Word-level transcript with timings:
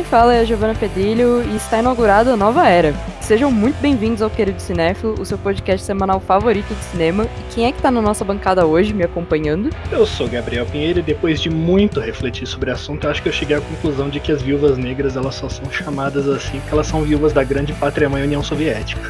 Quem 0.00 0.04
fala 0.06 0.34
é 0.34 0.40
a 0.40 0.44
Giovana 0.44 0.74
Pedrilho 0.74 1.42
e 1.42 1.56
está 1.56 1.78
inaugurada 1.78 2.32
a 2.32 2.36
nova 2.36 2.66
era. 2.66 2.94
Sejam 3.20 3.52
muito 3.52 3.78
bem-vindos 3.80 4.22
ao 4.22 4.30
Querido 4.30 4.60
Cinéfilo, 4.60 5.14
o 5.20 5.24
seu 5.26 5.36
podcast 5.38 5.86
semanal 5.86 6.18
favorito 6.18 6.74
de 6.74 6.82
cinema. 6.84 7.24
E 7.24 7.54
quem 7.54 7.66
é 7.66 7.70
que 7.70 7.80
tá 7.80 7.90
na 7.90 8.00
nossa 8.00 8.24
bancada 8.24 8.66
hoje 8.66 8.92
me 8.94 9.04
acompanhando? 9.04 9.70
Eu 9.92 10.04
sou 10.06 10.26
Gabriel 10.26 10.66
Pinheiro 10.66 10.98
e 10.98 11.02
depois 11.02 11.40
de 11.40 11.50
muito 11.50 12.00
refletir 12.00 12.46
sobre 12.46 12.70
o 12.70 12.72
assunto, 12.72 13.06
eu 13.06 13.10
acho 13.10 13.22
que 13.22 13.28
eu 13.28 13.32
cheguei 13.32 13.56
à 13.56 13.60
conclusão 13.60 14.08
de 14.08 14.18
que 14.18 14.32
as 14.32 14.42
viúvas 14.42 14.78
negras 14.78 15.16
elas 15.16 15.34
só 15.34 15.48
são 15.48 15.70
chamadas 15.70 16.26
assim 16.26 16.58
porque 16.60 16.74
elas 16.74 16.86
são 16.86 17.02
viúvas 17.02 17.32
da 17.32 17.44
grande 17.44 17.72
pátria-mãe 17.74 18.24
União 18.24 18.42
Soviética. 18.42 19.02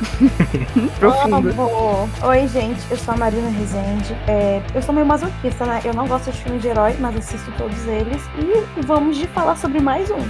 Profundo. 0.98 1.55
Oh, 1.56 2.27
Oi, 2.27 2.48
gente, 2.48 2.80
eu 2.91 2.97
sou 2.98 3.14
a 3.14 3.16
Marina 3.16 3.48
Rezende. 3.48 4.14
É, 4.27 4.61
eu 4.75 4.83
sou 4.83 4.95
meio 4.95 5.06
masoquista, 5.06 5.64
né? 5.64 5.80
Eu 5.84 5.95
não 5.95 6.06
gosto 6.06 6.30
de 6.30 6.36
filmes 6.36 6.61
de 6.61 6.69
herói, 6.69 6.95
mas 6.98 7.16
assisto 7.16 7.50
todos 7.56 7.86
eles. 7.86 8.20
E 8.38 8.83
vamos 8.83 9.16
de 9.16 9.27
falar 9.28 9.56
sobre 9.56 9.80
mais 9.80 10.11
um. 10.11 10.20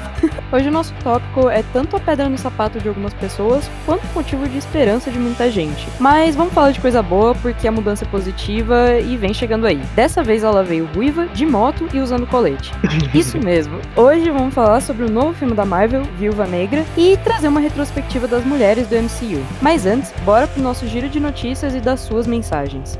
Hoje 0.52 0.68
o 0.68 0.72
nosso 0.72 0.92
tópico 1.02 1.48
é 1.48 1.62
tanto 1.72 1.94
a 1.96 2.00
pedra 2.00 2.28
no 2.28 2.36
sapato 2.36 2.80
de 2.80 2.88
algumas 2.88 3.14
pessoas, 3.14 3.70
quanto 3.86 4.04
motivo 4.12 4.48
de 4.48 4.58
esperança 4.58 5.08
de 5.08 5.18
muita 5.18 5.48
gente. 5.48 5.86
Mas 6.00 6.34
vamos 6.34 6.52
falar 6.52 6.72
de 6.72 6.80
coisa 6.80 7.00
boa, 7.02 7.36
porque 7.36 7.68
a 7.68 7.72
mudança 7.72 8.04
é 8.04 8.08
positiva 8.08 8.98
e 8.98 9.16
vem 9.16 9.32
chegando 9.32 9.64
aí. 9.64 9.76
Dessa 9.94 10.24
vez 10.24 10.42
ela 10.42 10.64
veio 10.64 10.86
ruiva, 10.86 11.28
de 11.28 11.46
moto 11.46 11.88
e 11.94 12.00
usando 12.00 12.26
colete. 12.26 12.72
Isso 13.14 13.38
mesmo. 13.38 13.78
Hoje 13.94 14.28
vamos 14.30 14.52
falar 14.52 14.80
sobre 14.80 15.04
o 15.04 15.10
novo 15.10 15.34
filme 15.34 15.54
da 15.54 15.64
Marvel, 15.64 16.02
Viúva 16.18 16.46
Negra, 16.46 16.84
e 16.96 17.16
trazer 17.18 17.46
uma 17.46 17.60
retrospectiva 17.60 18.26
das 18.26 18.44
mulheres 18.44 18.88
do 18.88 18.96
MCU. 18.96 19.44
Mas 19.62 19.86
antes, 19.86 20.12
bora 20.24 20.48
pro 20.48 20.60
nosso 20.60 20.84
giro 20.88 21.08
de 21.08 21.20
notícias 21.20 21.76
e 21.76 21.80
das 21.80 22.00
suas 22.00 22.26
mensagens. 22.26 22.98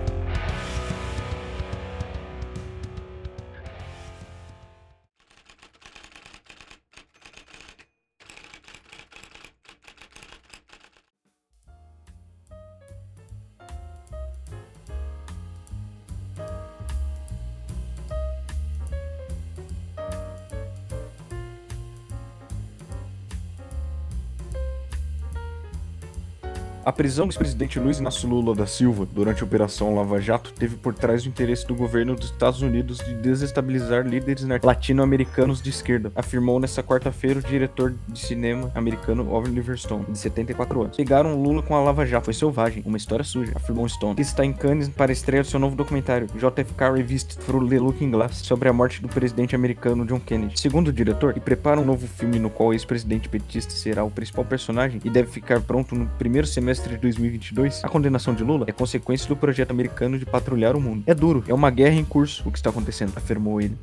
A 26.83 26.91
prisão 26.91 27.27
do 27.27 27.31
ex-presidente 27.31 27.79
Luiz 27.79 27.99
Inácio 27.99 28.27
Lula 28.27 28.55
da 28.55 28.67
Silva 28.67 29.07
durante 29.13 29.43
a 29.43 29.45
Operação 29.45 29.95
Lava 29.95 30.19
Jato 30.19 30.51
teve 30.51 30.77
por 30.77 30.95
trás 30.95 31.27
o 31.27 31.29
interesse 31.29 31.67
do 31.67 31.75
governo 31.75 32.17
dos 32.17 32.31
Estados 32.31 32.63
Unidos 32.63 32.99
de 32.99 33.13
desestabilizar 33.17 34.07
líderes 34.07 34.47
latino-americanos 34.63 35.61
de 35.61 35.69
esquerda, 35.69 36.11
afirmou 36.17 36.59
nesta 36.59 36.83
quarta-feira 36.83 37.41
o 37.41 37.43
diretor 37.43 37.95
de 38.09 38.19
cinema 38.19 38.73
americano 38.75 39.31
Oliver 39.31 39.77
Stone, 39.77 40.07
de 40.09 40.19
74 40.19 40.83
anos. 40.83 40.97
Pegaram 40.97 41.41
Lula 41.41 41.63
com 41.63 41.77
a 41.77 41.81
Lava 41.83 42.07
Jato, 42.07 42.25
foi 42.25 42.35
selvagem, 42.35 42.83
uma 42.87 42.97
história 42.97 43.25
suja, 43.25 43.53
afirmou 43.55 43.87
Stone, 43.87 44.15
que 44.15 44.23
está 44.23 44.43
em 44.43 44.53
Cannes 44.53 44.89
para 44.89 45.13
do 45.13 45.45
seu 45.45 45.61
novo 45.61 45.77
documentário, 45.77 46.29
JFK 46.29 46.97
Revista 46.97 47.39
Through 47.43 47.69
the 47.69 47.79
Looking 47.79 48.11
Glass, 48.11 48.39
sobre 48.39 48.71
a 48.71 48.73
morte 48.73 49.03
do 49.03 49.09
presidente 49.09 49.55
americano 49.55 50.07
John 50.07 50.21
Kennedy. 50.21 50.59
Segundo 50.59 50.89
o 50.89 50.93
diretor, 50.93 51.35
que 51.35 51.41
prepara 51.41 51.79
um 51.79 51.85
novo 51.85 52.07
filme 52.07 52.39
no 52.39 52.49
qual 52.49 52.71
o 52.71 52.73
ex-presidente 52.73 53.29
petista 53.29 53.75
será 53.75 54.03
o 54.03 54.11
principal 54.11 54.47
personagem 54.47 54.99
e 55.05 55.11
deve 55.11 55.31
ficar 55.31 55.61
pronto 55.61 55.95
no 55.95 56.07
primeiro 56.19 56.47
semestre 56.47 56.71
de 56.89 56.97
2022, 56.97 57.85
a 57.85 57.89
condenação 57.89 58.35
de 58.35 58.43
Lula 58.43 58.65
é 58.69 58.73
consequência 58.73 59.29
do 59.29 59.37
projeto 59.37 59.71
americano 59.71 60.19
de 60.19 60.25
patrulhar 60.25 60.75
o 60.75 60.81
mundo. 60.81 61.05
É 61.07 61.15
duro, 61.15 61.45
é 61.47 61.55
uma 61.55 61.71
guerra 61.71 61.97
em 61.97 62.05
curso 62.05 62.49
o 62.49 62.53
que 62.53 62.59
está 62.59 62.71
acontecendo, 62.71 63.13
afirmou 63.17 63.61
ele. 63.61 63.77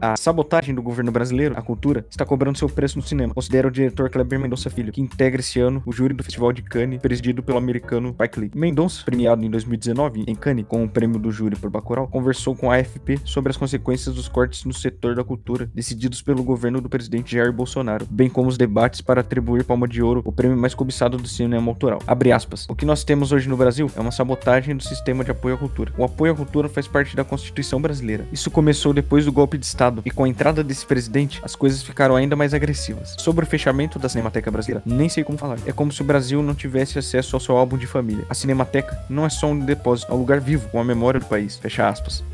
A 0.00 0.14
sabotagem 0.14 0.74
do 0.74 0.82
governo 0.82 1.10
brasileiro 1.10 1.56
à 1.56 1.62
cultura 1.62 2.04
está 2.10 2.24
cobrando 2.24 2.58
seu 2.58 2.68
preço 2.68 2.98
no 2.98 3.04
cinema, 3.04 3.32
considera 3.32 3.66
o 3.66 3.70
diretor 3.70 4.10
Kleber 4.10 4.38
Mendonça 4.38 4.68
Filho, 4.68 4.92
que 4.92 5.00
integra 5.00 5.40
esse 5.40 5.58
ano 5.58 5.82
o 5.86 5.92
júri 5.92 6.12
do 6.12 6.22
Festival 6.22 6.52
de 6.52 6.60
Cannes, 6.60 7.00
presidido 7.00 7.42
pelo 7.42 7.56
americano 7.56 8.10
Spike 8.10 8.40
Lee. 8.40 8.50
Mendonça, 8.54 9.02
premiado 9.04 9.42
em 9.42 9.50
2019 9.50 10.24
em 10.26 10.34
Cannes 10.34 10.66
com 10.68 10.84
o 10.84 10.88
prêmio 10.88 11.18
do 11.18 11.30
júri 11.30 11.56
por 11.56 11.70
Bacurau, 11.70 12.06
conversou 12.08 12.54
com 12.54 12.70
a 12.70 12.76
AFP 12.76 13.18
sobre 13.24 13.50
as 13.50 13.56
consequências 13.56 14.14
dos 14.14 14.28
cortes 14.28 14.64
no 14.64 14.74
setor 14.74 15.14
da 15.14 15.24
cultura 15.24 15.70
decididos 15.74 16.20
pelo 16.20 16.44
governo 16.44 16.80
do 16.80 16.90
presidente 16.90 17.34
Jair 17.34 17.52
Bolsonaro, 17.52 18.06
bem 18.10 18.28
como 18.28 18.48
os 18.48 18.58
debates 18.58 19.00
para 19.00 19.22
atribuir 19.22 19.64
Palma 19.64 19.88
de 19.88 20.02
Ouro, 20.02 20.20
o 20.26 20.32
prêmio 20.32 20.58
mais 20.58 20.74
cobiçado 20.74 21.16
do 21.16 21.26
cinema 21.26 21.70
autoral. 21.70 22.02
Abre 22.06 22.32
aspas. 22.32 22.66
O 22.68 22.74
que 22.74 22.84
nós 22.84 23.02
temos 23.02 23.32
hoje 23.32 23.48
no 23.48 23.56
Brasil 23.56 23.90
é 23.96 24.00
uma 24.00 24.12
sabotagem 24.12 24.76
do 24.76 24.82
sistema 24.82 25.24
de 25.24 25.30
apoio 25.30 25.54
à 25.54 25.58
cultura. 25.58 25.92
O 25.96 26.04
apoio 26.04 26.32
à 26.32 26.36
cultura 26.36 26.68
faz 26.68 26.86
parte 26.86 27.16
da 27.16 27.24
Constituição 27.24 27.80
brasileira. 27.80 28.26
Isso 28.30 28.50
começou 28.50 28.92
depois 28.92 29.24
do 29.24 29.32
golpe 29.32 29.56
de 29.56 29.64
Estado 29.64 29.85
E 30.04 30.10
com 30.10 30.24
a 30.24 30.28
entrada 30.28 30.62
desse 30.62 30.86
presidente, 30.86 31.40
as 31.42 31.54
coisas 31.54 31.82
ficaram 31.82 32.16
ainda 32.16 32.36
mais 32.36 32.54
agressivas. 32.54 33.14
Sobre 33.18 33.44
o 33.44 33.48
fechamento 33.48 33.98
da 33.98 34.08
Cinemateca 34.08 34.50
Brasileira, 34.50 34.82
nem 34.86 35.08
sei 35.08 35.24
como 35.24 35.38
falar. 35.38 35.58
É 35.66 35.72
como 35.72 35.92
se 35.92 36.00
o 36.00 36.04
Brasil 36.04 36.42
não 36.42 36.54
tivesse 36.54 36.98
acesso 36.98 37.36
ao 37.36 37.40
seu 37.40 37.56
álbum 37.56 37.76
de 37.76 37.86
família. 37.86 38.24
A 38.28 38.34
Cinemateca 38.34 38.98
não 39.08 39.24
é 39.24 39.28
só 39.28 39.48
um 39.48 39.58
depósito, 39.58 40.10
é 40.10 40.14
um 40.14 40.18
lugar 40.18 40.40
vivo 40.40 40.68
com 40.68 40.80
a 40.80 40.84
memória 40.84 41.20
do 41.20 41.26
país. 41.26 41.56
Fecha 41.56 41.88
aspas. 41.88 42.24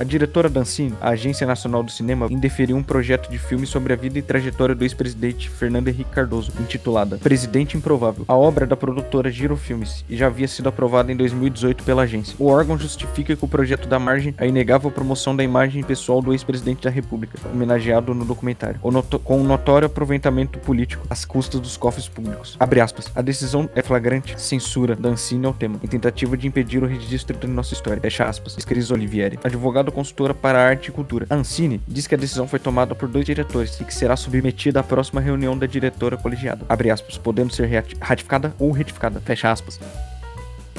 A 0.00 0.04
diretora 0.04 0.48
Dancine, 0.48 0.94
a 0.98 1.10
Agência 1.10 1.46
Nacional 1.46 1.82
do 1.82 1.90
Cinema, 1.90 2.26
indeferiu 2.30 2.74
um 2.74 2.82
projeto 2.82 3.30
de 3.30 3.36
filme 3.36 3.66
sobre 3.66 3.92
a 3.92 3.96
vida 3.96 4.18
e 4.18 4.22
trajetória 4.22 4.74
do 4.74 4.82
ex-presidente 4.82 5.50
Fernando 5.50 5.88
Henrique 5.88 6.10
Cardoso, 6.10 6.50
intitulada 6.58 7.18
Presidente 7.18 7.76
Improvável. 7.76 8.24
A 8.26 8.34
obra 8.34 8.64
é 8.64 8.66
da 8.66 8.74
produtora 8.74 9.30
Giro 9.30 9.58
Filmes 9.58 10.02
e 10.08 10.16
já 10.16 10.28
havia 10.28 10.48
sido 10.48 10.70
aprovada 10.70 11.12
em 11.12 11.16
2018 11.16 11.84
pela 11.84 12.04
agência. 12.04 12.34
O 12.38 12.46
órgão 12.46 12.78
justifica 12.78 13.36
que 13.36 13.44
o 13.44 13.48
projeto 13.48 13.86
dá 13.86 13.98
margem 13.98 14.34
à 14.38 14.46
inegável 14.46 14.90
promoção 14.90 15.36
da 15.36 15.44
imagem 15.44 15.82
pessoal 15.82 16.22
do 16.22 16.32
ex-presidente 16.32 16.84
da 16.84 16.88
República, 16.88 17.38
homenageado 17.52 18.14
no 18.14 18.24
documentário, 18.24 18.80
com 19.22 19.38
um 19.38 19.44
notório 19.44 19.84
aproveitamento 19.84 20.58
político 20.60 21.06
às 21.10 21.26
custas 21.26 21.60
dos 21.60 21.76
cofres 21.76 22.08
públicos. 22.08 22.56
Abre 22.58 22.80
aspas. 22.80 23.12
A 23.14 23.20
decisão 23.20 23.68
é 23.74 23.82
flagrante 23.82 24.40
censura 24.40 24.96
Dancine 24.96 25.44
ao 25.44 25.52
tema, 25.52 25.78
em 25.82 25.86
tentativa 25.86 26.38
de 26.38 26.46
impedir 26.46 26.82
o 26.82 26.86
registro 26.86 27.36
de 27.36 27.46
nossa 27.46 27.74
história. 27.74 28.00
Fecha 28.00 28.24
aspas. 28.24 28.56
Escris 28.56 28.90
Olivieri. 28.90 29.38
Advogado 29.44 29.89
consultora 29.90 30.34
para 30.34 30.60
arte 30.60 30.88
e 30.88 30.92
cultura. 30.92 31.26
Ancine 31.30 31.80
diz 31.86 32.06
que 32.06 32.14
a 32.14 32.18
decisão 32.18 32.46
foi 32.46 32.58
tomada 32.58 32.94
por 32.94 33.08
dois 33.08 33.24
diretores 33.24 33.80
e 33.80 33.84
que 33.84 33.94
será 33.94 34.16
submetida 34.16 34.80
à 34.80 34.82
próxima 34.82 35.20
reunião 35.20 35.56
da 35.56 35.66
diretora 35.66 36.16
colegiada, 36.16 36.64
abre 36.68 36.90
aspas, 36.90 37.18
podendo 37.18 37.52
ser 37.52 37.68
ratificada 38.00 38.54
ou 38.58 38.70
retificada, 38.70 39.20
fecha 39.20 39.50
aspas. 39.50 39.80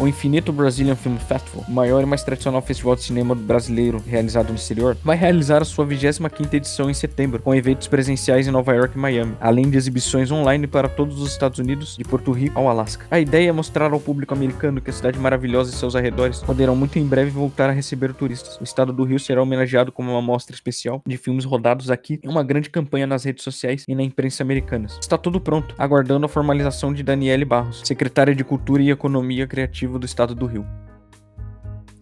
O 0.02 0.08
Infinito 0.08 0.52
Brazilian 0.52 0.96
Film 0.96 1.16
Festival, 1.18 1.64
o 1.68 1.72
maior 1.72 2.02
e 2.02 2.08
mais 2.08 2.24
tradicional 2.24 2.60
festival 2.64 2.96
de 2.96 3.04
cinema 3.04 3.36
brasileiro 3.36 4.04
realizado 4.04 4.50
no 4.50 4.56
exterior, 4.56 4.98
vai 5.04 5.16
realizar 5.16 5.62
a 5.62 5.66
sua 5.66 5.86
25ª 5.86 6.56
edição 6.56 6.90
em 6.90 6.94
setembro, 6.96 7.40
com 7.40 7.54
eventos 7.54 7.88
presenciais 7.88 8.48
em 8.48 8.52
Nova 8.52 8.74
York 8.74 8.98
e 8.98 9.00
Miami, 9.00 9.36
além 9.40 9.70
de 9.70 9.78
exibições 9.78 10.32
online 10.32 10.66
para 10.66 10.90
todos 10.90 11.22
os 11.22 11.30
Estados 11.30 11.60
Unidos, 11.60 11.98
de 11.98 12.04
Porto 12.04 12.32
Rico 12.32 12.58
ao 12.58 12.68
Alasca. 12.68 13.06
A 13.12 13.20
ideia 13.20 13.50
é 13.50 13.52
mostrar 13.52 13.94
ao 13.94 14.00
público 14.00 14.34
americano 14.34 14.82
que 14.82 14.90
a 14.90 14.94
cidade 14.94 15.20
maravilhosa 15.20 15.72
e 15.72 15.78
seus 15.78 15.96
arredores 15.96 16.40
poderão 16.40 16.76
muito 16.76 16.98
em 16.98 17.06
breve 17.06 17.30
voltar 17.30 17.70
a 17.70 17.74
receber 17.74 18.12
turistas. 18.16 18.58
O 18.60 18.64
estado 18.64 18.92
do 18.92 19.04
Rio 19.04 19.20
será 19.20 19.44
homenageado 19.44 19.92
como 19.92 20.10
uma 20.10 20.22
mostra 20.22 20.56
especial 20.56 21.04
de 21.06 21.16
filmes 21.16 21.46
rodados 21.46 21.92
aqui 21.92 22.20
em 22.24 22.28
uma 22.28 22.44
grande 22.44 22.72
campanha 22.72 23.06
nas 23.06 23.24
redes 23.24 23.44
sociais 23.44 23.86
e 23.88 23.94
na 23.94 24.02
imprensa 24.02 24.42
americanas. 24.42 24.98
Está 25.00 25.16
tudo 25.16 25.40
pronto, 25.40 25.76
aguardando 25.78 26.26
a 26.26 26.30
formalização 26.30 26.92
de 26.92 27.04
Daniele 27.04 27.46
Barros, 27.46 27.84
secretária 27.86 28.34
de 28.34 28.44
Cultura 28.44 28.82
e 28.82 28.90
Economia 28.90 29.46
Criativa 29.46 29.91
do 30.00 30.06
estado 30.06 30.36
do 30.36 30.46
Rio 30.46 30.66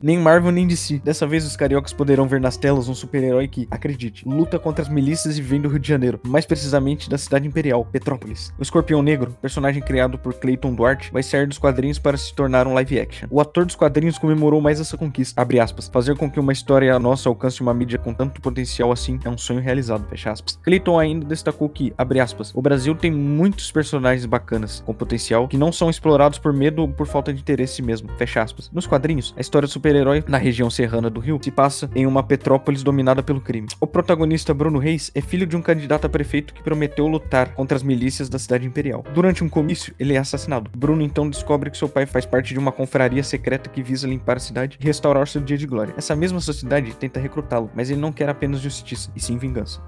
nem 0.01 0.18
Marvel 0.18 0.51
nem 0.51 0.68
DC. 0.68 1.01
Dessa 1.04 1.28
vez 1.28 1.46
os 1.46 1.56
cariocas 1.56 1.94
poderão 1.94 2.28
ver 2.28 2.40
nas 2.40 2.57
telas 2.57 2.88
um 2.88 2.96
super-herói 2.96 3.48
que, 3.48 3.68
acredite, 3.69 4.28
luta 4.28 4.57
contra 4.57 4.84
as 4.84 4.90
milícias 4.90 5.38
e 5.38 5.42
vem 5.42 5.62
do 5.62 5.69
Rio 5.69 5.80
de 5.80 5.88
Janeiro, 5.88 6.19
mais 6.25 6.46
precisamente 6.46 7.10
da 7.10 7.18
cidade 7.18 7.48
imperial, 7.48 7.86
Petrópolis. 7.86 8.54
O 8.57 8.63
Escorpião 8.63 9.01
Negro, 9.01 9.36
personagem 9.42 9.81
criado 9.81 10.18
por 10.18 10.34
Clayton 10.34 10.74
Duarte, 10.74 11.12
vai 11.12 11.24
sair 11.24 11.48
dos 11.48 11.57
quadrinhos 11.57 12.00
para 12.00 12.18
se 12.18 12.34
tornar 12.34 12.68
um 12.68 12.74
live 12.74 13.00
action. 13.00 13.28
O 13.30 13.42
ator 13.42 13.66
dos 13.66 13.75
quadrinhos 13.75 14.18
comemorou 14.18 14.62
mais 14.62 14.80
essa 14.80 14.98
conquista, 14.98 15.42
abre 15.42 15.60
aspas, 15.60 15.90
fazer 15.92 16.16
com 16.16 16.30
que 16.30 16.40
uma 16.40 16.54
história 16.54 16.98
nossa 17.00 17.30
alcance 17.30 17.62
uma 17.62 17.74
mídia 17.74 18.00
com 18.00 18.13
tanto 18.13 18.42
potencial 18.42 18.92
assim 18.92 19.19
é 19.24 19.30
um 19.30 19.38
sonho 19.38 19.60
realizado, 19.60 20.07
fecha 20.07 20.31
aspas. 20.31 20.57
Clayton 20.63 21.00
ainda 21.00 21.25
destacou 21.25 21.69
que, 21.69 21.94
abre 21.98 22.19
aspas, 22.19 22.54
o 22.56 22.62
Brasil 22.62 22.95
tem 22.95 23.12
muitos 23.12 23.72
personagens 23.72 24.25
bacanas, 24.25 24.81
com 24.86 24.94
potencial, 24.94 25.48
que 25.48 25.57
não 25.57 25.72
são 25.72 25.90
explorados 25.90 26.40
por 26.40 26.54
medo 26.54 26.81
ou 26.81 26.88
por 26.88 27.07
falta 27.07 27.34
de 27.34 27.42
interesse 27.42 27.81
mesdo, 27.81 28.10
fecha 28.18 28.42
aspas. 28.42 28.69
Nos 28.74 28.88
quadrinhos, 28.88 29.34
a 29.38 29.42
história 29.42 29.68
do 29.68 29.72
super 29.72 29.89
super-herói 29.90 30.24
na 30.28 30.38
região 30.38 30.70
serrana 30.70 31.10
do 31.10 31.20
Rio 31.20 31.40
se 31.42 31.50
passa 31.50 31.90
em 31.96 32.06
uma 32.06 32.22
Petrópolis 32.22 32.84
dominada 32.84 33.24
pelo 33.24 33.42
crime. 33.42 33.68
O 33.82 33.88
protagonista 33.88 34.54
Bruno 34.54 34.78
Reis 34.78 35.12
é 35.16 35.22
filho 35.22 35.48
de 35.48 35.58
um 35.58 35.64
candidato 35.64 36.06
a 36.06 36.10
prefeito 36.10 36.54
que 36.54 36.62
prometeu 36.62 37.08
lutar 37.08 37.56
contra 37.56 37.76
as 37.76 37.82
milícias 37.82 38.30
da 38.30 38.38
cidade 38.38 38.68
imperial. 38.68 39.04
Durante 39.16 39.44
um 39.44 39.50
comício, 39.50 39.94
ele 40.00 40.14
é 40.14 40.18
assassinado. 40.18 40.70
Bruno 40.78 41.02
então 41.02 41.28
descobre 41.28 41.72
que 41.72 41.78
seu 41.78 41.90
pai 41.90 42.06
faz 42.06 42.24
parte 42.24 42.54
de 42.54 42.60
uma 42.60 42.72
confraria 42.72 43.24
secreta 43.24 43.68
que 43.68 43.82
visa 43.82 44.08
limpar 44.08 44.38
a 44.38 44.40
cidade 44.40 44.78
e 44.80 44.86
restaurar 44.86 45.28
seu 45.28 45.42
dia 45.42 45.58
de 45.58 45.66
glória. 45.66 45.96
Essa 45.98 46.16
mesma 46.16 46.40
sociedade 46.40 46.96
tenta 46.96 47.20
recrutá-lo, 47.20 47.72
mas 47.74 47.90
ele 47.90 48.00
não 48.00 48.12
quer 48.12 48.30
apenas 48.30 48.60
justiça, 48.60 49.12
e 49.16 49.20
sim 49.20 49.40
vingança. 49.40 49.82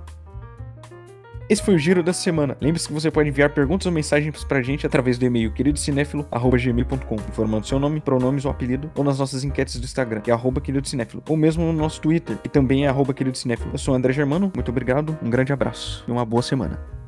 Esse 1.51 1.61
foi 1.61 1.75
o 1.75 1.77
Giro 1.77 2.01
da 2.01 2.13
Semana. 2.13 2.55
Lembre-se 2.61 2.87
que 2.87 2.93
você 2.93 3.11
pode 3.11 3.27
enviar 3.27 3.49
perguntas 3.49 3.85
ou 3.85 3.91
mensagens 3.91 4.41
pra 4.45 4.61
gente 4.61 4.87
através 4.87 5.17
do 5.17 5.25
e-mail 5.25 5.51
queridocinéfilo.gmail.com, 5.51 7.15
informando 7.27 7.67
seu 7.67 7.77
nome, 7.77 7.99
pronomes 7.99 8.45
ou 8.45 8.51
apelido, 8.51 8.89
ou 8.95 9.03
nas 9.03 9.19
nossas 9.19 9.43
enquetes 9.43 9.77
do 9.77 9.83
Instagram, 9.83 10.21
que 10.21 10.31
é 10.31 10.33
arroba 10.33 10.61
queridocinéfilo, 10.61 11.21
ou 11.27 11.35
mesmo 11.35 11.65
no 11.65 11.73
nosso 11.73 11.99
Twitter, 11.99 12.37
que 12.37 12.47
também 12.47 12.85
é 12.85 12.87
arroba 12.87 13.13
queridocinéfilo. 13.13 13.71
Eu 13.73 13.77
sou 13.77 13.93
o 13.93 13.97
André 13.97 14.13
Germano, 14.13 14.49
muito 14.55 14.71
obrigado, 14.71 15.19
um 15.21 15.29
grande 15.29 15.51
abraço 15.51 16.05
e 16.07 16.11
uma 16.11 16.23
boa 16.23 16.41
semana. 16.41 17.00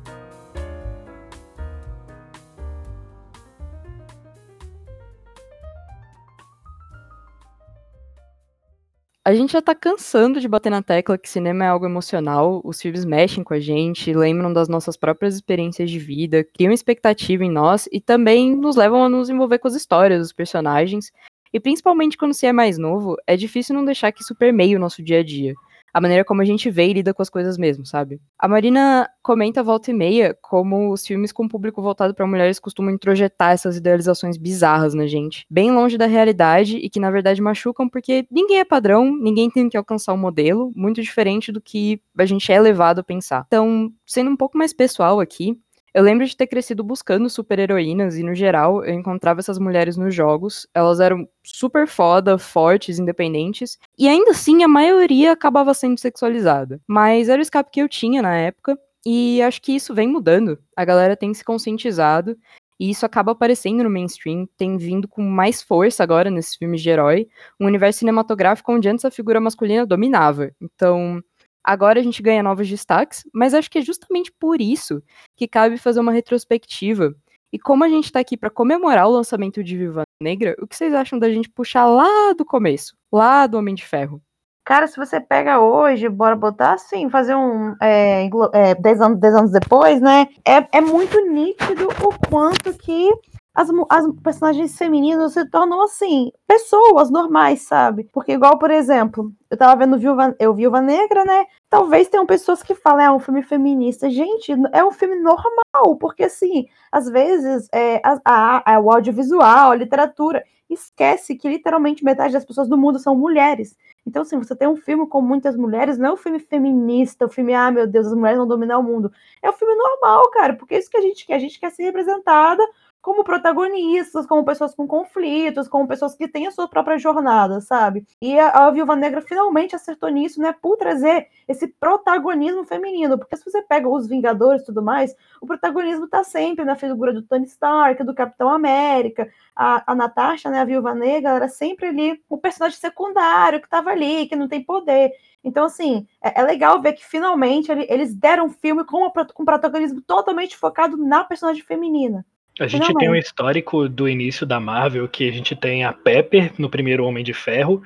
A 9.26 9.34
gente 9.34 9.54
já 9.54 9.62
tá 9.62 9.74
cansando 9.74 10.38
de 10.38 10.46
bater 10.46 10.68
na 10.68 10.82
tecla 10.82 11.16
que 11.16 11.30
cinema 11.30 11.64
é 11.64 11.68
algo 11.68 11.86
emocional, 11.86 12.60
os 12.62 12.82
filmes 12.82 13.06
mexem 13.06 13.42
com 13.42 13.54
a 13.54 13.58
gente, 13.58 14.12
lembram 14.12 14.52
das 14.52 14.68
nossas 14.68 14.98
próprias 14.98 15.34
experiências 15.34 15.90
de 15.90 15.98
vida, 15.98 16.44
criam 16.44 16.70
expectativa 16.70 17.42
em 17.42 17.50
nós 17.50 17.88
e 17.90 18.02
também 18.02 18.54
nos 18.54 18.76
levam 18.76 19.02
a 19.02 19.08
nos 19.08 19.30
envolver 19.30 19.58
com 19.58 19.68
as 19.68 19.74
histórias 19.74 20.20
dos 20.20 20.32
personagens. 20.32 21.10
E 21.54 21.58
principalmente 21.58 22.18
quando 22.18 22.34
se 22.34 22.44
é 22.44 22.52
mais 22.52 22.76
novo, 22.76 23.16
é 23.26 23.34
difícil 23.34 23.74
não 23.74 23.82
deixar 23.82 24.12
que 24.12 24.20
isso 24.20 24.34
permeie 24.34 24.76
o 24.76 24.80
nosso 24.80 25.02
dia 25.02 25.20
a 25.20 25.24
dia 25.24 25.54
a 25.94 26.00
maneira 26.00 26.24
como 26.24 26.42
a 26.42 26.44
gente 26.44 26.68
vê 26.68 26.88
e 26.88 26.92
lida 26.92 27.14
com 27.14 27.22
as 27.22 27.30
coisas 27.30 27.56
mesmo, 27.56 27.86
sabe? 27.86 28.20
A 28.36 28.48
Marina 28.48 29.08
comenta 29.22 29.62
volta 29.62 29.92
e 29.92 29.94
meia 29.94 30.36
como 30.42 30.92
os 30.92 31.06
filmes 31.06 31.30
com 31.30 31.46
público 31.46 31.80
voltado 31.80 32.12
para 32.12 32.26
mulheres 32.26 32.58
costumam 32.58 32.92
introjetar 32.92 33.52
essas 33.52 33.76
idealizações 33.76 34.36
bizarras 34.36 34.92
na 34.92 35.06
gente, 35.06 35.46
bem 35.48 35.70
longe 35.70 35.96
da 35.96 36.06
realidade 36.06 36.78
e 36.78 36.90
que 36.90 36.98
na 36.98 37.12
verdade 37.12 37.40
machucam 37.40 37.88
porque 37.88 38.26
ninguém 38.28 38.58
é 38.58 38.64
padrão, 38.64 39.16
ninguém 39.16 39.48
tem 39.48 39.68
que 39.68 39.76
alcançar 39.76 40.12
um 40.12 40.18
modelo, 40.18 40.72
muito 40.74 41.00
diferente 41.00 41.52
do 41.52 41.60
que 41.60 42.00
a 42.18 42.26
gente 42.26 42.50
é 42.50 42.60
levado 42.60 42.98
a 42.98 43.04
pensar. 43.04 43.44
Então, 43.46 43.92
sendo 44.04 44.30
um 44.30 44.36
pouco 44.36 44.58
mais 44.58 44.72
pessoal 44.72 45.20
aqui, 45.20 45.56
eu 45.94 46.02
lembro 46.02 46.26
de 46.26 46.36
ter 46.36 46.48
crescido 46.48 46.82
buscando 46.82 47.30
super-heroínas 47.30 48.16
e, 48.16 48.24
no 48.24 48.34
geral, 48.34 48.84
eu 48.84 48.92
encontrava 48.92 49.38
essas 49.38 49.60
mulheres 49.60 49.96
nos 49.96 50.12
jogos. 50.12 50.66
Elas 50.74 50.98
eram 50.98 51.28
super 51.44 51.86
foda, 51.86 52.36
fortes, 52.36 52.98
independentes. 52.98 53.78
E 53.96 54.08
ainda 54.08 54.32
assim, 54.32 54.64
a 54.64 54.68
maioria 54.68 55.30
acabava 55.30 55.72
sendo 55.72 55.98
sexualizada. 56.00 56.80
Mas 56.88 57.28
era 57.28 57.38
o 57.38 57.42
escape 57.42 57.70
que 57.70 57.80
eu 57.80 57.88
tinha 57.88 58.20
na 58.20 58.34
época. 58.36 58.76
E 59.06 59.40
acho 59.42 59.62
que 59.62 59.72
isso 59.72 59.94
vem 59.94 60.08
mudando. 60.08 60.58
A 60.76 60.84
galera 60.84 61.16
tem 61.16 61.32
se 61.32 61.44
conscientizado. 61.44 62.36
E 62.80 62.90
isso 62.90 63.06
acaba 63.06 63.30
aparecendo 63.30 63.84
no 63.84 63.90
mainstream, 63.90 64.48
tem 64.56 64.76
vindo 64.76 65.06
com 65.06 65.22
mais 65.22 65.62
força 65.62 66.02
agora 66.02 66.28
nesses 66.28 66.56
filmes 66.56 66.82
de 66.82 66.90
herói. 66.90 67.28
Um 67.60 67.66
universo 67.66 68.00
cinematográfico 68.00 68.72
onde 68.72 68.88
antes 68.88 69.04
a 69.04 69.12
figura 69.12 69.40
masculina 69.40 69.86
dominava. 69.86 70.50
Então, 70.60 71.22
Agora 71.64 71.98
a 71.98 72.02
gente 72.02 72.22
ganha 72.22 72.42
novos 72.42 72.68
destaques, 72.68 73.24
mas 73.32 73.54
acho 73.54 73.70
que 73.70 73.78
é 73.78 73.82
justamente 73.82 74.30
por 74.38 74.60
isso 74.60 75.02
que 75.34 75.48
cabe 75.48 75.78
fazer 75.78 76.00
uma 76.00 76.12
retrospectiva. 76.12 77.14
E 77.50 77.58
como 77.58 77.84
a 77.84 77.88
gente 77.88 78.04
está 78.04 78.20
aqui 78.20 78.36
para 78.36 78.50
comemorar 78.50 79.08
o 79.08 79.12
lançamento 79.12 79.64
de 79.64 79.76
Viva 79.76 80.02
Negra, 80.20 80.54
o 80.60 80.66
que 80.66 80.76
vocês 80.76 80.92
acham 80.92 81.18
da 81.18 81.30
gente 81.30 81.48
puxar 81.48 81.86
lá 81.86 82.34
do 82.36 82.44
começo, 82.44 82.94
lá 83.10 83.46
do 83.46 83.56
Homem 83.56 83.74
de 83.74 83.86
Ferro? 83.86 84.20
Cara, 84.64 84.86
se 84.86 84.96
você 84.96 85.20
pega 85.20 85.60
hoje, 85.60 86.08
bora 86.08 86.34
botar 86.34 86.72
assim, 86.72 87.08
fazer 87.10 87.34
um. 87.34 87.76
É, 87.82 88.28
é, 88.54 88.74
dez, 88.74 89.00
anos, 89.00 89.22
anos 89.22 89.52
depois, 89.52 90.00
né? 90.00 90.26
É, 90.44 90.78
é 90.78 90.80
muito 90.80 91.20
nítido 91.30 91.88
o 92.02 92.28
quanto 92.28 92.72
que 92.72 93.10
as, 93.54 93.70
as 93.88 94.06
personagens 94.22 94.76
femininas 94.76 95.32
se 95.32 95.44
tornam 95.48 95.82
assim, 95.82 96.32
pessoas 96.46 97.08
normais, 97.08 97.62
sabe? 97.62 98.08
Porque, 98.12 98.32
igual, 98.32 98.58
por 98.58 98.70
exemplo, 98.70 99.32
eu 99.48 99.56
tava 99.56 99.76
vendo 99.76 99.96
Viúva, 99.96 100.34
eu 100.40 100.52
Viúva 100.52 100.80
Negra, 100.82 101.24
né? 101.24 101.46
Talvez 101.70 102.08
tenham 102.08 102.26
pessoas 102.26 102.62
que 102.64 102.74
falem, 102.74 103.06
é 103.06 103.10
um 103.10 103.20
filme 103.20 103.42
feminista. 103.42 104.10
Gente, 104.10 104.52
é 104.72 104.84
um 104.84 104.90
filme 104.90 105.14
normal, 105.16 105.96
porque 106.00 106.24
assim, 106.24 106.66
às 106.90 107.08
vezes 107.08 107.68
é, 107.72 108.00
a, 108.04 108.20
a, 108.24 108.74
a, 108.74 108.80
o 108.80 108.90
audiovisual, 108.90 109.70
a 109.70 109.76
literatura, 109.76 110.42
esquece 110.68 111.36
que 111.36 111.48
literalmente 111.48 112.04
metade 112.04 112.32
das 112.32 112.44
pessoas 112.44 112.68
do 112.68 112.76
mundo 112.76 112.98
são 112.98 113.14
mulheres. 113.14 113.76
Então, 114.06 114.22
assim, 114.22 114.36
você 114.36 114.54
tem 114.56 114.68
um 114.68 114.76
filme 114.76 115.06
com 115.06 115.20
muitas 115.22 115.56
mulheres, 115.56 115.96
não 115.96 116.10
é 116.10 116.12
um 116.12 116.16
filme 116.16 116.38
feminista, 116.38 117.24
o 117.24 117.28
um 117.28 117.30
filme, 117.30 117.54
ah, 117.54 117.70
meu 117.70 117.86
Deus, 117.86 118.06
as 118.06 118.14
mulheres 118.14 118.38
vão 118.38 118.46
dominar 118.46 118.78
o 118.78 118.82
mundo. 118.82 119.12
É 119.40 119.48
um 119.48 119.52
filme 119.52 119.74
normal, 119.74 120.30
cara, 120.30 120.54
porque 120.54 120.74
é 120.74 120.78
isso 120.78 120.90
que 120.90 120.96
a 120.96 121.00
gente 121.00 121.26
quer. 121.26 121.34
A 121.34 121.38
gente 121.38 121.58
quer 121.58 121.70
ser 121.70 121.84
representada 121.84 122.62
como 123.04 123.22
protagonistas, 123.22 124.24
como 124.24 124.46
pessoas 124.46 124.74
com 124.74 124.86
conflitos, 124.88 125.68
como 125.68 125.86
pessoas 125.86 126.14
que 126.14 126.26
têm 126.26 126.46
a 126.46 126.50
sua 126.50 126.66
própria 126.66 126.96
jornada, 126.96 127.60
sabe? 127.60 128.06
E 128.18 128.40
a, 128.40 128.48
a 128.48 128.70
Viúva 128.70 128.96
Negra 128.96 129.20
finalmente 129.20 129.76
acertou 129.76 130.08
nisso, 130.08 130.40
né? 130.40 130.54
Por 130.54 130.78
trazer 130.78 131.28
esse 131.46 131.68
protagonismo 131.68 132.64
feminino. 132.64 133.18
Porque 133.18 133.36
se 133.36 133.44
você 133.44 133.60
pega 133.60 133.86
os 133.86 134.08
Vingadores 134.08 134.62
e 134.62 134.64
tudo 134.64 134.82
mais, 134.82 135.14
o 135.38 135.46
protagonismo 135.46 136.08
tá 136.08 136.24
sempre 136.24 136.64
na 136.64 136.76
figura 136.76 137.12
do 137.12 137.20
Tony 137.20 137.44
Stark, 137.44 138.02
do 138.02 138.14
Capitão 138.14 138.48
América. 138.48 139.28
A, 139.54 139.92
a 139.92 139.94
Natasha, 139.94 140.48
né, 140.48 140.60
a 140.60 140.64
Viúva 140.64 140.94
Negra, 140.94 141.32
era 141.32 141.48
sempre 141.48 141.88
ali 141.88 142.22
o 142.26 142.38
personagem 142.38 142.78
secundário 142.78 143.60
que 143.60 143.68
tava 143.68 143.90
ali, 143.90 144.26
que 144.26 144.34
não 144.34 144.48
tem 144.48 144.64
poder. 144.64 145.12
Então, 145.44 145.66
assim, 145.66 146.06
é, 146.22 146.40
é 146.40 146.42
legal 146.42 146.80
ver 146.80 146.94
que 146.94 147.04
finalmente 147.04 147.70
ele, 147.70 147.86
eles 147.90 148.14
deram 148.14 148.46
um 148.46 148.50
filme 148.50 148.82
com, 148.82 149.10
com 149.10 149.42
um 149.42 149.44
protagonismo 149.44 150.00
totalmente 150.00 150.56
focado 150.56 150.96
na 150.96 151.22
personagem 151.22 151.62
feminina. 151.62 152.24
A 152.60 152.66
gente 152.68 152.94
tem 152.94 153.10
um 153.10 153.16
histórico 153.16 153.88
do 153.88 154.08
início 154.08 154.46
da 154.46 154.60
Marvel 154.60 155.08
que 155.08 155.28
a 155.28 155.32
gente 155.32 155.56
tem 155.56 155.84
a 155.84 155.92
Pepper 155.92 156.52
no 156.56 156.70
primeiro 156.70 157.04
Homem 157.04 157.24
de 157.24 157.34
Ferro 157.34 157.82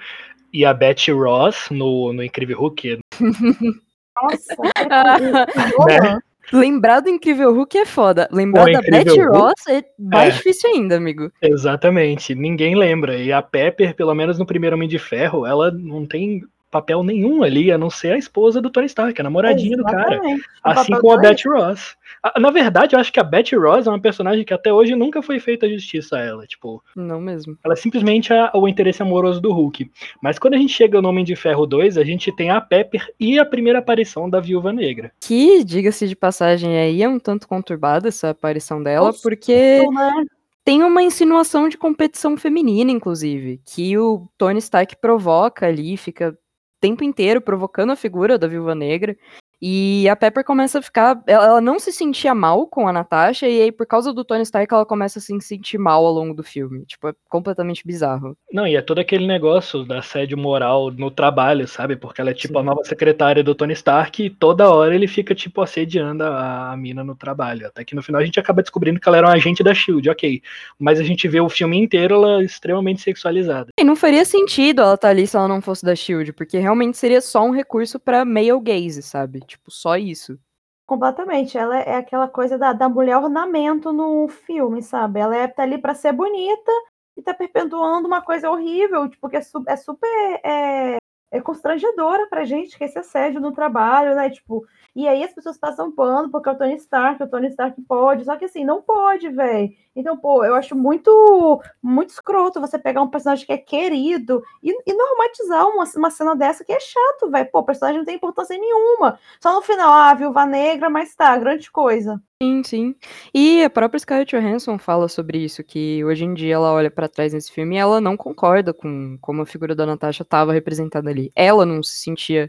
e 0.52 0.64
a 0.64 0.74
Betty 0.74 1.10
Ross 1.10 1.68
no, 1.70 2.12
no 2.12 2.22
Incrível 2.22 2.58
Hulk. 2.58 2.98
Nossa, 4.20 4.56
né? 5.86 6.18
Lembrar 6.52 7.00
do 7.00 7.08
Incrível 7.08 7.52
Hulk 7.54 7.78
é 7.78 7.86
foda. 7.86 8.28
Lembrar 8.30 8.70
da 8.70 8.80
Betty 8.80 9.20
Hulk? 9.20 9.38
Ross 9.38 9.66
é 9.68 9.84
mais 9.98 10.34
é, 10.34 10.36
difícil 10.36 10.70
ainda, 10.70 10.96
amigo. 10.96 11.30
Exatamente. 11.40 12.34
Ninguém 12.34 12.74
lembra. 12.74 13.16
E 13.16 13.32
a 13.32 13.40
Pepper, 13.40 13.94
pelo 13.94 14.14
menos 14.14 14.38
no 14.38 14.46
primeiro 14.46 14.76
Homem 14.76 14.88
de 14.88 14.98
Ferro, 14.98 15.46
ela 15.46 15.70
não 15.70 16.06
tem 16.06 16.42
papel 16.70 17.02
nenhum 17.02 17.42
ali, 17.42 17.72
a 17.72 17.78
não 17.78 17.90
ser 17.90 18.12
a 18.12 18.18
esposa 18.18 18.60
do 18.60 18.70
Tony 18.70 18.86
Stark, 18.86 19.18
a 19.18 19.24
namoradinha 19.24 19.74
Exatamente. 19.74 20.20
do 20.20 20.42
cara. 20.62 20.78
assim 20.80 20.92
como 20.94 21.12
a 21.12 21.18
Betty 21.18 21.48
Ross. 21.48 21.96
Na 22.38 22.50
verdade, 22.50 22.94
eu 22.94 23.00
acho 23.00 23.12
que 23.12 23.20
a 23.20 23.24
Betty 23.24 23.56
Ross 23.56 23.86
é 23.86 23.90
uma 23.90 24.00
personagem 24.00 24.44
que 24.44 24.52
até 24.52 24.72
hoje 24.72 24.94
nunca 24.94 25.22
foi 25.22 25.38
feita 25.38 25.68
justiça 25.68 26.16
a 26.16 26.20
ela. 26.20 26.46
Tipo, 26.46 26.82
não 26.94 27.20
mesmo. 27.20 27.56
Ela 27.64 27.74
é 27.74 27.76
simplesmente 27.76 28.32
a, 28.32 28.50
o 28.54 28.68
interesse 28.68 29.02
amoroso 29.02 29.40
do 29.40 29.52
Hulk. 29.52 29.90
Mas 30.22 30.38
quando 30.38 30.54
a 30.54 30.58
gente 30.58 30.72
chega 30.72 31.00
no 31.00 31.08
Homem 31.08 31.24
de 31.24 31.36
Ferro 31.36 31.66
2, 31.66 31.96
a 31.96 32.04
gente 32.04 32.34
tem 32.34 32.50
a 32.50 32.60
Pepper 32.60 33.12
e 33.18 33.38
a 33.38 33.44
primeira 33.44 33.78
aparição 33.78 34.28
da 34.28 34.40
Viúva 34.40 34.72
Negra. 34.72 35.12
Que, 35.20 35.64
diga-se 35.64 36.06
de 36.06 36.16
passagem 36.16 36.76
aí, 36.76 37.02
é 37.02 37.08
um 37.08 37.18
tanto 37.18 37.48
conturbada 37.48 38.08
essa 38.08 38.30
aparição 38.30 38.82
dela, 38.82 39.06
Nossa, 39.06 39.20
porque. 39.22 39.86
Né? 39.90 40.24
Tem 40.64 40.82
uma 40.82 41.02
insinuação 41.02 41.66
de 41.66 41.78
competição 41.78 42.36
feminina, 42.36 42.90
inclusive, 42.90 43.58
que 43.64 43.96
o 43.96 44.28
Tony 44.36 44.58
Stark 44.58 44.96
provoca 44.96 45.66
ali, 45.66 45.96
fica 45.96 46.36
tempo 46.80 47.04
inteiro 47.04 47.40
provocando 47.40 47.92
a 47.92 47.96
figura 47.96 48.38
da 48.38 48.46
Viúva 48.46 48.74
Negra. 48.74 49.16
E 49.60 50.08
a 50.08 50.14
Pepper 50.14 50.44
começa 50.44 50.78
a 50.78 50.82
ficar. 50.82 51.20
Ela 51.26 51.60
não 51.60 51.78
se 51.78 51.92
sentia 51.92 52.34
mal 52.34 52.66
com 52.66 52.86
a 52.86 52.92
Natasha, 52.92 53.48
e 53.48 53.60
aí, 53.62 53.72
por 53.72 53.86
causa 53.86 54.12
do 54.12 54.24
Tony 54.24 54.42
Stark, 54.42 54.72
ela 54.72 54.86
começa 54.86 55.18
a 55.18 55.22
se 55.22 55.38
sentir 55.40 55.78
mal 55.78 56.04
ao 56.06 56.12
longo 56.12 56.34
do 56.34 56.44
filme. 56.44 56.84
Tipo, 56.86 57.08
é 57.08 57.14
completamente 57.28 57.84
bizarro. 57.84 58.36
Não, 58.52 58.66
e 58.66 58.76
é 58.76 58.82
todo 58.82 59.00
aquele 59.00 59.26
negócio 59.26 59.84
da 59.84 59.98
assédio 59.98 60.38
moral 60.38 60.90
no 60.92 61.10
trabalho, 61.10 61.66
sabe? 61.66 61.96
Porque 61.96 62.20
ela 62.20 62.30
é 62.30 62.34
tipo 62.34 62.54
Sim. 62.54 62.60
a 62.60 62.62
nova 62.62 62.84
secretária 62.84 63.42
do 63.42 63.54
Tony 63.54 63.72
Stark 63.72 64.24
e 64.24 64.30
toda 64.30 64.70
hora 64.70 64.94
ele 64.94 65.08
fica, 65.08 65.34
tipo, 65.34 65.60
assediando 65.60 66.22
a, 66.22 66.72
a 66.72 66.76
mina 66.76 67.02
no 67.02 67.16
trabalho. 67.16 67.66
Até 67.66 67.84
que 67.84 67.96
no 67.96 68.02
final 68.02 68.20
a 68.20 68.24
gente 68.24 68.38
acaba 68.38 68.62
descobrindo 68.62 69.00
que 69.00 69.08
ela 69.08 69.18
era 69.18 69.28
um 69.28 69.32
agente 69.32 69.62
da 69.62 69.74
Shield, 69.74 70.08
ok. 70.08 70.40
Mas 70.78 71.00
a 71.00 71.02
gente 71.02 71.26
vê 71.26 71.40
o 71.40 71.48
filme 71.48 71.78
inteiro 71.78 72.14
ela 72.14 72.44
extremamente 72.44 73.02
sexualizada. 73.02 73.70
E 73.78 73.84
não 73.84 73.96
faria 73.96 74.24
sentido 74.24 74.82
ela 74.82 74.94
estar 74.94 75.08
tá 75.08 75.10
ali 75.10 75.26
se 75.26 75.36
ela 75.36 75.48
não 75.48 75.60
fosse 75.60 75.84
da 75.84 75.96
Shield, 75.96 76.32
porque 76.32 76.58
realmente 76.58 76.96
seria 76.96 77.20
só 77.20 77.44
um 77.44 77.50
recurso 77.50 77.98
para 77.98 78.24
male 78.24 78.60
gaze, 78.60 79.02
sabe? 79.02 79.40
Tipo, 79.48 79.70
só 79.70 79.96
isso. 79.96 80.38
Completamente. 80.86 81.58
Ela 81.58 81.80
é 81.80 81.96
aquela 81.96 82.28
coisa 82.28 82.56
da, 82.56 82.72
da 82.72 82.88
mulher 82.88 83.16
ornamento 83.16 83.92
no 83.92 84.28
filme, 84.28 84.82
sabe? 84.82 85.20
Ela 85.20 85.36
é, 85.36 85.48
tá 85.48 85.62
ali 85.62 85.78
para 85.78 85.94
ser 85.94 86.12
bonita 86.12 86.70
e 87.16 87.22
tá 87.22 87.34
perpetuando 87.34 88.06
uma 88.06 88.22
coisa 88.22 88.50
horrível, 88.50 89.08
tipo, 89.08 89.28
que 89.28 89.36
é, 89.36 89.42
su 89.42 89.62
é 89.66 89.76
super 89.76 90.08
é, 90.44 90.98
é 91.30 91.40
constrangedora 91.40 92.26
pra 92.28 92.44
gente 92.44 92.78
que 92.78 92.84
esse 92.84 92.98
assédio 92.98 93.40
no 93.40 93.52
trabalho, 93.52 94.14
né? 94.14 94.30
Tipo, 94.30 94.64
e 94.94 95.06
aí 95.08 95.22
as 95.24 95.32
pessoas 95.32 95.58
passam 95.58 95.92
pano 95.92 96.30
porque 96.30 96.48
é 96.48 96.52
o 96.52 96.58
Tony 96.58 96.76
Stark, 96.76 97.22
o 97.22 97.28
Tony 97.28 97.48
Stark 97.48 97.80
pode, 97.82 98.24
só 98.24 98.36
que 98.36 98.44
assim, 98.44 98.64
não 98.64 98.80
pode, 98.82 99.28
velho. 99.28 99.70
Então, 99.98 100.16
pô, 100.16 100.44
eu 100.44 100.54
acho 100.54 100.76
muito 100.76 101.60
muito 101.82 102.10
escroto 102.10 102.60
você 102.60 102.78
pegar 102.78 103.02
um 103.02 103.10
personagem 103.10 103.44
que 103.44 103.52
é 103.52 103.58
querido 103.58 104.40
e, 104.62 104.70
e 104.86 104.94
normatizar 104.94 105.66
uma, 105.66 105.84
uma 105.96 106.10
cena 106.10 106.36
dessa 106.36 106.64
que 106.64 106.72
é 106.72 106.78
chato, 106.78 107.28
velho. 107.28 107.50
Pô, 107.50 107.58
o 107.58 107.64
personagem 107.64 107.98
não 107.98 108.04
tem 108.04 108.14
importância 108.14 108.56
nenhuma. 108.56 109.18
Só 109.40 109.52
no 109.52 109.60
final, 109.60 109.92
ah, 109.92 110.14
viúva 110.14 110.46
negra, 110.46 110.88
mas 110.88 111.16
tá, 111.16 111.36
grande 111.36 111.68
coisa. 111.68 112.22
Sim, 112.40 112.62
sim. 112.62 112.94
E 113.34 113.64
a 113.64 113.70
própria 113.70 113.98
Scarlett 113.98 114.36
Johansson 114.36 114.78
fala 114.78 115.08
sobre 115.08 115.38
isso, 115.38 115.64
que 115.64 116.04
hoje 116.04 116.24
em 116.24 116.32
dia 116.32 116.54
ela 116.54 116.72
olha 116.72 116.88
para 116.92 117.08
trás 117.08 117.32
nesse 117.32 117.50
filme 117.50 117.74
e 117.74 117.78
ela 117.78 118.00
não 118.00 118.16
concorda 118.16 118.72
com 118.72 119.18
como 119.20 119.42
a 119.42 119.46
figura 119.46 119.74
da 119.74 119.84
Natasha 119.84 120.22
estava 120.22 120.52
representada 120.52 121.10
ali. 121.10 121.32
Ela 121.34 121.66
não 121.66 121.82
se 121.82 121.96
sentia 121.96 122.48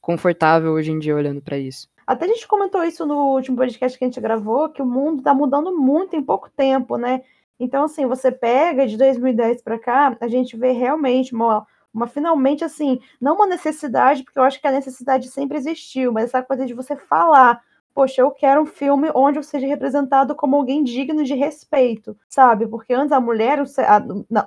confortável 0.00 0.72
hoje 0.72 0.90
em 0.90 0.98
dia 0.98 1.14
olhando 1.14 1.40
para 1.40 1.58
isso. 1.58 1.88
Até 2.06 2.24
a 2.24 2.28
gente 2.28 2.48
comentou 2.48 2.82
isso 2.82 3.06
no 3.06 3.34
último 3.34 3.56
podcast 3.56 3.96
que 3.96 4.04
a 4.04 4.08
gente 4.08 4.20
gravou, 4.20 4.68
que 4.68 4.82
o 4.82 4.86
mundo 4.86 5.22
tá 5.22 5.32
mudando 5.32 5.76
muito 5.76 6.16
em 6.16 6.22
pouco 6.22 6.50
tempo, 6.50 6.96
né? 6.96 7.22
Então, 7.58 7.84
assim, 7.84 8.06
você 8.06 8.32
pega 8.32 8.86
de 8.86 8.96
2010 8.96 9.62
para 9.62 9.78
cá, 9.78 10.16
a 10.20 10.26
gente 10.26 10.56
vê 10.56 10.72
realmente 10.72 11.34
uma, 11.34 11.66
uma 11.92 12.06
finalmente 12.06 12.64
assim, 12.64 12.98
não 13.20 13.36
uma 13.36 13.46
necessidade, 13.46 14.24
porque 14.24 14.38
eu 14.38 14.42
acho 14.42 14.60
que 14.60 14.66
a 14.66 14.72
necessidade 14.72 15.28
sempre 15.28 15.58
existiu, 15.58 16.10
mas 16.10 16.24
essa 16.24 16.42
coisa 16.42 16.64
de 16.64 16.72
você 16.72 16.96
falar, 16.96 17.62
poxa, 17.94 18.22
eu 18.22 18.30
quero 18.30 18.62
um 18.62 18.66
filme 18.66 19.10
onde 19.14 19.38
eu 19.38 19.42
seja 19.42 19.66
representado 19.66 20.34
como 20.34 20.56
alguém 20.56 20.82
digno 20.82 21.22
de 21.22 21.34
respeito, 21.34 22.16
sabe? 22.28 22.66
Porque 22.66 22.94
antes 22.94 23.12
a 23.12 23.20
mulher, 23.20 23.62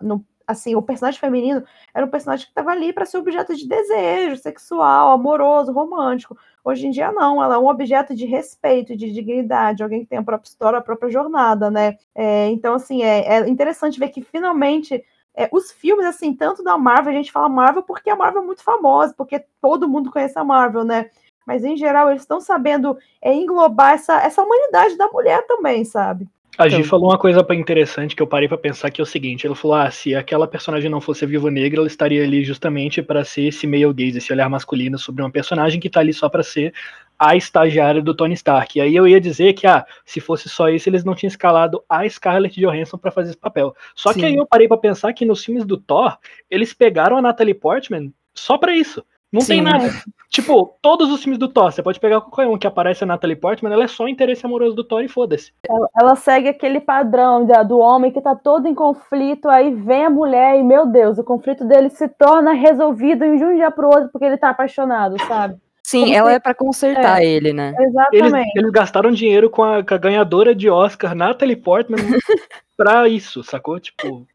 no, 0.01 0.25
assim, 0.47 0.75
o 0.75 0.81
personagem 0.81 1.19
feminino 1.19 1.63
era 1.93 2.05
um 2.05 2.09
personagem 2.09 2.45
que 2.45 2.51
estava 2.51 2.71
ali 2.71 2.93
para 2.93 3.05
ser 3.05 3.17
objeto 3.17 3.55
de 3.55 3.67
desejo 3.67 4.37
sexual, 4.37 5.11
amoroso, 5.11 5.71
romântico. 5.71 6.37
Hoje 6.63 6.87
em 6.87 6.91
dia 6.91 7.11
não, 7.11 7.43
ela 7.43 7.55
é 7.55 7.57
um 7.57 7.67
objeto 7.67 8.15
de 8.15 8.25
respeito, 8.25 8.95
de 8.95 9.11
dignidade, 9.11 9.83
alguém 9.83 10.01
que 10.01 10.07
tem 10.07 10.17
a 10.17 10.23
própria 10.23 10.47
história, 10.47 10.79
a 10.79 10.81
própria 10.81 11.11
jornada, 11.11 11.69
né? 11.69 11.97
É, 12.15 12.47
então, 12.47 12.75
assim, 12.75 13.03
é, 13.03 13.39
é, 13.39 13.49
interessante 13.49 13.99
ver 13.99 14.09
que 14.09 14.21
finalmente 14.21 15.03
é, 15.35 15.49
os 15.51 15.71
filmes, 15.71 16.05
assim, 16.05 16.33
tanto 16.33 16.63
da 16.63 16.77
Marvel, 16.77 17.11
a 17.11 17.15
gente 17.15 17.31
fala 17.31 17.49
Marvel 17.49 17.83
porque 17.83 18.09
a 18.09 18.15
Marvel 18.15 18.43
é 18.43 18.45
muito 18.45 18.63
famosa, 18.63 19.13
porque 19.17 19.43
todo 19.61 19.89
mundo 19.89 20.11
conhece 20.11 20.37
a 20.37 20.43
Marvel, 20.43 20.83
né? 20.83 21.09
Mas 21.45 21.63
em 21.63 21.75
geral 21.75 22.09
eles 22.09 22.21
estão 22.21 22.39
sabendo 22.39 22.97
é, 23.21 23.33
englobar 23.33 23.93
essa, 23.93 24.21
essa 24.21 24.41
humanidade 24.41 24.97
da 24.97 25.07
mulher 25.09 25.45
também, 25.47 25.83
sabe? 25.83 26.27
A 26.57 26.69
Gi 26.69 26.75
então, 26.75 26.87
falou 26.87 27.09
uma 27.09 27.17
coisa 27.17 27.45
interessante 27.53 28.15
que 28.15 28.21
eu 28.21 28.27
parei 28.27 28.47
para 28.47 28.57
pensar 28.57 28.91
que 28.91 29.01
é 29.01 29.03
o 29.03 29.05
seguinte, 29.07 29.47
ele 29.47 29.55
falou: 29.55 29.75
"Ah, 29.75 29.89
se 29.89 30.13
aquela 30.13 30.47
personagem 30.47 30.89
não 30.89 31.01
fosse 31.01 31.25
a 31.25 31.27
Viúva 31.27 31.49
Negra, 31.49 31.79
ela 31.79 31.87
estaria 31.87 32.23
ali 32.23 32.43
justamente 32.43 33.01
para 33.01 33.23
ser 33.23 33.47
esse 33.47 33.65
male 33.65 33.91
gaze, 33.93 34.19
esse 34.19 34.31
olhar 34.31 34.49
masculino 34.49 34.99
sobre 34.99 35.23
uma 35.23 35.31
personagem 35.31 35.79
que 35.79 35.89
tá 35.89 35.99
ali 35.99 36.13
só 36.13 36.29
para 36.29 36.43
ser 36.43 36.73
a 37.17 37.35
estagiária 37.35 38.01
do 38.01 38.13
Tony 38.13 38.35
Stark". 38.35 38.77
E 38.77 38.81
aí 38.81 38.95
eu 38.95 39.07
ia 39.07 39.19
dizer 39.19 39.53
que 39.53 39.65
ah, 39.65 39.85
se 40.05 40.19
fosse 40.19 40.47
só 40.47 40.69
isso, 40.69 40.87
eles 40.87 41.03
não 41.03 41.15
tinham 41.15 41.29
escalado 41.29 41.83
a 41.89 42.07
Scarlett 42.07 42.59
Johansson 42.59 42.97
para 42.97 43.11
fazer 43.11 43.31
esse 43.31 43.39
papel. 43.39 43.75
Só 43.95 44.13
Sim. 44.13 44.19
que 44.19 44.25
aí 44.27 44.35
eu 44.35 44.45
parei 44.45 44.67
para 44.67 44.77
pensar 44.77 45.11
que 45.13 45.25
nos 45.25 45.43
filmes 45.43 45.65
do 45.65 45.77
Thor, 45.77 46.17
eles 46.51 46.73
pegaram 46.73 47.17
a 47.17 47.21
Natalie 47.21 47.55
Portman 47.55 48.13
só 48.33 48.59
para 48.59 48.75
isso. 48.75 49.03
Não 49.33 49.41
Sim, 49.41 49.47
tem 49.47 49.61
nada. 49.63 49.89
Tipo, 50.29 50.77
todos 50.79 51.11
os 51.11 51.23
filmes 51.23 51.39
do 51.39 51.47
Thor, 51.47 51.71
você 51.71 51.81
pode 51.81 51.99
pegar 51.99 52.21
qualquer 52.21 52.47
um 52.47 52.55
que 52.55 52.67
aparece 52.67 53.03
a 53.03 53.07
Natalie 53.07 53.35
Portman, 53.35 53.73
ela 53.73 53.85
é 53.85 53.87
só 53.87 54.07
interesse 54.07 54.45
amoroso 54.45 54.75
do 54.75 54.83
Thor 54.83 55.03
e 55.03 55.07
foda-se. 55.07 55.51
Ela, 55.67 55.89
ela, 55.99 56.15
segue 56.15 56.49
aquele 56.49 56.79
padrão 56.79 57.43
da, 57.43 57.63
do 57.63 57.79
homem 57.79 58.11
que 58.11 58.21
tá 58.21 58.35
todo 58.35 58.67
em 58.67 58.75
conflito, 58.75 59.49
aí 59.49 59.73
vem 59.73 60.05
a 60.05 60.09
mulher 60.09 60.59
e, 60.59 60.63
meu 60.63 60.85
Deus, 60.85 61.17
o 61.17 61.23
conflito 61.23 61.65
dele 61.65 61.89
se 61.89 62.07
torna 62.07 62.53
resolvido 62.53 63.25
de 63.35 63.43
um 63.43 63.55
dia 63.55 63.71
pro 63.71 63.87
outro 63.87 64.09
porque 64.11 64.25
ele 64.25 64.37
tá 64.37 64.49
apaixonado, 64.49 65.15
sabe? 65.27 65.55
Sim, 65.83 66.01
Como 66.01 66.13
ela 66.13 66.29
se... 66.29 66.35
é 66.35 66.39
para 66.39 66.53
consertar 66.53 67.21
é, 67.21 67.25
ele, 67.25 67.53
né? 67.53 67.73
Exatamente. 67.77 68.35
Eles, 68.35 68.55
eles 68.55 68.71
gastaram 68.71 69.11
dinheiro 69.11 69.49
com 69.49 69.63
a, 69.63 69.83
com 69.83 69.93
a 69.95 69.97
ganhadora 69.97 70.53
de 70.53 70.69
Oscar, 70.69 71.15
Natalie 71.15 71.55
Portman, 71.55 71.97
pra 72.77 73.07
isso, 73.07 73.43
sacou? 73.43 73.79
Tipo, 73.79 74.25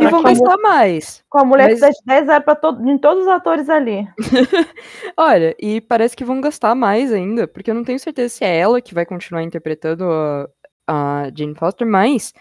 e 0.00 0.08
vão 0.08 0.22
gastar 0.22 0.56
mais. 0.58 1.24
Com 1.28 1.38
a 1.38 1.44
mulher 1.44 1.70
mas... 1.70 1.80
de 1.80 1.96
10 2.06 2.28
é 2.28 2.40
pra 2.40 2.54
to... 2.54 2.78
em 2.86 2.98
todos 2.98 3.24
os 3.24 3.28
atores 3.28 3.68
ali. 3.68 4.06
Olha, 5.16 5.54
e 5.58 5.80
parece 5.80 6.16
que 6.16 6.24
vão 6.24 6.40
gastar 6.40 6.74
mais 6.74 7.12
ainda, 7.12 7.46
porque 7.46 7.70
eu 7.70 7.74
não 7.74 7.84
tenho 7.84 7.98
certeza 7.98 8.34
se 8.34 8.44
é 8.44 8.58
ela 8.58 8.80
que 8.80 8.94
vai 8.94 9.06
continuar 9.06 9.42
interpretando 9.42 10.04
a, 10.04 10.48
a 10.86 11.30
Jane 11.34 11.54
Foster, 11.54 11.86
mas 11.86 12.32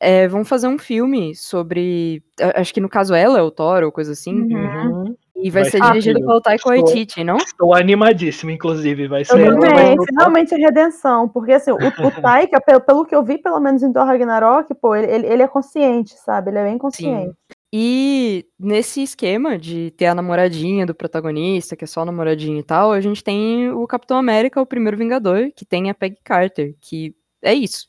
é, 0.00 0.28
vão 0.28 0.44
fazer 0.44 0.68
um 0.68 0.78
filme 0.78 1.34
sobre. 1.34 2.22
Acho 2.54 2.72
que 2.72 2.80
no 2.80 2.88
caso 2.88 3.14
ela 3.14 3.38
é 3.38 3.42
o 3.42 3.50
Thor 3.50 3.82
ou 3.82 3.92
coisa 3.92 4.12
assim. 4.12 4.54
Uhum. 4.54 5.16
E 5.38 5.50
vai, 5.50 5.62
vai 5.62 5.70
ser 5.70 5.80
dirigido 5.82 6.20
pelo 6.20 6.40
Taika 6.40 6.68
Waititi, 6.68 7.22
não? 7.22 7.36
Estou 7.36 7.74
animadíssimo, 7.74 8.50
inclusive. 8.50 9.06
Vai 9.06 9.24
ser. 9.24 9.38
Eu 9.38 9.58
também, 9.58 9.96
finalmente 10.06 10.54
a 10.54 10.58
redenção. 10.58 11.28
Porque 11.28 11.52
assim, 11.52 11.70
o, 11.70 11.76
o 11.76 12.10
Taika, 12.22 12.60
pelo, 12.60 12.80
pelo, 12.80 13.04
que 13.04 13.14
eu 13.14 13.22
vi, 13.22 13.38
pelo 13.38 13.60
menos 13.60 13.82
em 13.82 13.92
Thor 13.92 14.06
Ragnarok, 14.06 14.74
pô, 14.74 14.94
ele, 14.94 15.26
ele 15.26 15.42
é 15.42 15.48
consciente, 15.48 16.14
sabe? 16.18 16.50
Ele 16.50 16.58
é 16.58 16.64
bem 16.64 16.78
consciente. 16.78 17.30
Sim. 17.30 17.56
E 17.72 18.46
nesse 18.58 19.02
esquema 19.02 19.58
de 19.58 19.90
ter 19.90 20.06
a 20.06 20.14
namoradinha 20.14 20.86
do 20.86 20.94
protagonista, 20.94 21.76
que 21.76 21.84
é 21.84 21.86
só 21.86 22.04
namoradinha 22.04 22.60
e 22.60 22.62
tal, 22.62 22.92
a 22.92 23.00
gente 23.00 23.22
tem 23.22 23.70
o 23.70 23.86
Capitão 23.86 24.16
América, 24.16 24.60
o 24.60 24.66
primeiro 24.66 24.96
Vingador, 24.96 25.50
que 25.54 25.66
tem 25.66 25.90
a 25.90 25.94
Peggy 25.94 26.18
Carter, 26.24 26.74
que 26.80 27.14
é 27.42 27.52
isso. 27.52 27.88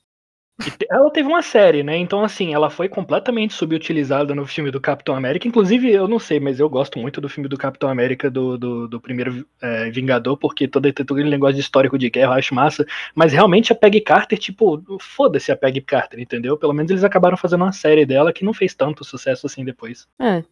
Ela 0.89 1.11
teve 1.11 1.27
uma 1.27 1.41
série, 1.41 1.83
né? 1.83 1.95
Então, 1.97 2.23
assim, 2.23 2.53
ela 2.53 2.69
foi 2.69 2.89
completamente 2.89 3.53
subutilizada 3.53 4.33
no 4.33 4.45
filme 4.45 4.71
do 4.71 4.81
Capitão 4.81 5.15
América. 5.15 5.47
Inclusive, 5.47 5.91
eu 5.91 6.07
não 6.07 6.17
sei, 6.17 6.39
mas 6.39 6.59
eu 6.59 6.67
gosto 6.69 6.97
muito 6.97 7.21
do 7.21 7.29
filme 7.29 7.47
do 7.47 7.57
Capitão 7.57 7.89
América 7.89 8.29
do, 8.29 8.57
do, 8.57 8.87
do 8.87 8.99
primeiro 8.99 9.45
é, 9.61 9.89
Vingador, 9.91 10.35
porque 10.37 10.67
todo, 10.67 10.91
todo 10.91 11.13
aquele 11.13 11.29
negócio 11.29 11.55
de 11.55 11.61
histórico 11.61 11.97
de 11.97 12.09
guerra 12.09 12.33
eu 12.33 12.39
acho 12.39 12.55
massa. 12.55 12.85
Mas 13.13 13.33
realmente 13.33 13.71
a 13.71 13.75
Peggy 13.75 14.01
Carter, 14.01 14.37
tipo, 14.37 14.81
foda-se 14.99 15.51
a 15.51 15.55
Peggy 15.55 15.81
Carter, 15.81 16.19
entendeu? 16.19 16.57
Pelo 16.57 16.73
menos 16.73 16.89
eles 16.89 17.03
acabaram 17.03 17.37
fazendo 17.37 17.63
uma 17.63 17.71
série 17.71 18.05
dela 18.05 18.33
que 18.33 18.43
não 18.43 18.53
fez 18.53 18.73
tanto 18.73 19.03
sucesso 19.03 19.45
assim 19.45 19.63
depois. 19.63 20.07
É, 20.19 20.43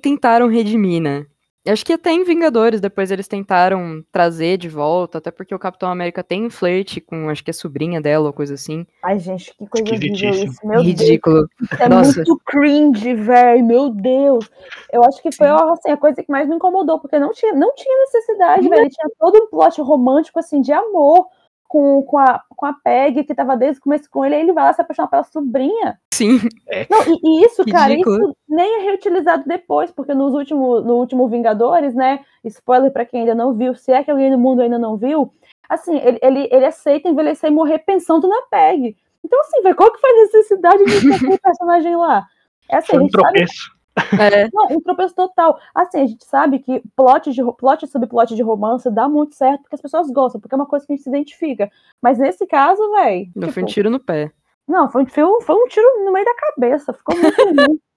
tentaram 0.00 0.48
redimir, 0.48 1.02
né? 1.02 1.26
Acho 1.68 1.84
que 1.84 1.92
até 1.92 2.10
em 2.10 2.24
Vingadores 2.24 2.80
depois 2.80 3.10
eles 3.10 3.28
tentaram 3.28 4.02
trazer 4.10 4.56
de 4.56 4.68
volta, 4.68 5.18
até 5.18 5.30
porque 5.30 5.54
o 5.54 5.58
Capitão 5.58 5.90
América 5.90 6.24
tem 6.24 6.46
um 6.46 6.50
flerte 6.50 7.02
com, 7.02 7.28
acho 7.28 7.44
que 7.44 7.50
é 7.50 7.52
sobrinha 7.52 8.00
dela 8.00 8.28
ou 8.28 8.32
coisa 8.32 8.54
assim. 8.54 8.86
Ai, 9.02 9.18
gente, 9.18 9.54
que 9.54 9.66
coisa 9.66 9.94
horrível 9.94 10.30
isso, 10.30 10.66
meu 10.66 10.80
Ridículo. 10.80 11.46
Deus. 11.60 11.80
É 11.80 11.88
Nossa. 11.88 12.16
muito 12.16 12.40
cringe, 12.46 13.14
velho, 13.14 13.64
meu 13.64 13.90
Deus. 13.90 14.50
Eu 14.90 15.04
acho 15.04 15.20
que 15.20 15.30
foi 15.30 15.48
assim, 15.48 15.90
a 15.90 15.96
coisa 15.98 16.22
que 16.22 16.30
mais 16.30 16.48
me 16.48 16.56
incomodou, 16.56 16.98
porque 16.98 17.18
não 17.18 17.32
tinha, 17.32 17.52
não 17.52 17.74
tinha 17.74 17.98
necessidade, 18.00 18.66
velho. 18.66 18.88
Tinha 18.88 19.10
todo 19.18 19.36
um 19.36 19.46
plot 19.48 19.82
romântico, 19.82 20.38
assim, 20.38 20.62
de 20.62 20.72
amor 20.72 21.26
com, 21.70 22.02
com, 22.02 22.18
a, 22.18 22.42
com 22.56 22.66
a 22.66 22.72
Peg, 22.72 23.22
que 23.22 23.32
tava 23.32 23.56
desde 23.56 23.78
o 23.78 23.82
começo 23.84 24.10
com 24.10 24.24
ele, 24.24 24.34
aí 24.34 24.40
ele 24.40 24.52
vai 24.52 24.64
lá 24.64 24.72
se 24.72 24.82
apaixonar 24.82 25.06
pela 25.06 25.22
sobrinha. 25.22 26.00
Sim. 26.12 26.40
É. 26.66 26.84
Não, 26.90 27.00
e, 27.06 27.20
e 27.22 27.44
isso, 27.46 27.64
cara, 27.64 27.94
isso 27.94 28.36
nem 28.48 28.80
é 28.80 28.82
reutilizado 28.86 29.44
depois, 29.46 29.92
porque 29.92 30.12
nos 30.12 30.34
último, 30.34 30.80
no 30.80 30.96
último 30.96 31.28
Vingadores, 31.28 31.94
né? 31.94 32.24
Spoiler 32.44 32.92
para 32.92 33.04
quem 33.04 33.20
ainda 33.20 33.36
não 33.36 33.54
viu, 33.54 33.72
se 33.76 33.92
é 33.92 34.02
que 34.02 34.10
alguém 34.10 34.32
no 34.32 34.36
mundo 34.36 34.62
ainda 34.62 34.80
não 34.80 34.96
viu, 34.96 35.32
assim, 35.68 35.96
ele, 35.98 36.18
ele, 36.20 36.48
ele 36.50 36.66
aceita 36.66 37.08
envelhecer 37.08 37.48
e 37.48 37.54
morrer 37.54 37.78
pensando 37.78 38.26
na 38.26 38.42
Peg. 38.50 38.96
Então, 39.24 39.40
assim, 39.42 39.62
qual 39.74 39.92
que 39.92 40.00
foi 40.00 40.10
a 40.10 40.22
necessidade 40.22 40.84
de 40.84 41.00
ter 41.02 41.14
aquele 41.14 41.38
personagem 41.38 41.94
lá? 41.94 42.26
É 42.68 42.78
assim, 42.78 42.94
foi 42.94 43.04
um 43.04 43.06
tropeço. 43.06 43.70
É. 44.20 44.48
Não, 44.52 44.76
um 44.76 44.80
tropeço 44.80 45.14
total. 45.14 45.58
Assim, 45.74 46.00
a 46.00 46.06
gente 46.06 46.24
sabe 46.24 46.58
que 46.58 46.82
plot, 46.96 47.32
de, 47.32 47.42
plot 47.58 47.86
sobre 47.86 48.08
plot 48.08 48.34
de 48.34 48.42
romance 48.42 48.90
dá 48.90 49.08
muito 49.08 49.34
certo 49.34 49.62
porque 49.62 49.74
as 49.74 49.80
pessoas 49.80 50.10
gostam, 50.10 50.40
porque 50.40 50.54
é 50.54 50.58
uma 50.58 50.66
coisa 50.66 50.86
que 50.86 50.92
a 50.92 50.96
gente 50.96 51.04
se 51.04 51.10
identifica. 51.10 51.70
Mas 52.00 52.18
nesse 52.18 52.46
caso, 52.46 52.80
velho. 52.92 53.30
Não 53.34 53.48
tipo, 53.48 53.52
foi 53.52 53.62
um 53.62 53.66
tipo 53.66 53.74
tiro 53.74 53.90
no 53.90 54.00
pé. 54.00 54.32
Não, 54.66 54.90
foi, 54.90 55.04
foi, 55.06 55.24
foi 55.42 55.56
um 55.56 55.66
tiro 55.66 56.04
no 56.04 56.12
meio 56.12 56.24
da 56.24 56.34
cabeça. 56.34 56.92
Ficou 56.92 57.16
muito 57.16 57.42
ruim. 57.42 57.80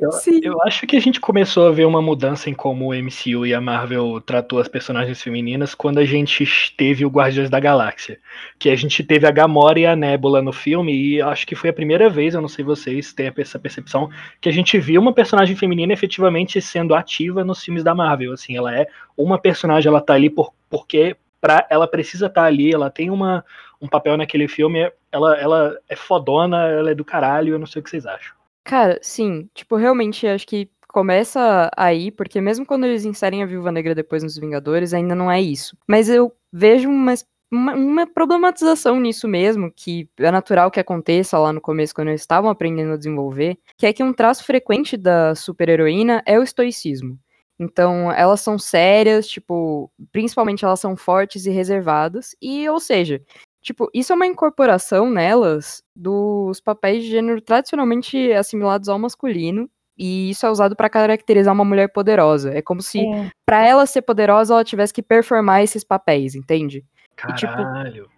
Eu, 0.00 0.10
eu, 0.42 0.62
acho 0.62 0.86
que 0.86 0.96
a 0.96 1.00
gente 1.00 1.20
começou 1.20 1.66
a 1.66 1.70
ver 1.70 1.86
uma 1.86 2.02
mudança 2.02 2.50
em 2.50 2.54
como 2.54 2.90
o 2.90 2.94
MCU 2.94 3.46
e 3.46 3.54
a 3.54 3.60
Marvel 3.60 4.20
tratou 4.20 4.58
as 4.58 4.68
personagens 4.68 5.22
femininas 5.22 5.74
quando 5.74 5.98
a 5.98 6.04
gente 6.04 6.74
teve 6.76 7.04
o 7.04 7.08
Guardiões 7.08 7.48
da 7.48 7.58
Galáxia. 7.58 8.18
Que 8.58 8.68
a 8.68 8.76
gente 8.76 9.02
teve 9.02 9.26
a 9.26 9.30
Gamora 9.30 9.80
e 9.80 9.86
a 9.86 9.96
Nebula 9.96 10.42
no 10.42 10.52
filme, 10.52 10.92
e 10.92 11.22
acho 11.22 11.46
que 11.46 11.54
foi 11.54 11.70
a 11.70 11.72
primeira 11.72 12.10
vez, 12.10 12.34
eu 12.34 12.40
não 12.40 12.48
sei 12.48 12.64
vocês 12.64 13.12
têm 13.12 13.32
essa 13.36 13.58
percepção, 13.58 14.10
que 14.40 14.48
a 14.48 14.52
gente 14.52 14.78
viu 14.78 15.00
uma 15.00 15.12
personagem 15.12 15.56
feminina 15.56 15.92
efetivamente 15.92 16.60
sendo 16.60 16.94
ativa 16.94 17.44
nos 17.44 17.62
filmes 17.62 17.82
da 17.82 17.94
Marvel. 17.94 18.32
Assim, 18.32 18.56
ela 18.56 18.76
é 18.76 18.86
uma 19.16 19.38
personagem, 19.38 19.88
ela 19.88 20.00
tá 20.00 20.14
ali 20.14 20.28
por, 20.28 20.52
porque 20.68 21.16
pra, 21.40 21.66
ela 21.70 21.88
precisa 21.88 22.26
estar 22.26 22.42
tá 22.42 22.46
ali, 22.46 22.72
ela 22.72 22.90
tem 22.90 23.10
uma, 23.10 23.44
um 23.80 23.88
papel 23.88 24.16
naquele 24.16 24.48
filme, 24.48 24.90
ela, 25.10 25.36
ela 25.36 25.78
é 25.88 25.96
fodona, 25.96 26.68
ela 26.68 26.90
é 26.90 26.94
do 26.94 27.04
caralho, 27.04 27.54
eu 27.54 27.58
não 27.58 27.66
sei 27.66 27.80
o 27.80 27.82
que 27.82 27.90
vocês 27.90 28.06
acham. 28.06 28.41
Cara, 28.64 28.98
sim. 29.02 29.48
Tipo, 29.54 29.76
realmente 29.76 30.26
acho 30.26 30.46
que 30.46 30.70
começa 30.88 31.70
aí, 31.76 32.10
porque 32.10 32.40
mesmo 32.40 32.66
quando 32.66 32.84
eles 32.84 33.04
inserem 33.04 33.42
a 33.42 33.46
Viúva 33.46 33.72
Negra 33.72 33.94
depois 33.94 34.22
nos 34.22 34.36
Vingadores, 34.36 34.94
ainda 34.94 35.14
não 35.14 35.30
é 35.30 35.40
isso. 35.40 35.76
Mas 35.88 36.08
eu 36.08 36.32
vejo 36.52 36.88
uma, 36.88 37.14
uma, 37.50 37.74
uma 37.74 38.06
problematização 38.06 39.00
nisso 39.00 39.26
mesmo, 39.26 39.72
que 39.74 40.08
é 40.18 40.30
natural 40.30 40.70
que 40.70 40.78
aconteça 40.80 41.38
lá 41.38 41.52
no 41.52 41.60
começo, 41.60 41.94
quando 41.94 42.08
eles 42.08 42.20
estavam 42.20 42.50
aprendendo 42.50 42.92
a 42.92 42.96
desenvolver, 42.96 43.58
que 43.76 43.86
é 43.86 43.92
que 43.92 44.02
um 44.02 44.12
traço 44.12 44.44
frequente 44.44 44.96
da 44.96 45.34
super-heroína 45.34 46.22
é 46.26 46.38
o 46.38 46.42
estoicismo. 46.42 47.18
Então, 47.58 48.10
elas 48.12 48.40
são 48.40 48.58
sérias, 48.58 49.26
tipo, 49.28 49.90
principalmente 50.10 50.64
elas 50.64 50.80
são 50.80 50.96
fortes 50.96 51.46
e 51.46 51.50
reservadas, 51.50 52.34
e, 52.40 52.68
ou 52.68 52.80
seja, 52.80 53.22
Tipo, 53.62 53.88
isso 53.94 54.12
é 54.12 54.16
uma 54.16 54.26
incorporação 54.26 55.08
nelas 55.08 55.82
dos 55.94 56.60
papéis 56.60 57.04
de 57.04 57.10
gênero 57.10 57.40
tradicionalmente 57.40 58.32
assimilados 58.32 58.88
ao 58.88 58.98
masculino. 58.98 59.70
E 59.96 60.30
isso 60.30 60.44
é 60.44 60.50
usado 60.50 60.74
para 60.74 60.90
caracterizar 60.90 61.54
uma 61.54 61.64
mulher 61.64 61.92
poderosa. 61.92 62.50
É 62.52 62.60
como 62.60 62.82
se, 62.82 63.00
é. 63.06 63.30
para 63.46 63.64
ela 63.66 63.86
ser 63.86 64.02
poderosa, 64.02 64.54
ela 64.54 64.64
tivesse 64.64 64.92
que 64.92 65.02
performar 65.02 65.62
esses 65.62 65.84
papéis, 65.84 66.34
entende? 66.34 66.84
Caralho. 67.14 67.36
E, 67.36 67.38
tipo, 67.38 68.10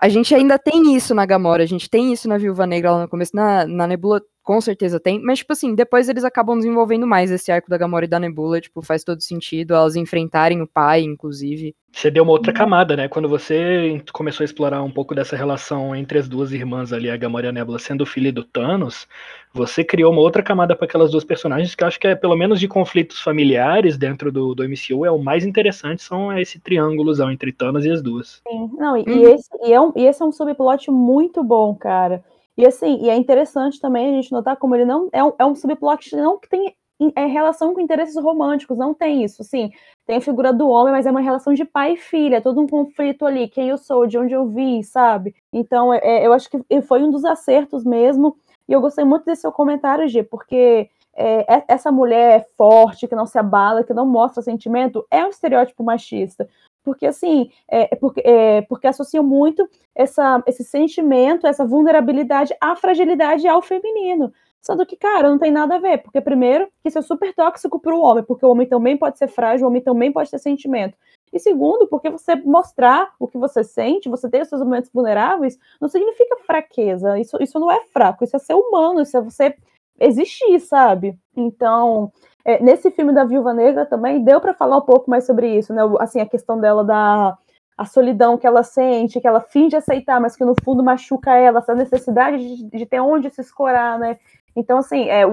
A 0.00 0.08
gente 0.08 0.34
ainda 0.34 0.58
tem 0.58 0.96
isso 0.96 1.14
na 1.14 1.26
Gamora, 1.26 1.62
a 1.62 1.66
gente 1.66 1.90
tem 1.90 2.12
isso 2.12 2.28
na 2.28 2.38
Viúva 2.38 2.66
Negra 2.66 2.92
lá 2.92 3.02
no 3.02 3.08
começo, 3.08 3.34
na, 3.34 3.66
na 3.66 3.86
Nebula 3.86 4.22
com 4.48 4.62
certeza 4.62 4.98
tem, 4.98 5.20
mas 5.20 5.40
tipo 5.40 5.52
assim, 5.52 5.74
depois 5.74 6.08
eles 6.08 6.24
acabam 6.24 6.56
desenvolvendo 6.56 7.06
mais 7.06 7.30
esse 7.30 7.52
arco 7.52 7.68
da 7.68 7.76
Gamora 7.76 8.06
e 8.06 8.08
da 8.08 8.18
Nebula, 8.18 8.58
tipo, 8.58 8.80
faz 8.80 9.04
todo 9.04 9.20
sentido 9.20 9.74
elas 9.74 9.94
enfrentarem 9.94 10.62
o 10.62 10.66
pai, 10.66 11.02
inclusive. 11.02 11.76
Você 11.92 12.10
deu 12.10 12.22
uma 12.22 12.32
outra 12.32 12.50
camada, 12.50 12.96
né? 12.96 13.08
Quando 13.08 13.28
você 13.28 14.02
começou 14.10 14.42
a 14.42 14.46
explorar 14.46 14.82
um 14.82 14.90
pouco 14.90 15.14
dessa 15.14 15.36
relação 15.36 15.94
entre 15.94 16.18
as 16.18 16.26
duas 16.26 16.50
irmãs 16.50 16.94
ali, 16.94 17.10
a 17.10 17.16
Gamora 17.18 17.44
e 17.44 17.48
a 17.50 17.52
Nebula, 17.52 17.78
sendo 17.78 18.06
filha 18.06 18.32
do 18.32 18.42
Thanos, 18.42 19.06
você 19.52 19.84
criou 19.84 20.10
uma 20.10 20.22
outra 20.22 20.42
camada 20.42 20.74
para 20.74 20.86
aquelas 20.86 21.10
duas 21.10 21.24
personagens 21.24 21.74
que 21.74 21.84
eu 21.84 21.88
acho 21.88 22.00
que 22.00 22.06
é, 22.06 22.14
pelo 22.14 22.34
menos 22.34 22.58
de 22.58 22.66
conflitos 22.66 23.20
familiares 23.20 23.98
dentro 23.98 24.32
do, 24.32 24.54
do 24.54 24.64
MCU, 24.66 25.04
é 25.04 25.10
o 25.10 25.18
mais 25.18 25.44
interessante, 25.44 26.02
são 26.02 26.32
esse 26.38 26.58
triângulozão 26.58 27.30
entre 27.30 27.52
Thanos 27.52 27.84
e 27.84 27.90
as 27.90 28.00
duas. 28.00 28.40
Sim, 28.48 28.70
não, 28.78 28.96
e, 28.96 29.00
hum. 29.00 29.04
e 29.08 29.24
esse, 29.24 29.50
e, 29.62 29.74
é 29.74 29.78
um, 29.78 29.92
e 29.94 30.06
esse 30.06 30.22
é 30.22 30.24
um 30.24 30.32
subplot 30.32 30.90
muito 30.90 31.44
bom, 31.44 31.74
cara. 31.74 32.24
E 32.58 32.66
assim, 32.66 32.98
e 33.00 33.08
é 33.08 33.16
interessante 33.16 33.80
também 33.80 34.08
a 34.08 34.12
gente 34.12 34.32
notar 34.32 34.56
como 34.56 34.74
ele 34.74 34.84
não 34.84 35.08
é 35.12 35.22
um, 35.22 35.32
é 35.38 35.44
um 35.44 35.54
subplot 35.54 36.16
não 36.16 36.36
que 36.36 36.48
tem 36.48 36.74
é 37.14 37.26
relação 37.26 37.72
com 37.72 37.80
interesses 37.80 38.16
românticos, 38.16 38.76
não 38.76 38.92
tem 38.92 39.22
isso, 39.22 39.44
sim. 39.44 39.70
Tem 40.04 40.16
a 40.16 40.20
figura 40.20 40.52
do 40.52 40.68
homem, 40.68 40.92
mas 40.92 41.06
é 41.06 41.10
uma 41.12 41.20
relação 41.20 41.54
de 41.54 41.64
pai 41.64 41.92
e 41.92 41.96
filha, 41.96 42.38
é 42.38 42.40
todo 42.40 42.60
um 42.60 42.66
conflito 42.66 43.24
ali, 43.24 43.46
quem 43.46 43.68
eu 43.68 43.78
sou, 43.78 44.04
de 44.04 44.18
onde 44.18 44.34
eu 44.34 44.48
vim, 44.48 44.82
sabe? 44.82 45.32
Então, 45.52 45.94
é, 45.94 46.00
é 46.02 46.26
eu 46.26 46.32
acho 46.32 46.50
que 46.50 46.82
foi 46.82 47.00
um 47.04 47.10
dos 47.12 47.24
acertos 47.24 47.84
mesmo, 47.84 48.36
e 48.68 48.72
eu 48.72 48.80
gostei 48.80 49.04
muito 49.04 49.24
desse 49.24 49.42
seu 49.42 49.52
comentário, 49.52 50.08
G, 50.08 50.24
porque 50.24 50.90
é, 51.14 51.54
é 51.58 51.64
essa 51.68 51.92
mulher 51.92 52.48
forte, 52.56 53.06
que 53.06 53.14
não 53.14 53.26
se 53.26 53.38
abala, 53.38 53.84
que 53.84 53.94
não 53.94 54.04
mostra 54.04 54.42
sentimento, 54.42 55.06
é 55.08 55.24
um 55.24 55.28
estereótipo 55.28 55.84
machista 55.84 56.48
porque 56.82 57.06
assim, 57.06 57.50
é, 57.70 57.94
é, 57.94 57.96
porque, 57.96 58.22
é, 58.24 58.62
porque 58.62 58.86
associam 58.86 59.24
muito 59.24 59.68
essa, 59.94 60.42
esse 60.46 60.64
sentimento, 60.64 61.46
essa 61.46 61.64
vulnerabilidade 61.64 62.54
à 62.60 62.74
fragilidade 62.76 63.46
ao 63.46 63.62
feminino. 63.62 64.32
Sendo 64.60 64.84
que, 64.84 64.96
cara, 64.96 65.30
não 65.30 65.38
tem 65.38 65.52
nada 65.52 65.76
a 65.76 65.78
ver, 65.78 65.98
porque 65.98 66.20
primeiro, 66.20 66.68
isso 66.84 66.98
é 66.98 67.02
super 67.02 67.32
tóxico 67.34 67.78
para 67.78 67.94
o 67.94 68.00
homem, 68.00 68.24
porque 68.24 68.44
o 68.44 68.50
homem 68.50 68.66
também 68.66 68.96
pode 68.96 69.16
ser 69.16 69.28
frágil, 69.28 69.66
o 69.66 69.70
homem 69.70 69.80
também 69.80 70.12
pode 70.12 70.30
ter 70.30 70.38
sentimento. 70.38 70.96
E 71.32 71.38
segundo, 71.38 71.86
porque 71.86 72.10
você 72.10 72.34
mostrar 72.36 73.12
o 73.18 73.28
que 73.28 73.38
você 73.38 73.62
sente, 73.62 74.08
você 74.08 74.28
ter 74.28 74.42
os 74.42 74.48
seus 74.48 74.62
momentos 74.62 74.90
vulneráveis, 74.92 75.58
não 75.80 75.88
significa 75.88 76.36
fraqueza. 76.44 77.18
Isso, 77.18 77.36
isso 77.40 77.58
não 77.58 77.70
é 77.70 77.84
fraco, 77.92 78.24
isso 78.24 78.36
é 78.36 78.38
ser 78.38 78.54
humano, 78.54 79.00
isso 79.00 79.16
é 79.16 79.20
você 79.20 79.54
existir, 80.00 80.58
sabe? 80.60 81.18
Então, 81.36 82.12
é, 82.48 82.62
nesse 82.62 82.90
filme 82.90 83.12
da 83.12 83.24
Viúva 83.24 83.52
Negra 83.52 83.84
também 83.84 84.24
deu 84.24 84.40
para 84.40 84.54
falar 84.54 84.78
um 84.78 84.80
pouco 84.80 85.10
mais 85.10 85.26
sobre 85.26 85.58
isso, 85.58 85.74
né? 85.74 85.82
Assim, 86.00 86.18
a 86.18 86.24
questão 86.24 86.58
dela 86.58 86.82
da 86.82 87.36
a 87.76 87.84
solidão 87.84 88.38
que 88.38 88.46
ela 88.46 88.62
sente, 88.62 89.20
que 89.20 89.28
ela 89.28 89.40
finge 89.40 89.76
aceitar, 89.76 90.18
mas 90.18 90.34
que 90.34 90.44
no 90.44 90.54
fundo 90.64 90.82
machuca 90.82 91.36
ela, 91.36 91.58
essa 91.58 91.74
necessidade 91.74 92.38
de, 92.38 92.64
de 92.64 92.86
ter 92.86 93.00
onde 93.00 93.30
se 93.30 93.42
escorar, 93.42 93.98
né? 93.98 94.18
Então, 94.56 94.78
assim, 94.78 95.10
é, 95.10 95.24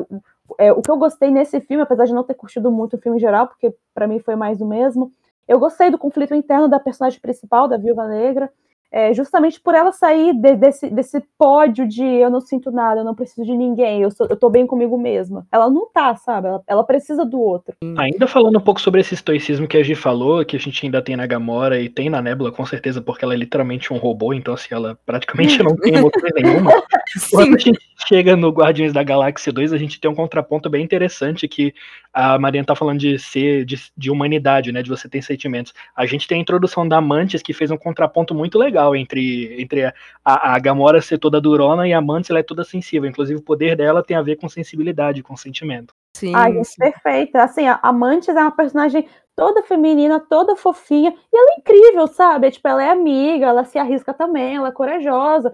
é, 0.60 0.74
o 0.74 0.82
que 0.82 0.92
eu 0.92 0.98
gostei 0.98 1.32
nesse 1.32 1.62
filme, 1.62 1.82
apesar 1.82 2.04
de 2.04 2.14
não 2.14 2.24
ter 2.24 2.34
curtido 2.34 2.70
muito 2.70 2.98
o 2.98 3.00
filme 3.00 3.18
em 3.18 3.22
geral, 3.22 3.48
porque 3.48 3.74
para 3.94 4.08
mim 4.08 4.20
foi 4.20 4.36
mais 4.36 4.60
o 4.60 4.66
mesmo, 4.66 5.10
eu 5.48 5.58
gostei 5.58 5.90
do 5.90 5.98
conflito 5.98 6.36
interno 6.36 6.68
da 6.68 6.82
personagem 6.82 7.20
principal, 7.22 7.68
da 7.68 7.78
Viúva 7.78 8.08
Negra, 8.10 8.52
é, 8.92 9.14
justamente 9.14 9.60
por 9.60 9.76
ela 9.76 9.92
sair 9.92 10.34
de, 10.34 10.56
desse, 10.56 10.90
desse 10.90 11.22
pódio 11.38 11.88
de 11.88 12.04
eu 12.04 12.30
não 12.30 12.40
sinto 12.40 12.72
nada, 12.72 13.02
eu 13.02 13.04
não 13.04 13.16
preciso 13.16 13.46
de 13.46 13.56
ninguém, 13.56 14.02
eu, 14.02 14.12
sou, 14.12 14.28
eu 14.30 14.36
tô 14.36 14.50
bem 14.50 14.66
comigo 14.66 14.98
mesma. 14.98 15.46
Ela 15.52 15.70
não 15.70 15.88
tá, 15.92 16.16
sabe? 16.16 16.48
Ela, 16.48 16.64
ela 16.68 16.84
precisa 16.84 17.26
do 17.26 17.40
outro. 17.40 17.76
Ainda 17.98 18.28
falando 18.28 18.58
um 18.58 18.62
pouco 18.62 18.80
sobre 18.80 19.02
esse 19.02 19.14
estoicismo 19.14 19.68
que 19.68 19.78
a 19.78 19.84
Gi 19.84 19.96
falou, 19.96 20.46
que 20.46 20.56
a 20.56 20.60
gente 20.60 20.86
ainda 20.86 21.02
tem 21.02 21.16
na 21.16 21.28
Gamora 21.28 21.80
e 21.80 21.90
tem 21.90 22.10
na 22.10 22.22
Nebula, 22.22 22.52
com 22.52 22.66
certeza, 22.66 23.02
porque 23.02 23.26
ela 23.26 23.34
é 23.34 23.38
literalmente 23.38 23.94
um 23.94 23.98
robô, 23.98 24.34
então 24.34 24.54
assim, 24.54 24.74
ela 24.74 24.98
praticamente 25.06 25.62
não 25.64 25.76
tem 25.76 25.96
emoção 25.96 26.30
nenhuma. 26.36 26.72
Quando 27.32 27.56
a 27.56 27.60
gente 27.60 27.85
chega 27.96 28.36
no 28.36 28.50
Guardiões 28.50 28.94
da 28.94 29.04
Galáxia 29.04 29.52
2, 29.52 29.72
a 29.74 29.78
gente 29.78 30.00
tem 30.00 30.10
um 30.10 30.16
contraponto 30.16 30.70
bem 30.70 30.84
interessante 30.84 31.48
que 31.48 31.74
a 32.14 32.38
Mariana 32.38 32.66
tá 32.66 32.76
falando 32.76 33.00
de 33.00 33.18
ser, 33.18 33.66
de, 33.66 33.80
de 33.96 34.12
humanidade, 34.12 34.72
né? 34.72 34.82
De 34.82 34.90
você 34.90 35.08
ter 35.08 35.22
sentimentos. 35.22 35.74
A 35.96 36.06
gente 36.06 36.28
tem 36.28 36.38
a 36.38 36.42
introdução 36.42 36.88
da 36.88 37.00
Mantis, 37.00 37.42
que 37.42 37.54
fez 37.54 37.72
um 37.72 37.78
contraponto 37.78 38.34
muito 38.36 38.58
legal 38.58 38.96
entre, 38.96 39.62
entre 39.62 39.86
a, 39.86 39.94
a, 40.24 40.60
Gamora 40.60 41.02
ser 41.02 41.18
toda 41.18 41.40
durona 41.40 41.88
e 41.88 41.94
a 41.94 42.02
Mantis 42.02 42.30
ela 42.30 42.40
é 42.40 42.44
toda 42.44 42.64
sensível. 42.64 43.10
Inclusive, 43.10 43.40
o 43.40 43.44
poder 43.44 43.76
dela 43.76 44.04
tem 44.04 44.18
a 44.18 44.22
ver 44.22 44.36
com 44.38 44.50
sensibilidade, 44.50 45.24
com 45.24 45.36
sentimento. 45.36 45.94
Sim. 46.18 46.34
Ai, 46.36 46.58
é 46.58 46.62
perfeita. 46.78 47.44
Assim, 47.44 47.68
a, 47.68 47.80
a 47.82 47.92
Mantis 47.94 48.30
é 48.30 48.42
uma 48.42 48.52
personagem 48.52 49.08
toda 49.36 49.62
feminina, 49.64 50.18
toda 50.18 50.56
fofinha, 50.56 51.14
e 51.34 51.38
ela 51.38 51.52
é 51.52 51.60
incrível, 51.60 52.08
sabe? 52.08 52.50
Tipo, 52.52 52.70
ela 52.70 52.84
é 52.84 52.90
amiga, 52.90 53.48
ela 53.48 53.66
se 53.66 53.78
arrisca 53.78 54.14
também, 54.14 54.56
ela 54.56 54.70
é 54.70 54.72
corajosa 54.72 55.54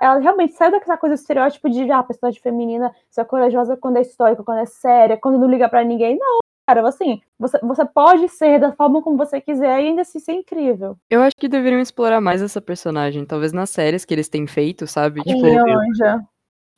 ela 0.00 0.18
realmente 0.18 0.54
saiu 0.54 0.70
daquela 0.70 0.96
coisa 0.96 1.14
do 1.14 1.18
estereótipo 1.18 1.68
de 1.68 1.90
ah, 1.90 1.98
a 1.98 2.02
personagem 2.02 2.40
feminina 2.40 2.94
só 3.10 3.22
é 3.22 3.24
corajosa 3.24 3.76
quando 3.76 3.98
é 3.98 4.00
histórica, 4.00 4.42
quando 4.42 4.58
é 4.58 4.66
séria, 4.66 5.16
quando 5.16 5.38
não 5.38 5.48
liga 5.48 5.68
para 5.68 5.84
ninguém. 5.84 6.18
Não, 6.18 6.38
cara, 6.66 6.86
assim, 6.88 7.20
você, 7.38 7.58
você 7.60 7.84
pode 7.84 8.28
ser 8.28 8.58
da 8.58 8.72
forma 8.72 9.02
como 9.02 9.16
você 9.16 9.40
quiser 9.40 9.80
e 9.82 9.88
ainda 9.88 10.02
assim 10.02 10.18
ser 10.18 10.32
incrível. 10.32 10.96
Eu 11.08 11.22
acho 11.22 11.36
que 11.38 11.48
deveriam 11.48 11.80
explorar 11.80 12.20
mais 12.20 12.42
essa 12.42 12.60
personagem, 12.60 13.24
talvez 13.24 13.52
nas 13.52 13.70
séries 13.70 14.04
que 14.04 14.14
eles 14.14 14.28
têm 14.28 14.46
feito, 14.46 14.86
sabe? 14.86 15.22
Sim, 15.22 15.34
tipo, 15.34 15.46
Anja. 15.46 16.24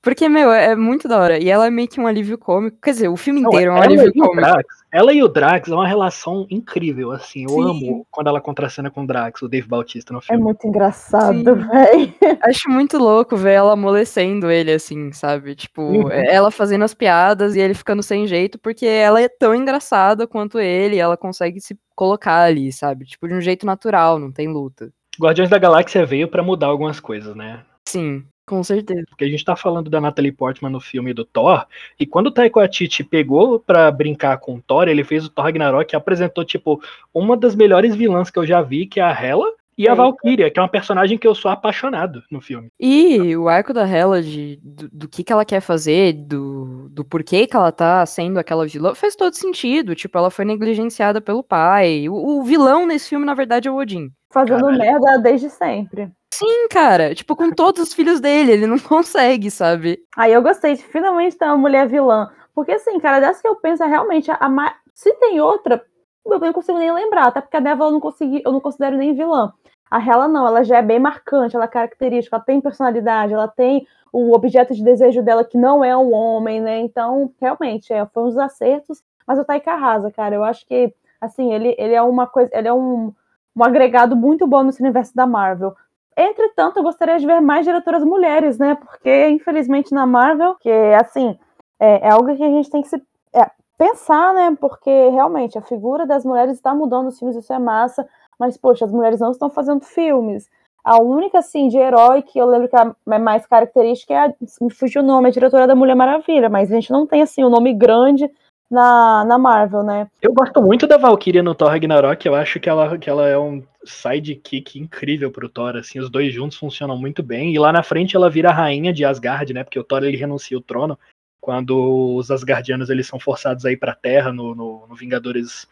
Porque, 0.01 0.29
meu, 0.29 0.53
é 0.53 0.77
muito 0.77 1.09
da 1.09 1.19
hora. 1.19 1.39
E 1.39 1.49
ela 1.49 1.67
é 1.67 1.71
meio 1.71 1.89
que 1.89 2.01
um 2.01 2.07
alívio 2.07 2.39
cômico. 2.39 2.79
Quer 2.81 2.93
dizer, 2.93 3.09
o 3.09 3.17
filme 3.17 3.41
inteiro 3.41 3.73
Não, 3.73 3.79
é 3.79 3.81
um 3.81 3.83
alívio 3.83 4.13
cômico. 4.13 4.37
Drax, 4.37 4.67
ela 4.93 5.13
e 5.13 5.23
o 5.23 5.29
Drax 5.29 5.69
é 5.69 5.75
uma 5.75 5.89
relação 5.89 6.47
incrível, 6.49 7.11
assim. 7.11 7.43
Eu 7.43 7.51
Sim. 7.51 7.63
amo 7.63 8.07
quando 8.11 8.29
ela 8.29 8.41
contracena 8.41 8.91
com 8.91 9.03
o 9.03 9.07
Drax, 9.07 9.43
o 9.43 9.49
Dave 9.49 9.67
Bautista 9.67 10.13
no 10.13 10.21
é 10.21 10.23
filme. 10.23 10.41
É 10.41 10.45
muito 10.45 10.67
engraçado, 10.67 11.57
velho. 11.57 12.15
Acho 12.43 12.71
muito 12.71 12.97
louco 12.97 13.37
ver 13.37 13.55
ela 13.55 13.73
amolecendo 13.73 14.51
ele, 14.51 14.73
assim, 14.73 15.13
sabe? 15.13 15.57
Tipo, 15.57 15.83
uhum. 15.83 16.11
ela 16.11 16.51
fazendo 16.51 16.85
as 16.85 16.95
piadas 16.95 17.57
e 17.57 17.61
ele 17.61 17.75
ficando 17.75 18.03
sem 18.03 18.27
jeito, 18.27 18.59
porque 18.59 18.87
ela 18.87 19.21
é 19.21 19.29
tão 19.29 19.55
engraçada 19.55 20.27
quanto 20.29 20.61
ele, 20.61 20.97
ela 20.97 21.17
consegue 21.17 21.61
se 21.61 21.77
colocar 21.97 22.43
ali, 22.43 22.71
sabe? 22.71 23.05
Tipo, 23.05 23.27
de 23.27 23.35
um 23.35 23.41
jeito 23.41 23.67
natural, 23.67 24.19
não 24.19 24.31
tem 24.31 24.47
luta. 24.47 24.93
Guardiões 25.21 25.51
da 25.51 25.59
Galáxia 25.59 26.07
veio 26.07 26.29
para 26.29 26.45
mudar 26.45 26.69
algumas 26.69 27.01
coisas, 27.01 27.35
né? 27.35 27.65
Sim. 27.89 28.25
Com 28.49 28.65
certeza. 28.65 29.05
Porque 29.11 29.25
a 29.25 29.29
gente 29.29 29.45
tá 29.45 29.55
falando 29.55 29.91
da 29.91 30.01
Natalie 30.01 30.33
Portman 30.33 30.71
no 30.71 30.81
filme 30.81 31.13
do 31.13 31.23
Thor, 31.23 31.67
e 32.01 32.07
quando 32.07 32.29
o 32.29 32.31
Taika 32.31 32.59
Waititi 32.59 33.05
pegou 33.05 33.61
pra 33.61 33.91
brincar 33.91 34.39
com 34.39 34.55
o 34.55 34.63
Thor, 34.63 34.89
ele 34.89 35.05
fez 35.05 35.27
o 35.27 35.29
Thor 35.29 35.45
Ragnarok 35.45 35.93
e 35.93 35.97
apresentou, 35.97 36.45
tipo, 36.45 36.81
uma 37.13 37.37
das 37.37 37.55
melhores 37.55 37.95
vilãs 37.95 38.31
que 38.31 38.39
eu 38.39 38.47
já 38.47 38.63
vi, 38.63 38.87
que 38.87 39.01
é 39.01 39.03
a 39.03 39.13
Hela, 39.13 39.53
e 39.79 39.87
a 39.87 39.95
Valkyria, 39.95 40.51
que 40.51 40.59
é 40.59 40.63
uma 40.63 40.69
personagem 40.69 41.17
que 41.17 41.27
eu 41.27 41.37
sou 41.37 41.49
apaixonado 41.49 42.25
no 42.29 42.41
filme. 42.41 42.69
E 42.81 43.37
o 43.37 43.49
arco 43.49 43.73
da 43.73 43.87
Hela, 43.87 44.21
de, 44.21 44.59
do, 44.61 44.89
do, 44.89 45.09
que, 45.09 45.23
que 45.23 45.33
ela 45.33 45.45
quer 45.45 45.61
fazer, 45.61 46.15
do, 46.15 46.89
do 46.89 47.05
porquê 47.05 47.47
que 47.47 47.55
ela 47.55 47.71
tá 47.71 48.05
sendo 48.05 48.39
aquela 48.39 48.67
vilã, 48.67 48.93
faz 48.97 49.15
todo 49.15 49.35
sentido. 49.35 49.95
Tipo, 49.95 50.19
ela 50.19 50.33
foi 50.33 50.45
negligenciada 50.45 51.21
pelo 51.21 51.45
pai. 51.45 52.09
O, 52.09 52.41
o 52.41 52.43
vilão 52.43 52.89
nesse 52.89 53.11
filme, 53.11 53.25
na 53.25 53.35
verdade, 53.35 53.69
é 53.69 53.71
o 53.71 53.77
Odin. 53.77 54.11
Fazendo 54.33 54.63
Caralho. 54.63 54.79
merda 54.79 55.19
desde 55.19 55.49
sempre. 55.49 56.11
Sim, 56.33 56.69
cara. 56.69 57.15
Tipo, 57.15 57.35
com 57.35 57.51
todos 57.51 57.83
os 57.83 57.95
filhos 57.95 58.21
dele, 58.21 58.53
ele 58.53 58.67
não 58.67 58.79
consegue, 58.81 59.51
sabe? 59.51 60.01
Aí 60.17 60.33
eu 60.33 60.43
gostei 60.43 60.75
de 60.75 60.83
finalmente 60.83 61.37
ter 61.37 61.47
uma 61.47 61.57
mulher 61.57 61.89
vilã. 61.89 62.31
Porque, 62.55 62.73
assim, 62.73 62.99
cara, 62.99 63.21
dessa 63.21 63.41
que 63.41 63.49
eu 63.49 63.57
penso, 63.57 63.83
é 63.83 63.87
realmente, 63.87 64.31
a, 64.31 64.75
se 64.93 65.13
tem 65.15 65.41
outra, 65.41 65.85
eu 66.27 66.39
não 66.41 66.53
consigo 66.53 66.79
nem 66.79 66.93
lembrar, 66.93 67.29
até 67.29 67.41
porque 67.41 67.57
a 67.57 67.61
Devil 67.61 67.87
eu 67.87 67.93
não, 67.93 68.01
consegui, 68.01 68.43
eu 68.45 68.53
não 68.53 68.61
considero 68.61 68.97
nem 68.97 69.15
vilã. 69.15 69.53
A 69.91 69.99
Hela 69.99 70.29
não, 70.29 70.47
ela 70.47 70.63
já 70.63 70.79
é 70.79 70.83
bem 70.83 70.99
marcante, 70.99 71.57
ela 71.57 71.65
é 71.65 71.69
característica, 71.69 72.37
ela 72.37 72.45
tem 72.45 72.61
personalidade, 72.61 73.33
ela 73.33 73.49
tem 73.49 73.87
o 74.13 74.35
objeto 74.35 74.75
de 74.75 74.83
desejo 74.83 75.23
dela 75.23 75.45
que 75.45 75.57
não 75.57 75.85
é 75.85 75.97
um 75.97 76.13
homem, 76.13 76.61
né? 76.61 76.81
Então, 76.81 77.33
realmente, 77.41 77.93
é, 77.93 78.05
foi 78.07 78.25
uns 78.25 78.37
acertos, 78.37 79.03
mas 79.27 79.39
o 79.39 79.45
Taika 79.45 79.73
arrasa, 79.73 80.11
cara. 80.11 80.35
Eu 80.35 80.45
acho 80.45 80.67
que, 80.67 80.93
assim, 81.21 81.53
ele, 81.53 81.75
ele 81.79 81.95
é 81.95 82.03
uma 82.03 82.27
coisa, 82.27 82.51
ele 82.53 82.69
é 82.69 82.73
um, 82.73 83.13
um 83.57 83.65
agregado 83.65 84.17
muito 84.17 84.47
bom 84.47 84.63
nesse 84.63 84.83
universo 84.83 85.15
da 85.15 85.27
Marvel. 85.27 85.75
Entretanto, 86.21 86.79
eu 86.79 86.83
gostaria 86.83 87.17
de 87.17 87.25
ver 87.25 87.41
mais 87.41 87.65
diretoras 87.65 88.03
mulheres, 88.03 88.59
né? 88.59 88.75
Porque, 88.75 89.29
infelizmente, 89.29 89.95
na 89.95 90.05
Marvel, 90.05 90.57
que 90.57 90.69
assim, 91.01 91.39
é, 91.79 92.09
é 92.09 92.11
algo 92.11 92.35
que 92.37 92.43
a 92.43 92.51
gente 92.51 92.69
tem 92.69 92.83
que 92.83 92.89
se 92.89 93.01
é, 93.33 93.49
pensar, 93.79 94.35
né? 94.35 94.57
Porque 94.61 94.91
realmente 95.11 95.57
a 95.57 95.63
figura 95.63 96.05
das 96.05 96.25
mulheres 96.25 96.57
está 96.57 96.75
mudando 96.75 97.05
nos 97.05 97.21
filmes, 97.21 97.37
isso 97.37 97.53
é 97.53 97.59
massa, 97.61 98.05
mas, 98.37 98.57
poxa, 98.57 98.85
as 98.85 98.91
mulheres 98.91 99.21
não 99.21 99.31
estão 99.31 99.49
fazendo 99.49 99.85
filmes. 99.85 100.51
A 100.83 101.01
única, 101.01 101.39
assim, 101.39 101.69
de 101.69 101.79
herói 101.79 102.23
que 102.23 102.37
eu 102.37 102.47
lembro 102.47 102.69
que 102.69 102.77
é 102.77 103.19
mais 103.19 103.47
característica 103.47 104.13
é 104.13 104.19
a. 104.19 104.35
Me 104.61 104.73
fugiu 104.73 105.03
o 105.03 105.05
nome, 105.05 105.29
a 105.29 105.33
diretora 105.33 105.69
da 105.69 105.77
Mulher 105.77 105.95
Maravilha, 105.95 106.49
mas 106.49 106.69
a 106.73 106.75
gente 106.75 106.91
não 106.91 107.07
tem, 107.07 107.23
assim, 107.23 107.45
o 107.45 107.47
um 107.47 107.51
nome 107.51 107.73
grande 107.73 108.29
na, 108.71 109.25
na 109.25 109.39
Marvel, 109.39 109.83
né? 109.83 110.09
Eu 110.21 110.33
gosto 110.33 110.61
muito 110.63 110.87
da 110.87 110.97
Valkyria 110.97 111.43
no 111.43 111.55
Thor 111.55 111.69
Ragnarok, 111.69 112.27
eu 112.27 112.35
acho 112.35 112.61
que 112.61 112.69
ela, 112.69 112.99
que 112.99 113.09
ela 113.09 113.27
é 113.27 113.39
um 113.39 113.63
sidekick 113.85 114.79
incrível 114.79 115.31
pro 115.31 115.49
Thor, 115.49 115.77
assim, 115.77 115.99
os 115.99 116.11
dois 116.11 116.33
juntos 116.33 116.59
funcionam 116.59 116.97
muito 116.97 117.23
bem, 117.23 117.55
e 117.55 117.59
lá 117.59 117.73
na 117.73 117.83
frente 117.83 118.15
ela 118.15 118.29
vira 118.31 118.51
a 118.51 118.55
rainha 118.55 118.93
de 118.93 119.05
Asgard, 119.05 119.53
né, 119.53 119.65
porque 119.65 119.79
o 119.79 119.85
Thor 119.85 120.05
ele 120.05 120.17
renuncia 120.17 120.57
o 120.59 120.63
trono, 120.63 120.99
quando 121.41 122.15
os 122.15 122.31
Asgardianos 122.31 122.91
eles 122.91 123.07
são 123.07 123.19
forçados 123.19 123.65
a 123.65 123.73
ir 123.73 123.77
pra 123.77 123.95
Terra 123.95 124.33
no, 124.33 124.55
no, 124.55 124.87
no 124.87 124.95
Vingadores 124.95 125.67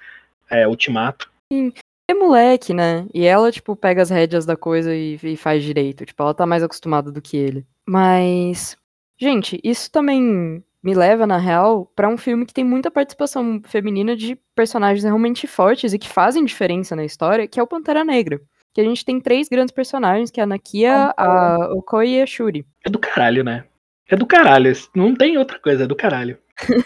é, 0.48 0.66
Ultimato. 0.66 1.30
Sim. 1.52 1.72
é 2.08 2.14
moleque, 2.14 2.72
né? 2.72 3.06
E 3.12 3.26
ela, 3.26 3.50
tipo, 3.52 3.76
pega 3.76 4.00
as 4.00 4.10
rédeas 4.10 4.46
da 4.46 4.56
coisa 4.56 4.94
e, 4.94 5.18
e 5.22 5.36
faz 5.36 5.62
direito. 5.62 6.06
Tipo, 6.06 6.22
ela 6.22 6.34
tá 6.34 6.46
mais 6.46 6.62
acostumada 6.62 7.10
do 7.10 7.20
que 7.20 7.36
ele. 7.36 7.66
Mas, 7.84 8.76
gente, 9.18 9.60
isso 9.62 9.90
também 9.90 10.62
me 10.86 10.94
leva, 10.94 11.26
na 11.26 11.36
real, 11.36 11.90
para 11.96 12.08
um 12.08 12.16
filme 12.16 12.46
que 12.46 12.54
tem 12.54 12.62
muita 12.62 12.92
participação 12.92 13.60
feminina 13.64 14.14
de 14.14 14.38
personagens 14.54 15.02
realmente 15.02 15.44
fortes 15.44 15.92
e 15.92 15.98
que 15.98 16.08
fazem 16.08 16.44
diferença 16.44 16.94
na 16.94 17.04
história, 17.04 17.48
que 17.48 17.58
é 17.58 17.62
o 17.62 17.66
Pantera 17.66 18.04
Negra. 18.04 18.40
Que 18.72 18.80
a 18.80 18.84
gente 18.84 19.04
tem 19.04 19.20
três 19.20 19.48
grandes 19.48 19.74
personagens, 19.74 20.30
que 20.30 20.38
é 20.38 20.44
a 20.44 20.46
Nakia, 20.46 21.12
a 21.16 21.72
Okoi 21.72 22.10
e 22.10 22.22
a 22.22 22.26
Shuri. 22.26 22.64
É 22.86 22.88
do 22.88 23.00
caralho, 23.00 23.42
né? 23.42 23.64
É 24.08 24.14
do 24.14 24.24
caralho. 24.24 24.72
Não 24.94 25.12
tem 25.12 25.36
outra 25.36 25.58
coisa, 25.58 25.82
é 25.82 25.86
do 25.88 25.96
caralho. 25.96 26.38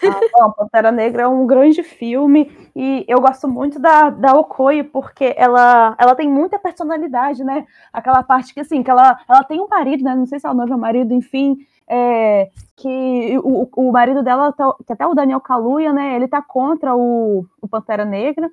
Ah, 0.03 0.19
não, 0.33 0.51
Pantera 0.51 0.91
Negra 0.91 1.21
é 1.21 1.27
um 1.27 1.45
grande 1.45 1.83
filme 1.83 2.51
e 2.75 3.05
eu 3.07 3.21
gosto 3.21 3.47
muito 3.47 3.79
da, 3.79 4.09
da 4.09 4.33
Okoye 4.33 4.83
porque 4.83 5.35
ela, 5.37 5.95
ela 5.99 6.15
tem 6.15 6.27
muita 6.27 6.57
personalidade, 6.57 7.43
né? 7.43 7.67
Aquela 7.93 8.23
parte 8.23 8.51
que 8.51 8.61
assim, 8.61 8.81
que 8.81 8.89
ela, 8.89 9.19
ela 9.29 9.43
tem 9.43 9.61
um 9.61 9.67
marido, 9.67 10.03
né? 10.03 10.15
Não 10.15 10.25
sei 10.25 10.39
se 10.39 10.47
é 10.47 10.49
o 10.49 10.55
noivo 10.55 10.73
ou 10.73 10.79
marido, 10.79 11.13
enfim, 11.13 11.55
é, 11.87 12.49
que 12.77 12.89
o, 13.37 13.69
o 13.75 13.91
marido 13.91 14.23
dela, 14.23 14.51
tá, 14.51 14.73
que 14.85 14.93
até 14.93 15.05
o 15.05 15.13
Daniel 15.13 15.41
Kaluuya, 15.41 15.93
né? 15.93 16.15
Ele 16.15 16.27
tá 16.27 16.41
contra 16.41 16.95
o, 16.95 17.45
o 17.61 17.67
Pantera 17.67 18.05
Negra. 18.05 18.49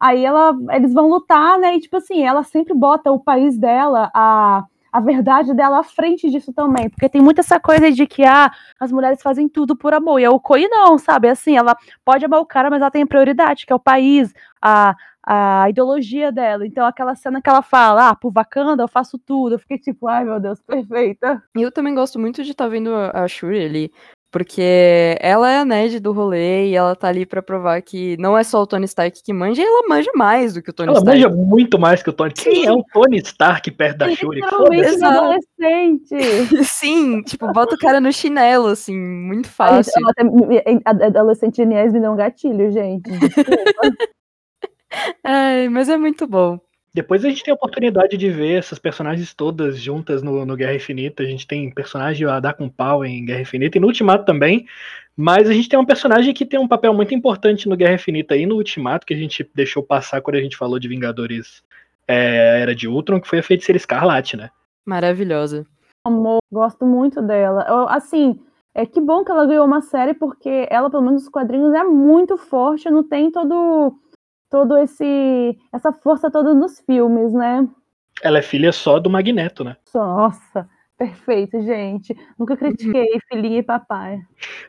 Aí 0.00 0.24
ela, 0.24 0.56
eles 0.70 0.92
vão 0.92 1.08
lutar, 1.08 1.58
né? 1.58 1.76
E 1.76 1.80
tipo 1.80 1.96
assim, 1.96 2.22
ela 2.22 2.42
sempre 2.42 2.74
bota 2.74 3.12
o 3.12 3.20
país 3.20 3.56
dela, 3.58 4.10
a 4.14 4.64
a 4.92 5.00
verdade 5.00 5.54
dela 5.54 5.78
à 5.78 5.82
frente 5.82 6.28
disso 6.30 6.52
também. 6.52 6.90
Porque 6.90 7.08
tem 7.08 7.22
muita 7.22 7.40
essa 7.40 7.58
coisa 7.58 7.90
de 7.90 8.06
que 8.06 8.22
ah, 8.24 8.52
as 8.78 8.92
mulheres 8.92 9.22
fazem 9.22 9.48
tudo 9.48 9.74
por 9.74 9.94
amor. 9.94 10.20
E 10.20 10.24
a 10.26 10.30
Okoi 10.30 10.68
não, 10.68 10.98
sabe? 10.98 11.28
Assim, 11.28 11.56
ela 11.56 11.74
pode 12.04 12.26
amar 12.26 12.40
o 12.40 12.46
cara, 12.46 12.68
mas 12.68 12.82
ela 12.82 12.90
tem 12.90 13.06
prioridade, 13.06 13.64
que 13.64 13.72
é 13.72 13.76
o 13.76 13.80
país, 13.80 14.34
a, 14.60 14.94
a 15.24 15.68
ideologia 15.68 16.32
dela. 16.32 16.66
Então, 16.66 16.84
aquela 16.84 17.14
cena 17.14 17.40
que 17.40 17.48
ela 17.48 17.62
fala, 17.62 18.10
ah, 18.10 18.14
por 18.14 18.32
Wakanda 18.32 18.82
eu 18.82 18.88
faço 18.88 19.18
tudo. 19.18 19.54
Eu 19.54 19.58
fiquei 19.58 19.78
tipo, 19.78 20.06
ai 20.08 20.24
meu 20.24 20.40
Deus, 20.40 20.60
perfeita. 20.60 21.42
E 21.56 21.62
eu 21.62 21.72
também 21.72 21.94
gosto 21.94 22.18
muito 22.18 22.42
de 22.42 22.50
estar 22.50 22.64
tá 22.64 22.70
vendo 22.70 22.94
a 22.94 23.26
Shuri 23.28 23.64
ali 23.64 23.92
porque 24.32 25.14
ela 25.20 25.50
é 25.50 25.58
a 25.58 25.64
nerd 25.64 26.00
do 26.00 26.10
rolê 26.10 26.70
e 26.70 26.74
ela 26.74 26.96
tá 26.96 27.08
ali 27.08 27.26
para 27.26 27.42
provar 27.42 27.82
que 27.82 28.16
não 28.16 28.36
é 28.36 28.42
só 28.42 28.62
o 28.62 28.66
Tony 28.66 28.86
Stark 28.86 29.22
que 29.22 29.30
manja, 29.30 29.60
e 29.60 29.64
ela 29.64 29.86
manja 29.86 30.10
mais 30.16 30.54
do 30.54 30.62
que 30.62 30.70
o 30.70 30.72
Tony 30.72 30.88
ela 30.88 30.98
Stark. 30.98 31.20
Ela 31.20 31.28
manja 31.28 31.46
muito 31.46 31.78
mais 31.78 32.02
que 32.02 32.08
o 32.08 32.12
Tony. 32.14 32.32
Quem 32.32 32.64
é 32.64 32.72
o 32.72 32.82
Tony 32.82 33.18
Stark 33.18 33.70
perto 33.72 33.98
da 33.98 34.10
Shuri? 34.16 34.40
Foda-se. 34.48 35.04
adolescente. 35.04 36.16
Sim, 36.64 37.22
tipo, 37.22 37.52
bota 37.52 37.74
o 37.74 37.78
cara 37.78 38.00
no 38.00 38.10
chinelo, 38.10 38.68
assim, 38.68 38.98
muito 38.98 39.50
fácil. 39.50 39.92
adolescente 40.86 41.56
geniais 41.56 41.92
me 41.92 42.00
dão 42.00 42.14
um 42.14 42.16
gatilho, 42.16 42.72
gente. 42.72 43.10
Ai, 45.24 45.68
mas 45.68 45.88
é 45.88 45.96
muito 45.96 46.26
bom. 46.26 46.58
Depois 46.94 47.24
a 47.24 47.28
gente 47.30 47.42
tem 47.42 47.52
a 47.52 47.54
oportunidade 47.54 48.18
de 48.18 48.28
ver 48.28 48.58
essas 48.58 48.78
personagens 48.78 49.32
todas 49.32 49.78
juntas 49.78 50.22
no, 50.22 50.44
no, 50.44 50.56
Guerra 50.56 50.74
Infinita. 50.74 51.22
A 51.22 51.26
gente 51.26 51.46
tem 51.46 51.70
personagem 51.70 52.26
a 52.28 52.38
dar 52.38 52.52
com 52.52 52.68
pau 52.68 53.02
em 53.02 53.24
Guerra 53.24 53.40
Infinita 53.40 53.78
e 53.78 53.80
no 53.80 53.86
Ultimato 53.86 54.26
também. 54.26 54.66
Mas 55.16 55.48
a 55.48 55.54
gente 55.54 55.70
tem 55.70 55.78
um 55.78 55.86
personagem 55.86 56.34
que 56.34 56.44
tem 56.44 56.60
um 56.60 56.68
papel 56.68 56.92
muito 56.92 57.14
importante 57.14 57.66
no 57.66 57.76
Guerra 57.76 57.94
Infinita 57.94 58.36
e 58.36 58.44
no 58.44 58.56
Ultimato, 58.56 59.06
que 59.06 59.14
a 59.14 59.16
gente 59.16 59.48
deixou 59.54 59.82
passar 59.82 60.20
quando 60.20 60.36
a 60.36 60.40
gente 60.40 60.56
falou 60.56 60.78
de 60.78 60.88
Vingadores 60.88 61.62
é, 62.06 62.60
Era 62.60 62.74
de 62.74 62.86
Ultron, 62.86 63.20
que 63.20 63.28
foi 63.28 63.38
a 63.38 63.42
Feiticeira 63.42 63.78
Escarlate, 63.78 64.36
né? 64.36 64.50
Maravilhosa. 64.84 65.64
Amor, 66.04 66.40
gosto 66.50 66.84
muito 66.84 67.22
dela. 67.22 67.64
Eu, 67.68 67.88
assim, 67.88 68.38
é 68.74 68.84
que 68.84 69.00
bom 69.00 69.24
que 69.24 69.30
ela 69.30 69.46
ganhou 69.46 69.64
uma 69.64 69.80
série, 69.80 70.12
porque 70.12 70.66
ela, 70.68 70.90
pelo 70.90 71.02
menos 71.02 71.22
nos 71.22 71.30
quadrinhos, 71.30 71.72
é 71.72 71.84
muito 71.84 72.36
forte, 72.36 72.90
não 72.90 73.02
tem 73.02 73.30
todo 73.30 73.96
todo 74.52 74.76
esse 74.76 75.58
essa 75.72 75.90
força 75.90 76.30
toda 76.30 76.52
nos 76.52 76.78
filmes, 76.80 77.32
né? 77.32 77.66
Ela 78.22 78.38
é 78.38 78.42
filha 78.42 78.70
só 78.70 79.00
do 79.00 79.08
Magneto, 79.08 79.64
né? 79.64 79.78
Nossa, 79.94 80.68
perfeito, 80.98 81.60
gente. 81.62 82.14
Nunca 82.38 82.54
critiquei 82.54 83.14
uhum. 83.14 83.20
filhinha 83.32 83.58
e 83.60 83.62
papai. 83.62 84.20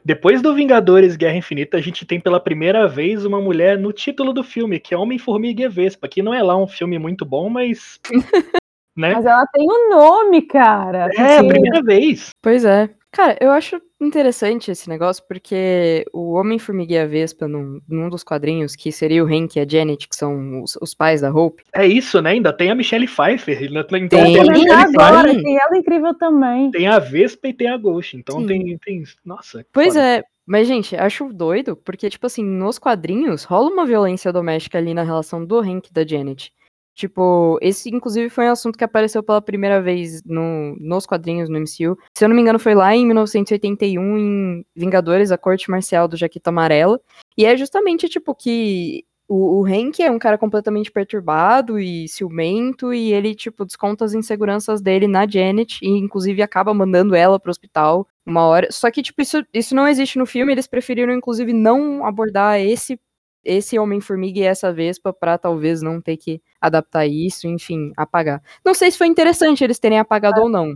Depois 0.04 0.41
do 0.41 0.56
Vingadores 0.56 1.17
Guerra 1.17 1.36
Infinita, 1.36 1.76
a 1.76 1.82
gente 1.82 2.06
tem 2.06 2.17
pela 2.17 2.39
primeira 2.39 2.88
vez 2.88 3.26
uma 3.26 3.41
mulher 3.41 3.78
no 3.78 3.91
título 3.91 4.32
do 4.32 4.41
filme, 4.41 4.80
que 4.80 4.93
é 4.93 4.98
Homem-Formiga 4.98 5.63
e 5.63 5.67
Vespa, 5.67 6.08
que 6.08 6.24
não 6.24 6.34
é 6.34 6.41
lá 6.41 6.56
um 6.56 6.65
filme 6.65 6.98
muito 6.98 7.26
bom, 7.26 7.50
mas 7.50 8.00
né? 8.96 9.15
Mas 9.15 9.26
ela 9.26 9.46
tem 9.48 9.67
um 9.69 9.89
nome, 9.89 10.43
cara. 10.43 11.10
É, 11.13 11.39
a 11.39 11.43
primeira 11.43 11.84
vez. 11.84 12.30
Pois 12.41 12.63
é. 12.63 12.89
Cara, 13.13 13.38
eu 13.39 13.52
acho 13.52 13.80
interessante 14.02 14.71
esse 14.71 14.89
negócio, 14.89 15.23
porque 15.28 16.04
o 16.12 16.34
Homem-Formiga 16.34 16.95
e 16.95 16.97
a 16.97 17.06
Vespa, 17.06 17.47
num, 17.47 17.80
num, 17.88 18.10
dos 18.10 18.23
quadrinhos, 18.23 18.76
que 18.76 18.91
seria 18.91 19.23
o 19.23 19.28
Hank 19.28 19.56
e 19.56 19.60
a 19.60 19.67
Janet, 19.69 20.10
que 20.10 20.15
são 20.15 20.63
os, 20.63 20.76
os, 20.82 20.95
pais 20.95 21.21
da 21.21 21.32
Hope. 21.32 21.63
É 21.76 21.86
isso, 21.86 22.19
né? 22.23 22.32
Ainda 22.32 22.52
tem 22.52 22.71
a 22.71 22.76
Michelle 22.76 23.08
Pfeiffer. 23.08 23.60
Ainda 23.60 23.84
tem, 23.84 24.06
então, 24.06 24.19
tem, 24.19 24.34
tem 24.34 24.71
a 24.71 24.82
agora, 24.82 25.32
tem 25.32 25.58
ela 25.60 25.78
incrível 25.78 26.15
também. 26.15 26.71
Tem 26.71 26.88
a 26.88 26.97
Vespa 26.97 27.49
e 27.49 27.54
tem 27.54 27.69
a 27.69 27.78
Ghost. 27.78 28.17
Então 28.17 28.43
tem, 28.47 28.80
tem. 28.80 29.04
Nossa. 29.23 29.63
Pois 29.71 29.93
foda. 29.93 30.04
é. 30.04 30.23
Mas, 30.43 30.67
gente, 30.67 30.95
acho 30.95 31.32
doido, 31.32 31.76
porque, 31.76 32.10
tipo 32.10 32.26
assim, 32.26 32.43
nos 32.43 32.80
quadrinhos 32.80 33.43
rola 33.43 33.69
uma 33.69 33.86
violência 33.86 34.34
doméstica 34.34 34.80
ali 34.80 34.93
na 34.93 35.04
relação 35.04 35.45
do 35.45 35.60
Hank 35.60 35.88
e 35.88 35.93
da 35.93 36.06
Janet. 36.06 36.52
Tipo, 36.96 37.58
esse 37.62 37.90
inclusive 37.90 38.30
foi 38.30 38.48
um 38.48 38.52
assunto 38.52 38.78
que 38.78 38.84
apareceu 38.84 39.24
pela 39.24 39.42
primeira 39.42 39.82
vez 39.82 40.24
no, 40.24 40.76
nos 40.80 41.06
quadrinhos 41.06 41.50
no 41.50 41.60
MCU. 41.60 41.98
Se 42.14 42.24
eu 42.24 42.30
não 42.30 42.36
me 42.36 42.42
engano, 42.42 42.60
foi 42.60 42.76
lá 42.76 42.96
em 42.96 43.06
1981, 43.06 44.18
em 44.18 44.66
Vingadores, 44.76 45.32
a 45.32 45.38
Corte 45.38 45.72
Marcial 45.72 46.08
do 46.08 46.16
Jaqueta 46.16 46.52
Amarela. 46.52 47.00
E 47.36 47.46
é 47.46 47.58
justamente, 47.58 48.08
tipo, 48.08 48.36
que 48.36 49.06
o, 49.28 49.62
o 49.62 49.66
Hank 49.66 50.04
é 50.04 50.12
um 50.12 50.20
cara 50.20 50.38
completamente 50.38 50.92
perturbado 50.92 51.80
e 51.80 52.08
ciumento, 52.08 52.94
e 52.94 53.12
ele, 53.12 53.34
tipo, 53.34 53.66
desconta 53.66 54.06
as 54.06 54.14
inseguranças 54.14 54.82
dele 54.82 55.08
na 55.08 55.28
Janet, 55.28 55.80
e 55.82 55.90
inclusive 55.90 56.42
acaba 56.44 56.74
mandando 56.74 57.16
ela 57.16 57.40
pro 57.40 57.50
hospital 57.50 58.08
uma 58.26 58.46
hora. 58.46 58.68
Só 58.72 58.92
que, 58.92 59.02
tipo, 59.02 59.22
isso, 59.22 59.44
isso 59.52 59.74
não 59.74 59.88
existe 59.88 60.20
no 60.20 60.26
filme, 60.28 60.52
eles 60.52 60.68
preferiram, 60.68 61.14
inclusive, 61.14 61.54
não 61.54 62.06
abordar 62.06 62.60
esse 62.60 63.00
esse 63.44 63.78
Homem-Formiga 63.80 64.40
e 64.40 64.44
essa 64.44 64.72
Vespa 64.74 65.14
para 65.14 65.38
talvez 65.38 65.82
não 65.82 66.02
ter 66.02 66.18
que 66.18 66.42
adaptar 66.62 67.06
isso, 67.08 67.48
enfim, 67.48 67.92
apagar. 67.98 68.42
Não 68.66 68.74
sei 68.74 68.92
se 68.92 68.98
foi 68.98 69.08
interessante 69.08 69.64
eles 69.64 69.80
terem 69.80 70.00
apagado 70.00 70.42
ou 70.42 70.50
não. 70.50 70.76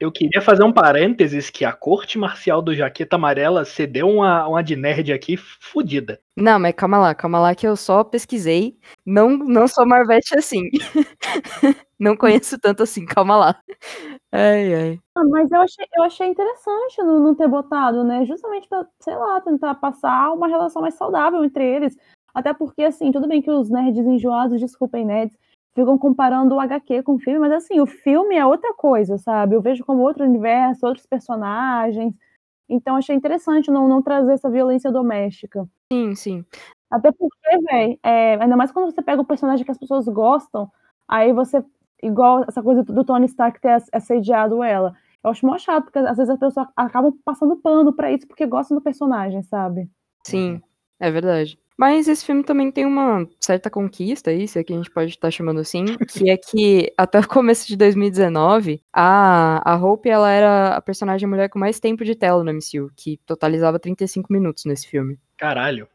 Eu 0.00 0.12
queria 0.12 0.40
fazer 0.40 0.62
um 0.62 0.72
parênteses 0.72 1.50
que 1.50 1.64
a 1.64 1.72
corte 1.72 2.18
marcial 2.18 2.62
do 2.62 2.72
Jaqueta 2.72 3.16
Amarela 3.16 3.64
cedeu 3.64 4.08
uma, 4.08 4.46
uma 4.46 4.62
de 4.62 4.76
nerd 4.76 5.12
aqui 5.12 5.36
fodida. 5.36 6.20
Não, 6.36 6.56
mas 6.56 6.72
calma 6.76 6.98
lá, 6.98 7.14
calma 7.16 7.40
lá 7.40 7.52
que 7.52 7.66
eu 7.66 7.74
só 7.74 8.04
pesquisei. 8.04 8.78
Não, 9.04 9.30
não 9.30 9.66
sou 9.66 9.84
Marvete 9.84 10.38
assim. 10.38 10.70
não 11.98 12.16
conheço 12.16 12.56
tanto 12.60 12.84
assim, 12.84 13.04
calma 13.04 13.36
lá. 13.36 13.60
Ai, 14.30 14.72
ai. 14.72 15.00
Ah, 15.16 15.24
mas 15.24 15.50
eu 15.50 15.60
achei, 15.60 15.84
eu 15.96 16.04
achei 16.04 16.28
interessante 16.28 16.98
não, 16.98 17.18
não 17.18 17.34
ter 17.34 17.48
botado, 17.48 18.04
né? 18.04 18.24
Justamente 18.24 18.68
pra, 18.68 18.86
sei 19.00 19.16
lá, 19.16 19.40
tentar 19.40 19.74
passar 19.74 20.32
uma 20.32 20.46
relação 20.46 20.80
mais 20.80 20.94
saudável 20.94 21.44
entre 21.44 21.64
eles. 21.64 21.96
Até 22.32 22.54
porque, 22.54 22.84
assim, 22.84 23.10
tudo 23.10 23.26
bem 23.26 23.42
que 23.42 23.50
os 23.50 23.68
nerds 23.68 24.06
enjoados, 24.06 24.60
desculpem, 24.60 25.04
nerds, 25.04 25.36
ficam 25.74 25.96
comparando 25.98 26.54
o 26.54 26.60
HQ 26.60 27.02
com 27.02 27.14
o 27.14 27.18
filme, 27.18 27.38
mas 27.38 27.52
assim, 27.52 27.80
o 27.80 27.86
filme 27.86 28.36
é 28.36 28.44
outra 28.44 28.74
coisa, 28.74 29.18
sabe? 29.18 29.54
Eu 29.54 29.62
vejo 29.62 29.84
como 29.84 30.02
outro 30.02 30.24
universo, 30.24 30.86
outros 30.86 31.06
personagens. 31.06 32.12
Então 32.68 32.96
achei 32.96 33.16
interessante 33.16 33.70
não, 33.70 33.88
não 33.88 34.02
trazer 34.02 34.32
essa 34.32 34.50
violência 34.50 34.92
doméstica. 34.92 35.66
Sim, 35.92 36.14
sim. 36.14 36.44
Até 36.90 37.12
porque, 37.12 37.58
velho, 37.70 37.98
é, 38.02 38.34
ainda 38.34 38.56
mais 38.56 38.72
quando 38.72 38.90
você 38.92 39.02
pega 39.02 39.22
um 39.22 39.24
personagem 39.24 39.64
que 39.64 39.70
as 39.70 39.78
pessoas 39.78 40.06
gostam, 40.06 40.70
aí 41.06 41.32
você, 41.32 41.62
igual 42.02 42.44
essa 42.48 42.62
coisa 42.62 42.82
do 42.82 43.04
Tony 43.04 43.26
Stark 43.26 43.60
ter 43.60 43.82
assediado 43.92 44.62
ela. 44.62 44.94
Eu 45.22 45.30
acho 45.30 45.44
mó 45.46 45.58
chato, 45.58 45.84
porque 45.84 45.98
às 45.98 46.16
vezes 46.16 46.30
as 46.30 46.38
pessoas 46.38 46.66
acabam 46.76 47.12
passando 47.24 47.56
pano 47.56 47.92
pra 47.92 48.10
isso 48.12 48.26
porque 48.26 48.46
gostam 48.46 48.76
do 48.76 48.82
personagem, 48.82 49.42
sabe? 49.42 49.88
Sim, 50.24 50.60
é 51.00 51.10
verdade. 51.10 51.58
Mas 51.78 52.08
esse 52.08 52.24
filme 52.24 52.42
também 52.42 52.72
tem 52.72 52.84
uma 52.84 53.24
certa 53.40 53.70
conquista 53.70 54.30
aí, 54.30 54.48
se 54.48 54.58
é 54.58 54.64
que 54.64 54.72
a 54.72 54.76
gente 54.76 54.90
pode 54.90 55.10
estar 55.10 55.30
chamando 55.30 55.60
assim, 55.60 55.84
que 56.08 56.28
é 56.28 56.36
que 56.36 56.92
até 56.96 57.20
o 57.20 57.28
começo 57.28 57.68
de 57.68 57.76
2019, 57.76 58.82
a, 58.92 59.62
a 59.64 59.76
Hope 59.76 60.08
ela 60.08 60.28
era 60.28 60.74
a 60.74 60.80
personagem 60.80 61.28
mulher 61.28 61.48
com 61.48 61.58
mais 61.58 61.78
tempo 61.78 62.04
de 62.04 62.16
tela 62.16 62.42
no 62.42 62.52
MCU, 62.52 62.90
que 62.96 63.20
totalizava 63.24 63.78
35 63.78 64.32
minutos 64.32 64.64
nesse 64.64 64.88
filme. 64.88 65.20
Caralho. 65.36 65.86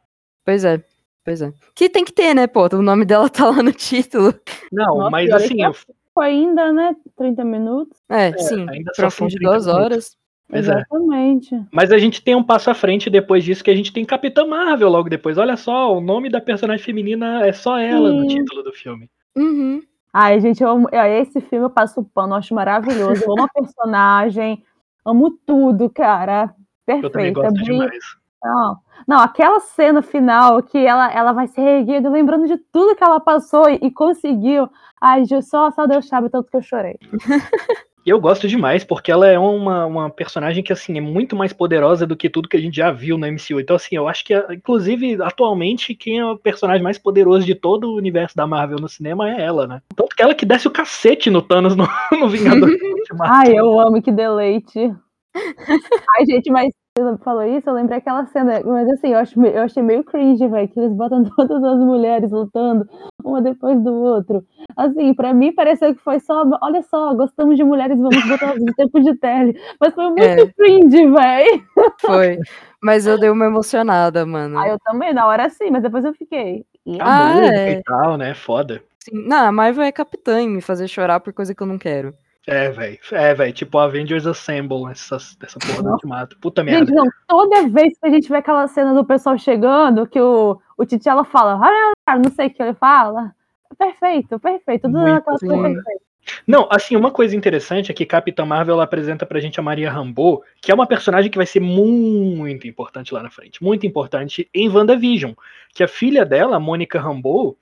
Pois 0.45 0.63
é. 0.63 0.81
Pois 1.25 1.41
é. 1.41 1.53
Que 1.75 1.89
tem 1.89 2.05
que 2.05 2.13
ter, 2.13 2.33
né, 2.33 2.47
pô? 2.47 2.67
O 2.73 2.81
nome 2.81 3.03
dela 3.03 3.29
tá 3.29 3.49
lá 3.49 3.61
no 3.61 3.71
título. 3.73 4.33
Não, 4.71 4.97
Nossa, 4.97 5.09
mas 5.09 5.29
assim. 5.31 5.63
Eu... 5.63 5.73
Ainda, 6.17 6.71
né? 6.71 6.95
30 7.17 7.43
minutos. 7.43 7.99
É, 8.09 8.27
é 8.29 8.37
sim. 8.37 8.69
Ainda 8.69 8.91
pra 8.95 9.09
fim 9.09 9.27
de 9.27 9.37
duas 9.37 9.65
minutos. 9.65 9.67
horas. 9.67 10.17
Pois 10.53 10.67
é. 10.67 10.71
Exatamente. 10.71 11.55
É. 11.55 11.61
Mas 11.71 11.91
a 11.91 11.97
gente 11.97 12.21
tem 12.21 12.35
um 12.35 12.43
passo 12.43 12.69
à 12.69 12.73
frente 12.73 13.09
depois 13.09 13.43
disso, 13.43 13.63
que 13.63 13.71
a 13.71 13.75
gente 13.75 13.91
tem 13.91 14.05
Capitã 14.05 14.45
Marvel 14.45 14.89
logo 14.89 15.09
depois. 15.09 15.37
Olha 15.37 15.57
só, 15.57 15.95
o 15.95 15.99
nome 15.99 16.29
da 16.29 16.39
personagem 16.39 16.85
feminina 16.85 17.45
é 17.45 17.51
só 17.51 17.77
ela 17.77 18.09
Sim. 18.09 18.19
no 18.19 18.27
título 18.27 18.63
do 18.63 18.71
filme. 18.71 19.09
Uhum. 19.35 19.81
Ai, 20.13 20.39
gente, 20.39 20.61
eu 20.61 20.69
amo, 20.69 20.87
esse 20.91 21.41
filme 21.41 21.65
eu 21.65 21.71
passo 21.71 22.01
o 22.01 22.05
pano, 22.05 22.33
eu 22.33 22.37
acho 22.37 22.53
maravilhoso. 22.53 23.23
Eu 23.23 23.33
amo 23.33 23.45
a 23.45 23.47
personagem, 23.59 24.63
amo 25.03 25.31
tudo, 25.43 25.89
cara. 25.89 26.53
Perfeito. 26.85 27.07
Eu 27.07 27.11
também 27.11 27.33
gosto 27.33 27.47
a 27.47 27.51
Brie, 27.51 27.65
demais. 27.65 28.03
Não, 28.43 28.77
não, 29.07 29.19
aquela 29.19 29.59
cena 29.59 30.01
final 30.01 30.61
que 30.61 30.77
ela, 30.77 31.11
ela 31.11 31.31
vai 31.31 31.47
ser 31.47 31.61
erguida, 31.61 32.09
lembrando 32.09 32.45
de 32.45 32.57
tudo 32.57 32.95
que 32.95 33.03
ela 33.03 33.19
passou 33.19 33.69
e, 33.69 33.79
e 33.81 33.89
conseguiu. 33.89 34.69
Ai, 35.01 35.23
só, 35.41 35.71
só 35.71 35.87
Deus 35.87 36.07
sabe 36.07 36.29
tanto 36.29 36.51
que 36.51 36.57
eu 36.57 36.61
chorei. 36.61 36.99
E 38.05 38.09
eu 38.09 38.19
gosto 38.19 38.47
demais, 38.47 38.83
porque 38.83 39.11
ela 39.11 39.27
é 39.27 39.39
uma, 39.39 39.85
uma 39.85 40.09
personagem 40.09 40.61
que, 40.61 40.73
assim, 40.73 40.97
é 40.97 41.01
muito 41.01 41.35
mais 41.35 41.53
poderosa 41.53 42.05
do 42.05 42.17
que 42.17 42.29
tudo 42.29 42.49
que 42.49 42.57
a 42.57 42.59
gente 42.59 42.75
já 42.75 42.91
viu 42.91 43.17
no 43.17 43.25
MCU. 43.25 43.59
Então, 43.59 43.77
assim, 43.77 43.95
eu 43.95 44.09
acho 44.09 44.25
que, 44.25 44.35
inclusive, 44.51 45.21
atualmente, 45.21 45.95
quem 45.95 46.19
é 46.19 46.25
o 46.25 46.37
personagem 46.37 46.83
mais 46.83 46.97
poderoso 46.97 47.45
de 47.45 47.55
todo 47.55 47.89
o 47.89 47.95
universo 47.95 48.35
da 48.35 48.45
Marvel 48.45 48.77
no 48.79 48.89
cinema 48.89 49.29
é 49.29 49.41
ela, 49.41 49.65
né? 49.67 49.81
Tanto 49.95 50.15
que 50.15 50.21
ela 50.21 50.35
que 50.35 50.45
desce 50.45 50.67
o 50.67 50.71
cacete 50.71 51.29
no 51.29 51.41
Thanos 51.41 51.75
no, 51.75 51.87
no 52.19 52.27
Vingador. 52.27 52.69
Ai, 53.21 53.57
eu 53.57 53.79
amo 53.79 54.01
que 54.01 54.11
deleite. 54.11 54.93
Ai, 56.17 56.25
gente, 56.25 56.51
mas 56.51 56.73
você 56.95 57.17
falou 57.23 57.43
isso, 57.43 57.67
eu 57.67 57.73
lembrei 57.73 57.97
aquela 57.97 58.23
cena, 58.27 58.61
mas 58.63 58.87
assim, 58.89 59.13
eu, 59.13 59.17
acho, 59.17 59.43
eu 59.43 59.63
achei 59.63 59.81
meio 59.81 60.03
cringe, 60.03 60.47
velho, 60.47 60.67
que 60.67 60.79
eles 60.79 60.93
botam 60.93 61.23
todas 61.23 61.63
as 61.63 61.79
mulheres 61.79 62.29
lutando, 62.31 62.87
uma 63.29 63.41
depois 63.41 63.79
do 63.81 63.93
outro. 63.93 64.45
Assim, 64.75 65.13
pra 65.13 65.33
mim 65.33 65.53
pareceu 65.53 65.93
que 65.93 66.01
foi 66.01 66.19
só, 66.19 66.43
olha 66.61 66.81
só, 66.83 67.13
gostamos 67.13 67.57
de 67.57 67.63
mulheres, 67.63 67.97
vamos 67.97 68.27
botar 68.27 68.55
no 68.55 68.65
tempo 68.75 69.01
de 69.01 69.15
tele. 69.15 69.59
Mas 69.79 69.93
foi 69.93 70.05
muito 70.07 70.21
é. 70.21 70.47
cringe, 70.53 71.09
velho. 71.09 71.63
Foi. 72.01 72.39
Mas 72.81 73.07
eu 73.07 73.19
dei 73.19 73.29
uma 73.29 73.45
emocionada, 73.45 74.25
mano. 74.25 74.59
Ah, 74.59 74.67
eu 74.67 74.77
também, 74.79 75.13
na 75.13 75.25
hora 75.25 75.49
sim, 75.49 75.69
mas 75.71 75.83
depois 75.83 76.03
eu 76.03 76.13
fiquei. 76.13 76.65
Ah, 76.99 77.39
é. 77.39 77.71
e 77.73 77.83
tal, 77.83 78.17
né? 78.17 78.33
Foda. 78.33 78.83
Sim. 78.99 79.27
Não, 79.27 79.47
a 79.47 79.51
Marvel 79.51 79.83
é 79.83 79.91
capitã 79.91 80.41
em 80.41 80.49
me 80.49 80.61
fazer 80.61 80.87
chorar 80.87 81.19
por 81.19 81.33
coisa 81.33 81.53
que 81.53 81.61
eu 81.61 81.67
não 81.67 81.77
quero. 81.77 82.13
É, 82.45 82.69
velho. 82.69 82.99
É, 83.11 83.33
velho. 83.33 83.53
Tipo 83.53 83.77
Avengers 83.77 84.27
Assemble, 84.27 84.91
essa, 84.91 85.15
essa 85.15 85.59
porra 85.59 85.83
do 85.83 85.91
ultimato. 85.91 86.37
Puta 86.39 86.63
merda. 86.63 86.85
Gente, 86.85 86.95
não, 86.95 87.05
toda 87.27 87.67
vez 87.69 87.97
que 87.97 88.05
a 88.05 88.09
gente 88.09 88.27
vê 88.27 88.37
aquela 88.37 88.67
cena 88.67 88.93
do 88.93 89.05
pessoal 89.05 89.37
chegando, 89.37 90.07
que 90.07 90.19
o, 90.19 90.59
o 90.77 90.85
T'Challa 90.85 91.23
fala, 91.23 91.59
ah, 92.05 92.17
não 92.17 92.31
sei 92.31 92.47
o 92.47 92.53
que 92.53 92.61
ele 92.61 92.73
fala. 92.73 93.33
Perfeito, 93.77 94.39
perfeito. 94.39 94.83
Tudo 94.83 95.01
naquela 95.01 95.37
coisa 95.37 95.61
perfeita. 95.61 96.03
Não, 96.47 96.67
assim, 96.71 96.95
uma 96.95 97.11
coisa 97.11 97.35
interessante 97.35 97.91
é 97.91 97.93
que 97.93 98.05
Capitã 98.05 98.45
Marvel 98.45 98.75
ela 98.75 98.83
apresenta 98.83 99.25
pra 99.25 99.39
gente 99.39 99.59
a 99.59 99.63
Maria 99.63 99.91
Rambeau, 99.91 100.43
que 100.61 100.71
é 100.71 100.75
uma 100.75 100.87
personagem 100.87 101.29
que 101.29 101.37
vai 101.37 101.45
ser 101.45 101.59
muito 101.59 102.65
importante 102.65 103.13
lá 103.13 103.21
na 103.21 103.29
frente, 103.29 103.61
muito 103.61 103.85
importante 103.85 104.49
em 104.53 104.69
WandaVision, 104.69 105.33
que 105.73 105.83
a 105.83 105.87
filha 105.87 106.25
dela, 106.25 106.59
Mônica 106.59 106.99
Rambeau, 106.99 107.57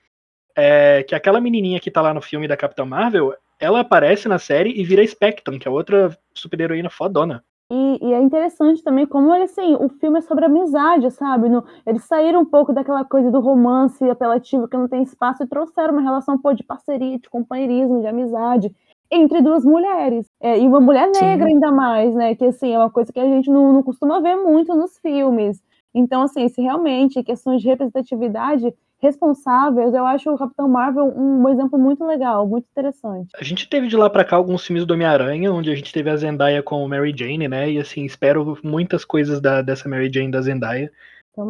é, 0.55 1.03
que 1.03 1.15
é 1.15 1.17
aquela 1.17 1.41
menininha 1.41 1.79
que 1.79 1.89
tá 1.89 2.01
lá 2.01 2.13
no 2.13 2.21
filme 2.21 2.47
da 2.47 2.57
Capitã 2.57 2.85
Marvel, 2.85 3.33
ela 3.61 3.81
aparece 3.81 4.27
na 4.27 4.39
série 4.39 4.71
e 4.71 4.83
vira 4.83 5.05
Spectrum, 5.05 5.59
que 5.59 5.67
é 5.67 5.71
outra 5.71 6.17
super-heroína 6.33 6.89
fodona. 6.89 7.43
E, 7.71 7.99
e, 8.05 8.13
é 8.13 8.19
interessante 8.19 8.83
também 8.83 9.05
como 9.05 9.31
assim, 9.31 9.75
o 9.75 9.87
filme 9.87 10.17
é 10.17 10.21
sobre 10.21 10.43
amizade, 10.43 11.09
sabe? 11.11 11.47
No, 11.47 11.63
eles 11.85 12.03
saíram 12.03 12.41
um 12.41 12.45
pouco 12.45 12.73
daquela 12.73 13.05
coisa 13.05 13.31
do 13.31 13.39
romance 13.39 14.03
apelativo 14.09 14.67
que 14.67 14.75
não 14.75 14.89
tem 14.89 15.03
espaço 15.03 15.41
e 15.43 15.47
trouxeram 15.47 15.93
uma 15.93 16.01
relação 16.01 16.37
pô, 16.37 16.51
de 16.51 16.65
parceria, 16.65 17.17
de 17.17 17.29
companheirismo, 17.29 18.01
de 18.01 18.07
amizade 18.07 18.75
entre 19.09 19.41
duas 19.41 19.63
mulheres. 19.63 20.27
É, 20.41 20.59
e 20.59 20.67
uma 20.67 20.81
mulher 20.81 21.09
negra 21.13 21.47
Sim. 21.47 21.53
ainda 21.53 21.71
mais, 21.71 22.13
né? 22.13 22.35
Que 22.35 22.43
assim, 22.43 22.73
é 22.73 22.77
uma 22.77 22.89
coisa 22.89 23.13
que 23.13 23.19
a 23.19 23.25
gente 23.25 23.49
não, 23.49 23.71
não 23.71 23.83
costuma 23.83 24.19
ver 24.19 24.35
muito 24.35 24.75
nos 24.75 24.97
filmes. 24.97 25.63
Então, 25.93 26.23
assim, 26.23 26.49
se 26.49 26.61
realmente 26.61 27.23
questões 27.23 27.61
de 27.61 27.69
representatividade 27.69 28.73
responsáveis, 29.01 29.93
eu 29.93 30.05
acho 30.05 30.31
o 30.31 30.37
Capitão 30.37 30.67
Marvel 30.67 31.11
um 31.17 31.49
exemplo 31.49 31.77
muito 31.79 32.05
legal, 32.05 32.47
muito 32.47 32.67
interessante. 32.71 33.29
A 33.35 33.43
gente 33.43 33.67
teve 33.67 33.87
de 33.87 33.97
lá 33.97 34.09
para 34.09 34.23
cá 34.23 34.35
alguns 34.35 34.65
filmes 34.65 34.85
do 34.85 34.93
Homem-Aranha, 34.93 35.51
onde 35.51 35.71
a 35.71 35.75
gente 35.75 35.91
teve 35.91 36.09
a 36.09 36.15
Zendaya 36.15 36.61
com 36.61 36.87
Mary 36.87 37.13
Jane, 37.15 37.47
né? 37.47 37.71
E 37.71 37.79
assim, 37.79 38.05
espero 38.05 38.57
muitas 38.63 39.03
coisas 39.03 39.41
da, 39.41 39.61
dessa 39.61 39.89
Mary 39.89 40.11
Jane 40.13 40.31
da 40.31 40.41
Zendaya. 40.41 40.91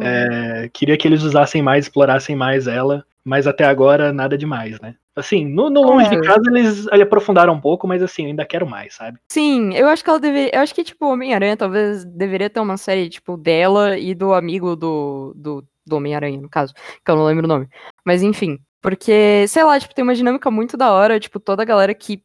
É, 0.00 0.70
queria 0.72 0.96
que 0.96 1.06
eles 1.06 1.22
usassem 1.22 1.60
mais, 1.60 1.86
explorassem 1.86 2.34
mais 2.34 2.66
ela, 2.66 3.04
mas 3.24 3.46
até 3.46 3.64
agora 3.64 4.12
nada 4.12 4.38
demais, 4.38 4.80
né? 4.80 4.94
Assim, 5.14 5.44
no, 5.44 5.68
no 5.68 5.82
longe 5.82 6.06
é. 6.06 6.10
de 6.10 6.20
casa 6.22 6.40
eles, 6.46 6.86
eles 6.86 7.02
aprofundaram 7.02 7.52
um 7.52 7.60
pouco, 7.60 7.86
mas 7.86 8.02
assim, 8.02 8.26
ainda 8.26 8.46
quero 8.46 8.66
mais, 8.66 8.94
sabe? 8.94 9.18
Sim, 9.30 9.74
eu 9.74 9.86
acho 9.88 10.02
que 10.02 10.08
ela 10.08 10.18
deveria. 10.18 10.50
Eu 10.54 10.60
acho 10.60 10.74
que, 10.74 10.82
tipo, 10.82 11.04
Homem-Aranha 11.06 11.54
talvez 11.54 12.02
deveria 12.04 12.48
ter 12.48 12.60
uma 12.60 12.78
série, 12.78 13.10
tipo, 13.10 13.36
dela 13.36 13.98
e 13.98 14.14
do 14.14 14.32
amigo 14.32 14.74
do, 14.74 15.34
do 15.36 15.62
do 15.86 15.96
Homem-Aranha, 15.96 16.40
no 16.40 16.48
caso, 16.48 16.72
que 16.74 17.10
eu 17.10 17.16
não 17.16 17.24
lembro 17.24 17.44
o 17.44 17.48
nome. 17.48 17.68
Mas 18.04 18.22
enfim, 18.22 18.58
porque, 18.80 19.46
sei 19.48 19.64
lá, 19.64 19.78
tipo, 19.78 19.94
tem 19.94 20.02
uma 20.02 20.14
dinâmica 20.14 20.50
muito 20.50 20.76
da 20.76 20.92
hora, 20.92 21.20
tipo, 21.20 21.38
toda 21.38 21.62
a 21.62 21.66
galera 21.66 21.94
que 21.94 22.22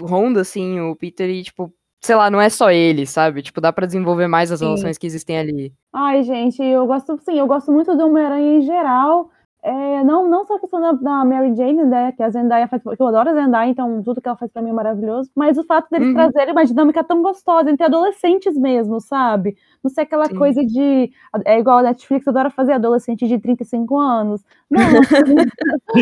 ronda, 0.00 0.40
assim, 0.40 0.80
o 0.80 0.96
Peter 0.96 1.28
e, 1.30 1.42
tipo, 1.42 1.72
sei 2.00 2.14
lá, 2.14 2.30
não 2.30 2.40
é 2.40 2.50
só 2.50 2.70
ele, 2.70 3.06
sabe? 3.06 3.42
Tipo, 3.42 3.60
dá 3.60 3.72
para 3.72 3.86
desenvolver 3.86 4.26
mais 4.26 4.52
as 4.52 4.58
Sim. 4.58 4.66
relações 4.66 4.98
que 4.98 5.06
existem 5.06 5.38
ali. 5.38 5.72
Ai, 5.92 6.22
gente, 6.22 6.62
eu 6.62 6.86
gosto, 6.86 7.18
sim, 7.24 7.38
eu 7.38 7.46
gosto 7.46 7.72
muito 7.72 7.96
do 7.96 8.06
Homem-Aranha 8.06 8.58
em 8.58 8.62
geral. 8.62 9.30
É, 9.66 10.04
não, 10.04 10.28
não 10.28 10.44
só 10.44 10.56
a 10.56 10.60
questão 10.60 10.78
da, 10.78 10.92
da, 10.92 11.24
Mary 11.24 11.56
Jane, 11.56 11.84
né, 11.84 12.12
que 12.12 12.22
a 12.22 12.28
Zendaya 12.28 12.68
faz, 12.68 12.82
porque 12.82 13.02
eu 13.02 13.06
adoro 13.06 13.30
a 13.30 13.32
Zendaya, 13.32 13.70
então 13.70 14.02
tudo 14.02 14.20
que 14.20 14.28
ela 14.28 14.36
faz 14.36 14.52
pra 14.52 14.60
mim 14.60 14.68
é 14.68 14.72
maravilhoso, 14.74 15.30
mas 15.34 15.56
o 15.56 15.64
fato 15.64 15.88
deles 15.90 16.08
uhum. 16.08 16.12
trazerem 16.12 16.52
uma 16.52 16.66
dinâmica 16.66 17.02
tão 17.02 17.22
gostosa 17.22 17.70
entre 17.70 17.82
adolescentes 17.82 18.54
mesmo, 18.58 19.00
sabe? 19.00 19.56
Não 19.82 19.90
ser 19.90 20.02
aquela 20.02 20.26
Sim. 20.26 20.36
coisa 20.36 20.62
de, 20.62 21.10
é 21.46 21.58
igual 21.58 21.78
a 21.78 21.82
Netflix 21.82 22.28
adora 22.28 22.50
fazer 22.50 22.74
adolescente 22.74 23.26
de 23.26 23.38
35 23.38 23.98
anos. 23.98 24.44
Não, 24.70 24.82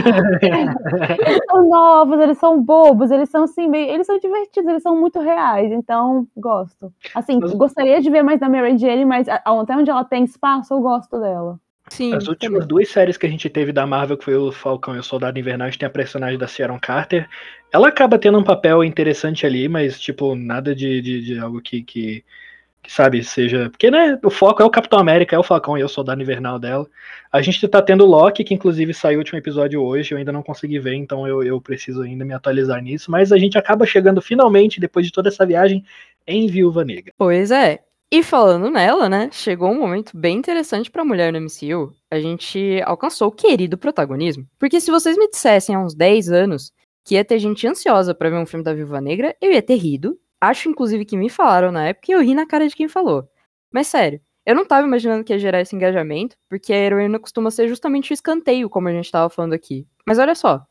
eles 1.24 1.40
são 1.48 1.68
novos, 1.68 2.18
eles 2.18 2.38
são 2.38 2.60
bobos, 2.60 3.12
eles 3.12 3.30
são 3.30 3.44
assim, 3.44 3.68
meio, 3.68 3.92
eles 3.92 4.08
são 4.08 4.18
divertidos, 4.18 4.68
eles 4.68 4.82
são 4.82 5.00
muito 5.00 5.20
reais, 5.20 5.70
então 5.70 6.26
gosto. 6.36 6.92
Assim, 7.14 7.38
mas... 7.40 7.54
gostaria 7.54 8.00
de 8.00 8.10
ver 8.10 8.24
mais 8.24 8.40
da 8.40 8.48
Mary 8.48 8.76
Jane, 8.76 9.04
mas 9.04 9.28
até 9.28 9.76
onde 9.76 9.88
ela 9.88 10.02
tem 10.02 10.24
espaço, 10.24 10.74
eu 10.74 10.80
gosto 10.80 11.20
dela. 11.20 11.60
Sim, 11.92 12.14
As 12.14 12.26
últimas 12.26 12.60
também. 12.60 12.68
duas 12.68 12.88
séries 12.88 13.18
que 13.18 13.26
a 13.26 13.28
gente 13.28 13.50
teve 13.50 13.70
da 13.70 13.86
Marvel, 13.86 14.16
que 14.16 14.24
foi 14.24 14.34
o 14.34 14.50
Falcão 14.50 14.96
e 14.96 14.98
o 14.98 15.02
Soldado 15.02 15.38
Invernal, 15.38 15.66
a 15.66 15.70
gente 15.70 15.80
tem 15.80 15.86
a 15.86 15.90
personagem 15.90 16.38
da 16.38 16.46
Sharon 16.46 16.78
Carter. 16.80 17.28
Ela 17.70 17.88
acaba 17.88 18.18
tendo 18.18 18.38
um 18.38 18.42
papel 18.42 18.82
interessante 18.82 19.44
ali, 19.44 19.68
mas, 19.68 20.00
tipo, 20.00 20.34
nada 20.34 20.74
de, 20.74 21.02
de, 21.02 21.20
de 21.20 21.38
algo 21.38 21.60
que, 21.60 21.82
que, 21.82 22.24
que, 22.82 22.90
sabe, 22.90 23.22
seja. 23.22 23.68
Porque, 23.68 23.90
né, 23.90 24.18
o 24.24 24.30
foco 24.30 24.62
é 24.62 24.64
o 24.64 24.70
Capitão 24.70 24.98
América, 24.98 25.36
é 25.36 25.38
o 25.38 25.42
Falcão 25.42 25.76
e 25.76 25.82
é 25.82 25.84
o 25.84 25.88
Soldado 25.88 26.22
Invernal 26.22 26.58
dela. 26.58 26.86
A 27.30 27.42
gente 27.42 27.68
tá 27.68 27.82
tendo 27.82 28.04
o 28.04 28.08
Loki, 28.08 28.42
que 28.42 28.54
inclusive 28.54 28.94
saiu 28.94 29.18
o 29.18 29.20
último 29.20 29.38
episódio 29.38 29.82
hoje, 29.82 30.14
eu 30.14 30.18
ainda 30.18 30.32
não 30.32 30.42
consegui 30.42 30.78
ver, 30.78 30.94
então 30.94 31.28
eu, 31.28 31.42
eu 31.42 31.60
preciso 31.60 32.00
ainda 32.00 32.24
me 32.24 32.32
atualizar 32.32 32.82
nisso. 32.82 33.10
Mas 33.10 33.32
a 33.32 33.36
gente 33.36 33.58
acaba 33.58 33.84
chegando 33.84 34.22
finalmente, 34.22 34.80
depois 34.80 35.04
de 35.04 35.12
toda 35.12 35.28
essa 35.28 35.44
viagem, 35.44 35.84
em 36.26 36.46
Viúva 36.46 36.86
Negra. 36.86 37.12
Pois 37.18 37.50
é, 37.50 37.80
e 38.14 38.22
falando 38.22 38.70
nela, 38.70 39.08
né, 39.08 39.30
chegou 39.32 39.70
um 39.70 39.80
momento 39.80 40.14
bem 40.14 40.36
interessante 40.36 40.90
pra 40.90 41.02
mulher 41.02 41.32
no 41.32 41.40
MCU. 41.40 41.94
A 42.10 42.20
gente 42.20 42.78
alcançou 42.84 43.28
o 43.28 43.32
querido 43.32 43.78
protagonismo. 43.78 44.46
Porque 44.58 44.82
se 44.82 44.90
vocês 44.90 45.16
me 45.16 45.30
dissessem 45.30 45.74
há 45.74 45.80
uns 45.80 45.94
10 45.94 46.28
anos 46.28 46.74
que 47.02 47.14
ia 47.14 47.24
ter 47.24 47.38
gente 47.38 47.66
ansiosa 47.66 48.14
para 48.14 48.28
ver 48.28 48.36
um 48.36 48.44
filme 48.44 48.62
da 48.62 48.74
Viúva 48.74 49.00
Negra, 49.00 49.34
eu 49.40 49.50
ia 49.50 49.62
ter 49.62 49.76
rido. 49.76 50.20
Acho, 50.38 50.68
inclusive, 50.68 51.06
que 51.06 51.16
me 51.16 51.30
falaram 51.30 51.72
na 51.72 51.88
época 51.88 52.12
e 52.12 52.14
eu 52.14 52.20
ri 52.20 52.34
na 52.34 52.44
cara 52.44 52.68
de 52.68 52.76
quem 52.76 52.86
falou. 52.86 53.26
Mas 53.72 53.86
sério, 53.86 54.20
eu 54.44 54.54
não 54.54 54.66
tava 54.66 54.86
imaginando 54.86 55.24
que 55.24 55.32
ia 55.32 55.38
gerar 55.38 55.62
esse 55.62 55.74
engajamento, 55.74 56.36
porque 56.50 56.70
a 56.70 56.76
heroína 56.76 57.18
costuma 57.18 57.50
ser 57.50 57.66
justamente 57.66 58.12
o 58.12 58.14
escanteio, 58.14 58.68
como 58.68 58.88
a 58.88 58.92
gente 58.92 59.10
tava 59.10 59.30
falando 59.30 59.54
aqui. 59.54 59.86
Mas 60.06 60.18
olha 60.18 60.34
só, 60.34 60.62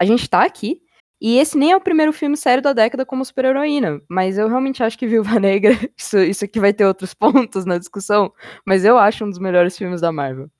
a 0.00 0.04
gente 0.06 0.30
tá 0.30 0.42
aqui 0.42 0.80
e 1.20 1.38
esse 1.38 1.56
nem 1.56 1.72
é 1.72 1.76
o 1.76 1.80
primeiro 1.80 2.12
filme 2.12 2.36
sério 2.36 2.62
da 2.62 2.72
década 2.72 3.06
como 3.06 3.24
super-heroína, 3.24 4.00
mas 4.08 4.36
eu 4.36 4.48
realmente 4.48 4.82
acho 4.82 4.98
que 4.98 5.06
Viúva 5.06 5.38
Negra, 5.40 5.72
isso, 5.96 6.18
isso 6.18 6.44
aqui 6.44 6.60
vai 6.60 6.72
ter 6.72 6.84
outros 6.84 7.14
pontos 7.14 7.64
na 7.64 7.78
discussão, 7.78 8.32
mas 8.64 8.84
eu 8.84 8.98
acho 8.98 9.24
um 9.24 9.30
dos 9.30 9.38
melhores 9.38 9.76
filmes 9.76 10.00
da 10.00 10.12
Marvel. 10.12 10.50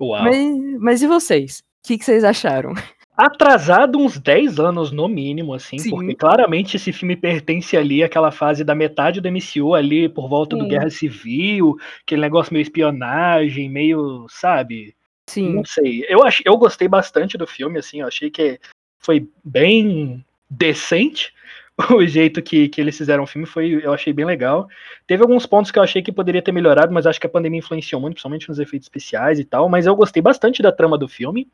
Uau. 0.00 0.24
Mas, 0.24 0.80
mas 0.80 1.02
e 1.02 1.06
vocês? 1.06 1.60
O 1.60 1.88
que, 1.88 1.98
que, 1.98 2.04
vocês 2.04 2.24
acharam? 2.24 2.74
Atrasado 3.16 3.98
uns 3.98 4.18
10 4.18 4.58
anos 4.58 4.90
no 4.90 5.08
mínimo, 5.08 5.54
assim, 5.54 5.78
Sim. 5.78 5.90
porque 5.90 6.14
claramente 6.14 6.76
esse 6.76 6.92
filme 6.92 7.16
pertence 7.16 7.76
ali 7.76 8.02
àquela 8.02 8.30
fase 8.30 8.62
da 8.62 8.74
metade 8.74 9.20
do 9.20 9.30
MCU 9.30 9.74
ali, 9.74 10.08
por 10.08 10.28
volta 10.28 10.54
Sim. 10.56 10.62
do 10.62 10.68
Guerra 10.68 10.90
Civil, 10.90 11.76
aquele 12.02 12.20
negócio 12.20 12.52
meio 12.52 12.62
espionagem, 12.62 13.70
meio, 13.70 14.26
sabe? 14.28 14.94
Sim. 15.28 15.54
Não 15.54 15.64
sei. 15.64 16.04
Eu, 16.08 16.24
ach, 16.24 16.42
eu 16.44 16.56
gostei 16.56 16.88
bastante 16.88 17.38
do 17.38 17.46
filme, 17.46 17.78
assim, 17.78 18.00
eu 18.00 18.06
achei 18.06 18.30
que 18.30 18.60
foi 19.06 19.28
bem 19.44 20.24
decente. 20.50 21.32
O 21.94 22.02
jeito 22.06 22.40
que, 22.40 22.70
que 22.70 22.80
eles 22.80 22.96
fizeram 22.96 23.24
o 23.24 23.26
filme 23.26 23.46
foi, 23.46 23.84
eu 23.84 23.92
achei 23.92 24.10
bem 24.10 24.24
legal. 24.24 24.66
Teve 25.06 25.20
alguns 25.22 25.44
pontos 25.44 25.70
que 25.70 25.78
eu 25.78 25.82
achei 25.82 26.00
que 26.00 26.10
poderia 26.10 26.40
ter 26.40 26.50
melhorado, 26.50 26.90
mas 26.90 27.06
acho 27.06 27.20
que 27.20 27.26
a 27.26 27.30
pandemia 27.30 27.58
influenciou 27.58 28.00
muito, 28.00 28.14
principalmente 28.14 28.48
nos 28.48 28.58
efeitos 28.58 28.86
especiais 28.86 29.38
e 29.38 29.44
tal. 29.44 29.68
Mas 29.68 29.84
eu 29.84 29.94
gostei 29.94 30.22
bastante 30.22 30.62
da 30.62 30.72
trama 30.72 30.96
do 30.96 31.06
filme. 31.06 31.46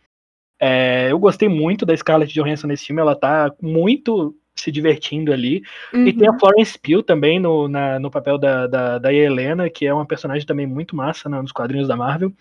É, 0.60 1.10
eu 1.10 1.18
gostei 1.18 1.48
muito 1.48 1.84
da 1.84 1.96
Scarlett 1.96 2.32
Johansson 2.32 2.68
nesse 2.68 2.86
filme, 2.86 3.02
ela 3.02 3.16
tá 3.16 3.52
muito 3.60 4.32
se 4.54 4.70
divertindo 4.70 5.32
ali. 5.32 5.64
Uhum. 5.92 6.06
E 6.06 6.12
tem 6.12 6.28
a 6.28 6.30
uhum. 6.30 6.38
Florence 6.38 6.78
Pugh 6.78 7.02
também 7.02 7.40
no, 7.40 7.66
na, 7.66 7.98
no 7.98 8.08
papel 8.08 8.38
da, 8.38 8.68
da, 8.68 8.98
da 8.98 9.12
Helena, 9.12 9.68
que 9.68 9.86
é 9.86 9.92
uma 9.92 10.06
personagem 10.06 10.46
também 10.46 10.68
muito 10.68 10.94
massa 10.94 11.28
nos 11.28 11.50
quadrinhos 11.50 11.88
da 11.88 11.96
Marvel. 11.96 12.32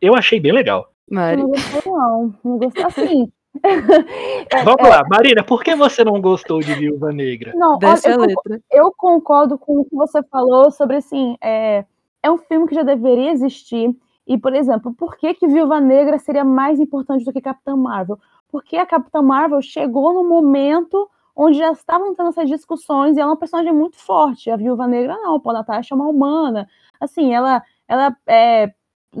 Eu 0.00 0.14
achei 0.14 0.40
bem 0.40 0.52
legal. 0.52 0.90
Mari. 1.10 1.36
Não 1.36 1.48
gostei 1.48 1.92
não, 1.92 2.34
não 2.42 2.58
gostei 2.58 2.84
assim. 2.84 3.32
É, 4.48 4.62
Vamos 4.62 4.86
é, 4.86 4.90
lá, 4.90 5.02
Marina, 5.08 5.42
por 5.42 5.62
que 5.62 5.74
você 5.74 6.04
não 6.04 6.20
gostou 6.20 6.60
de 6.60 6.72
Viúva 6.74 7.12
Negra? 7.12 7.52
Não, 7.56 7.78
olha, 7.82 8.00
eu, 8.06 8.60
eu, 8.70 8.94
concordo 8.96 9.58
com 9.58 9.80
o 9.80 9.84
que 9.84 9.94
você 9.94 10.22
falou 10.24 10.70
sobre 10.70 10.96
assim. 10.96 11.36
É, 11.42 11.84
é 12.22 12.30
um 12.30 12.38
filme 12.38 12.68
que 12.68 12.74
já 12.74 12.82
deveria 12.82 13.32
existir. 13.32 13.94
E, 14.26 14.38
por 14.38 14.54
exemplo, 14.54 14.94
por 14.94 15.16
que 15.16 15.34
que 15.34 15.46
Viúva 15.46 15.80
Negra 15.80 16.18
seria 16.18 16.44
mais 16.44 16.78
importante 16.80 17.24
do 17.24 17.32
que 17.32 17.40
Capitã 17.40 17.76
Marvel? 17.76 18.18
Porque 18.48 18.76
a 18.76 18.86
Capitã 18.86 19.20
Marvel 19.20 19.60
chegou 19.62 20.12
no 20.14 20.28
momento 20.28 21.08
onde 21.34 21.58
já 21.58 21.70
estavam 21.70 22.14
tendo 22.14 22.30
essas 22.30 22.48
discussões 22.48 23.16
e 23.16 23.20
ela 23.20 23.30
é 23.30 23.32
uma 23.32 23.38
personagem 23.38 23.72
muito 23.72 23.98
forte. 23.98 24.50
A 24.50 24.56
Viúva 24.56 24.86
Negra 24.86 25.16
não, 25.18 25.38
pô, 25.38 25.50
a 25.50 25.54
Natasha 25.54 25.94
é 25.94 25.96
uma 25.96 26.08
humana. 26.08 26.68
Assim, 27.00 27.34
ela, 27.34 27.62
ela 27.86 28.16
é 28.26 28.72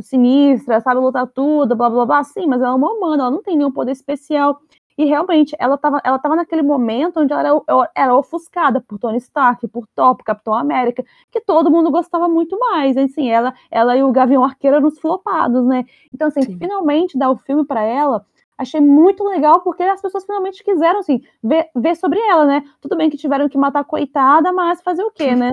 sinistra, 0.02 0.80
sabe 0.80 1.00
lutar 1.00 1.26
tudo, 1.28 1.76
blá 1.76 1.88
blá 1.90 2.06
blá, 2.06 2.24
sim, 2.24 2.46
mas 2.46 2.60
ela 2.60 2.70
é 2.72 2.74
uma 2.74 2.92
humana, 2.92 3.24
ela 3.24 3.30
não 3.30 3.42
tem 3.42 3.56
nenhum 3.56 3.70
poder 3.72 3.92
especial. 3.92 4.60
E 4.98 5.04
realmente, 5.04 5.54
ela 5.58 5.74
estava 5.74 6.00
ela 6.04 6.18
tava 6.18 6.36
naquele 6.36 6.62
momento 6.62 7.20
onde 7.20 7.32
ela 7.32 7.42
era, 7.42 7.90
era 7.94 8.16
ofuscada 8.16 8.80
por 8.80 8.98
Tony 8.98 9.18
Stark, 9.18 9.66
por 9.68 9.86
por 9.94 10.24
Capitão 10.24 10.54
América, 10.54 11.04
que 11.30 11.40
todo 11.40 11.70
mundo 11.70 11.90
gostava 11.90 12.28
muito 12.28 12.58
mais. 12.58 12.96
Assim, 12.96 13.28
ela, 13.30 13.52
ela 13.70 13.96
e 13.96 14.02
o 14.02 14.10
Gavião 14.10 14.42
Arqueiro 14.44 14.76
eram 14.76 14.88
os 14.88 14.98
flopados, 14.98 15.64
né? 15.66 15.84
Então, 16.14 16.28
assim, 16.28 16.42
Sim. 16.42 16.58
finalmente 16.58 17.18
dar 17.18 17.30
o 17.30 17.36
filme 17.36 17.64
para 17.66 17.82
ela, 17.82 18.24
achei 18.56 18.80
muito 18.80 19.22
legal, 19.24 19.60
porque 19.60 19.82
as 19.82 20.00
pessoas 20.00 20.24
finalmente 20.24 20.64
quiseram, 20.64 21.00
assim, 21.00 21.20
ver, 21.42 21.68
ver 21.76 21.94
sobre 21.96 22.18
ela, 22.20 22.46
né? 22.46 22.62
Tudo 22.80 22.96
bem 22.96 23.10
que 23.10 23.18
tiveram 23.18 23.48
que 23.50 23.58
matar 23.58 23.80
a 23.80 23.84
coitada, 23.84 24.50
mas 24.52 24.80
fazer 24.82 25.02
o 25.04 25.10
quê, 25.10 25.34
né? 25.36 25.52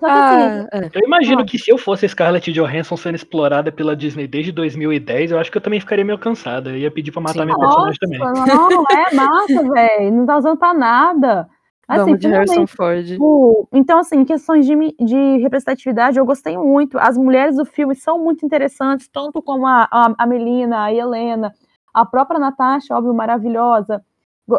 Só 0.00 0.06
que, 0.06 0.12
ah, 0.12 0.36
assim, 0.36 0.66
é. 0.72 0.90
Eu 0.94 1.06
imagino 1.06 1.42
ah. 1.42 1.44
que 1.44 1.58
se 1.58 1.70
eu 1.70 1.76
fosse 1.76 2.08
Scarlett 2.08 2.50
Johansson 2.50 2.96
sendo 2.96 3.16
explorada 3.16 3.70
pela 3.70 3.94
Disney 3.94 4.26
desde 4.26 4.50
2010, 4.50 5.30
eu 5.30 5.38
acho 5.38 5.50
que 5.50 5.58
eu 5.58 5.60
também 5.60 5.78
ficaria 5.78 6.04
meio 6.04 6.18
cansada. 6.18 6.70
Eu 6.70 6.78
ia 6.78 6.90
pedir 6.90 7.12
pra 7.12 7.20
matar 7.20 7.40
Sim. 7.40 7.44
minha 7.44 7.58
personagem 7.58 7.98
também. 8.00 8.18
Não, 8.18 8.84
é 8.90 9.12
massa, 9.14 9.70
velho. 9.70 10.12
Não 10.12 10.26
tá 10.26 10.38
usando 10.38 10.56
pra 10.56 10.72
nada. 10.72 11.48
Assim, 11.86 12.16
de 12.16 12.28
Harrison 12.28 12.66
Ford. 12.66 13.16
O, 13.20 13.66
então, 13.72 13.98
assim, 13.98 14.24
questões 14.24 14.64
de, 14.64 14.74
de 14.98 15.38
representatividade, 15.38 16.18
eu 16.18 16.24
gostei 16.24 16.56
muito. 16.56 16.98
As 16.98 17.18
mulheres 17.18 17.56
do 17.56 17.64
filme 17.66 17.94
são 17.94 18.18
muito 18.18 18.46
interessantes, 18.46 19.08
tanto 19.08 19.42
como 19.42 19.66
a, 19.66 19.88
a, 19.90 20.14
a 20.16 20.26
Melina, 20.26 20.84
a 20.84 20.94
Helena, 20.94 21.52
a 21.92 22.06
própria 22.06 22.38
Natasha, 22.38 22.94
óbvio, 22.94 23.12
maravilhosa. 23.12 24.02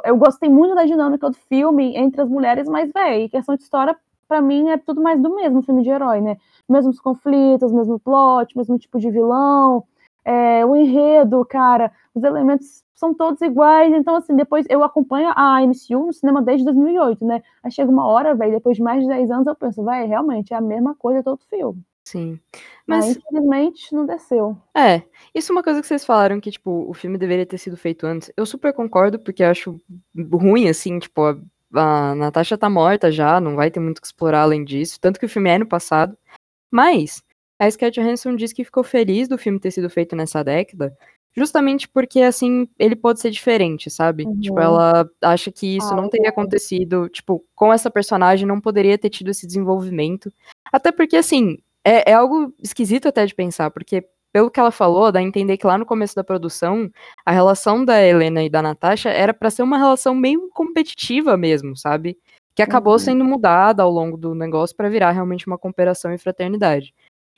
Eu 0.03 0.17
gostei 0.17 0.49
muito 0.49 0.75
da 0.75 0.85
dinâmica 0.85 1.29
do 1.29 1.37
filme 1.47 1.95
entre 1.95 2.21
as 2.21 2.29
mulheres, 2.29 2.67
mas, 2.67 2.91
velho, 2.91 3.29
questão 3.29 3.55
de 3.55 3.63
história, 3.63 3.95
para 4.31 4.41
mim 4.41 4.69
é 4.69 4.77
tudo 4.77 5.01
mais 5.01 5.21
do 5.21 5.35
mesmo 5.35 5.61
filme 5.61 5.83
de 5.83 5.89
herói, 5.89 6.21
né? 6.21 6.37
Mesmos 6.69 7.01
conflitos, 7.01 7.69
mesmo 7.73 7.99
plot, 7.99 8.55
mesmo 8.55 8.79
tipo 8.79 8.97
de 8.97 9.11
vilão, 9.11 9.83
é, 10.23 10.65
o 10.65 10.73
enredo, 10.73 11.43
cara, 11.43 11.91
os 12.15 12.23
elementos 12.23 12.81
são 12.95 13.13
todos 13.13 13.41
iguais. 13.41 13.93
Então, 13.93 14.15
assim, 14.15 14.33
depois 14.33 14.65
eu 14.69 14.85
acompanho 14.85 15.33
a 15.35 15.61
MCU 15.61 16.05
no 16.05 16.13
cinema 16.13 16.41
desde 16.41 16.63
2008, 16.63 17.25
né? 17.25 17.43
Aí 17.61 17.69
chega 17.69 17.91
uma 17.91 18.07
hora, 18.07 18.33
velho, 18.33 18.53
depois 18.53 18.77
de 18.77 18.83
mais 18.83 19.01
de 19.01 19.09
10 19.09 19.29
anos, 19.31 19.47
eu 19.47 19.55
penso, 19.55 19.83
vai, 19.83 20.07
realmente 20.07 20.53
é 20.53 20.55
a 20.55 20.61
mesma 20.61 20.95
coisa 20.95 21.21
todo 21.21 21.41
filme. 21.49 21.83
Sim. 22.05 22.39
Mas, 22.87 23.07
Mas 23.07 23.17
infelizmente 23.17 23.93
não 23.93 24.05
desceu. 24.05 24.57
É, 24.73 25.03
isso 25.35 25.51
é 25.51 25.55
uma 25.55 25.63
coisa 25.63 25.81
que 25.81 25.87
vocês 25.87 26.05
falaram 26.05 26.39
que, 26.39 26.51
tipo, 26.51 26.89
o 26.89 26.93
filme 26.93 27.17
deveria 27.17 27.45
ter 27.45 27.57
sido 27.57 27.75
feito 27.75 28.07
antes. 28.07 28.31
Eu 28.37 28.45
super 28.45 28.73
concordo, 28.73 29.19
porque 29.19 29.43
acho 29.43 29.77
ruim, 30.15 30.69
assim, 30.69 30.99
tipo, 30.99 31.21
a 31.21 31.37
a 31.73 32.15
Natasha 32.15 32.57
tá 32.57 32.69
morta 32.69 33.11
já, 33.11 33.39
não 33.39 33.55
vai 33.55 33.71
ter 33.71 33.79
muito 33.79 33.99
o 33.99 34.01
que 34.01 34.07
explorar 34.07 34.41
além 34.41 34.63
disso. 34.63 34.99
Tanto 34.99 35.19
que 35.19 35.25
o 35.25 35.29
filme 35.29 35.49
é 35.49 35.57
no 35.57 35.65
passado. 35.65 36.17
Mas 36.69 37.23
a 37.59 37.69
Scarlett 37.69 37.99
Johansson 37.99 38.35
diz 38.35 38.53
que 38.53 38.63
ficou 38.63 38.83
feliz 38.83 39.27
do 39.27 39.37
filme 39.37 39.59
ter 39.59 39.71
sido 39.71 39.89
feito 39.89 40.15
nessa 40.15 40.43
década, 40.43 40.97
justamente 41.35 41.87
porque, 41.87 42.21
assim, 42.21 42.67
ele 42.79 42.95
pode 42.95 43.19
ser 43.19 43.29
diferente, 43.29 43.89
sabe? 43.89 44.25
Uhum. 44.25 44.39
Tipo, 44.39 44.59
ela 44.59 45.09
acha 45.21 45.51
que 45.51 45.77
isso 45.77 45.93
ah, 45.93 45.95
não 45.95 46.09
teria 46.09 46.29
acontecido, 46.29 47.07
tipo, 47.09 47.43
com 47.55 47.71
essa 47.71 47.91
personagem 47.91 48.47
não 48.47 48.59
poderia 48.59 48.97
ter 48.97 49.09
tido 49.09 49.29
esse 49.29 49.45
desenvolvimento. 49.45 50.31
Até 50.71 50.91
porque, 50.91 51.15
assim, 51.15 51.57
é, 51.85 52.11
é 52.11 52.13
algo 52.13 52.53
esquisito 52.61 53.07
até 53.07 53.25
de 53.25 53.35
pensar, 53.35 53.69
porque 53.71 54.05
pelo 54.31 54.49
que 54.49 54.59
ela 54.59 54.71
falou, 54.71 55.11
dá 55.11 55.19
a 55.19 55.23
entender 55.23 55.57
que 55.57 55.67
lá 55.67 55.77
no 55.77 55.85
começo 55.85 56.15
da 56.15 56.23
produção, 56.23 56.89
a 57.25 57.31
relação 57.31 57.83
da 57.83 58.01
Helena 58.01 58.43
e 58.43 58.49
da 58.49 58.61
Natasha 58.61 59.09
era 59.09 59.33
para 59.33 59.49
ser 59.49 59.63
uma 59.63 59.77
relação 59.77 60.15
meio 60.15 60.49
competitiva 60.53 61.35
mesmo, 61.37 61.75
sabe? 61.75 62.17
Que 62.55 62.61
acabou 62.61 62.93
uhum. 62.93 62.99
sendo 62.99 63.25
mudada 63.25 63.83
ao 63.83 63.91
longo 63.91 64.17
do 64.17 64.33
negócio 64.33 64.75
para 64.75 64.89
virar 64.89 65.11
realmente 65.11 65.47
uma 65.47 65.57
cooperação 65.57 66.13
e 66.13 66.17
fraternidade. 66.17 66.93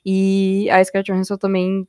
E 0.06 0.70
a 0.70 0.84
Scarlett 0.84 1.12
Johansson 1.12 1.38
também 1.38 1.88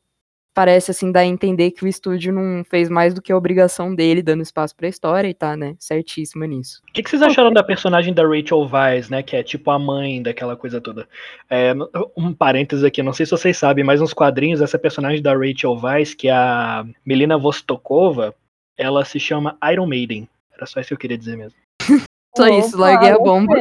parece 0.54 0.92
assim 0.92 1.10
dar 1.10 1.20
a 1.20 1.26
entender 1.26 1.72
que 1.72 1.84
o 1.84 1.88
estúdio 1.88 2.32
não 2.32 2.64
fez 2.64 2.88
mais 2.88 3.12
do 3.12 3.20
que 3.20 3.32
a 3.32 3.36
obrigação 3.36 3.94
dele, 3.94 4.22
dando 4.22 4.42
espaço 4.42 4.74
pra 4.76 4.88
história 4.88 5.28
e 5.28 5.34
tá, 5.34 5.56
né, 5.56 5.74
certíssima 5.78 6.46
nisso. 6.46 6.80
O 6.88 6.92
que, 6.92 7.02
que, 7.02 7.10
vocês 7.10 7.20
acharam 7.20 7.52
da 7.52 7.62
personagem 7.62 8.14
da 8.14 8.22
Rachel 8.22 8.68
Weisz, 8.72 9.10
né, 9.10 9.22
que 9.22 9.36
é 9.36 9.42
tipo 9.42 9.70
a 9.70 9.78
mãe 9.78 10.22
daquela 10.22 10.56
coisa 10.56 10.80
toda? 10.80 11.08
É, 11.50 11.74
um 12.16 12.32
parênteses 12.32 12.84
aqui, 12.84 13.02
não 13.02 13.12
sei 13.12 13.26
se 13.26 13.32
vocês 13.32 13.56
sabem, 13.56 13.84
mas 13.84 14.00
nos 14.00 14.14
quadrinhos, 14.14 14.60
essa 14.60 14.78
personagem 14.78 15.20
da 15.20 15.34
Rachel 15.34 15.76
Weisz, 15.82 16.14
que 16.14 16.28
é 16.28 16.32
a 16.32 16.86
Melina 17.04 17.36
Vostokova, 17.36 18.34
ela 18.78 19.04
se 19.04 19.18
chama 19.18 19.58
Iron 19.72 19.86
Maiden. 19.86 20.28
Era 20.54 20.66
só 20.66 20.80
isso 20.80 20.88
que 20.88 20.94
eu 20.94 20.98
queria 20.98 21.18
dizer 21.18 21.36
mesmo. 21.36 21.58
só 22.36 22.46
isso, 22.46 22.78
larguei 22.78 23.10
a 23.10 23.18
bomba. 23.18 23.54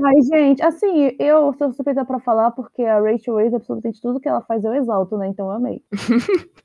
Mas, 0.00 0.26
gente, 0.26 0.62
assim, 0.62 1.16
eu 1.18 1.52
sou 1.54 1.72
suspeita 1.72 2.04
pra 2.04 2.20
falar 2.20 2.50
porque 2.50 2.82
a 2.82 3.00
Rachel 3.00 3.34
Weisz, 3.34 3.54
absolutamente 3.54 4.00
tudo 4.00 4.20
que 4.20 4.28
ela 4.28 4.42
faz 4.42 4.64
eu 4.64 4.74
exalto, 4.74 5.16
né? 5.16 5.28
Então 5.28 5.46
eu 5.46 5.52
amei. 5.52 5.82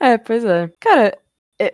é, 0.00 0.18
pois 0.18 0.44
é. 0.44 0.72
Cara, 0.80 1.16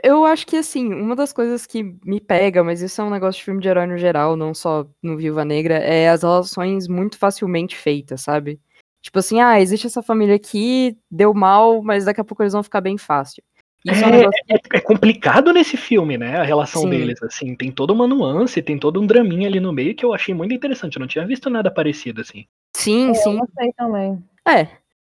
eu 0.02 0.24
acho 0.24 0.46
que, 0.46 0.56
assim, 0.56 0.92
uma 0.92 1.16
das 1.16 1.32
coisas 1.32 1.66
que 1.66 1.82
me 2.04 2.20
pega, 2.20 2.64
mas 2.64 2.82
isso 2.82 3.00
é 3.00 3.04
um 3.04 3.11
negócio 3.11 3.38
de 3.38 3.44
filme 3.44 3.61
de 3.61 3.68
herói 3.68 3.87
no 3.87 3.98
geral, 3.98 4.37
não 4.37 4.52
só 4.54 4.87
no 5.02 5.16
Viúva 5.16 5.44
Negra, 5.44 5.76
é 5.76 6.09
as 6.11 6.22
relações 6.22 6.88
muito 6.88 7.18
facilmente 7.18 7.76
feitas, 7.76 8.22
sabe? 8.22 8.61
Tipo 9.00 9.20
assim, 9.20 9.40
ah, 9.40 9.61
existe 9.61 9.87
essa 9.87 10.02
família 10.02 10.35
aqui, 10.35 10.98
deu 11.11 11.32
mal, 11.32 11.82
mas 11.82 12.04
daqui 12.04 12.20
a 12.20 12.24
pouco 12.24 12.42
eles 12.42 12.52
vão 12.52 12.62
ficar 12.62 12.80
bem 12.80 12.98
fácil. 12.98 13.42
É, 13.87 14.01
é, 14.01 14.29
um 14.29 14.31
é, 14.49 14.61
é, 14.75 14.81
complicado 14.81 15.53
nesse 15.53 15.77
filme, 15.77 16.18
né? 16.18 16.38
A 16.38 16.42
relação 16.42 16.83
Sim. 16.83 16.90
deles, 16.90 17.22
assim. 17.22 17.55
Tem 17.55 17.70
toda 17.70 17.92
uma 17.92 18.07
nuance, 18.07 18.62
tem 18.62 18.79
todo 18.79 19.01
um 19.01 19.07
draminha 19.07 19.49
ali 19.49 19.61
no 19.61 19.72
meio 19.72 19.94
que 19.94 20.05
eu 20.05 20.12
achei 20.12 20.35
muito 20.35 20.55
interessante. 20.55 20.96
Eu 20.96 21.01
não 21.01 21.07
tinha 21.07 21.27
visto 21.27 21.49
nada 21.49 21.70
parecido, 21.70 22.20
assim. 22.20 22.46
Sim, 22.77 23.11
é, 23.11 23.14
sim. 23.14 23.35
Eu 23.35 23.40
gostei 23.40 23.72
também. 23.77 24.22
É, 24.49 24.68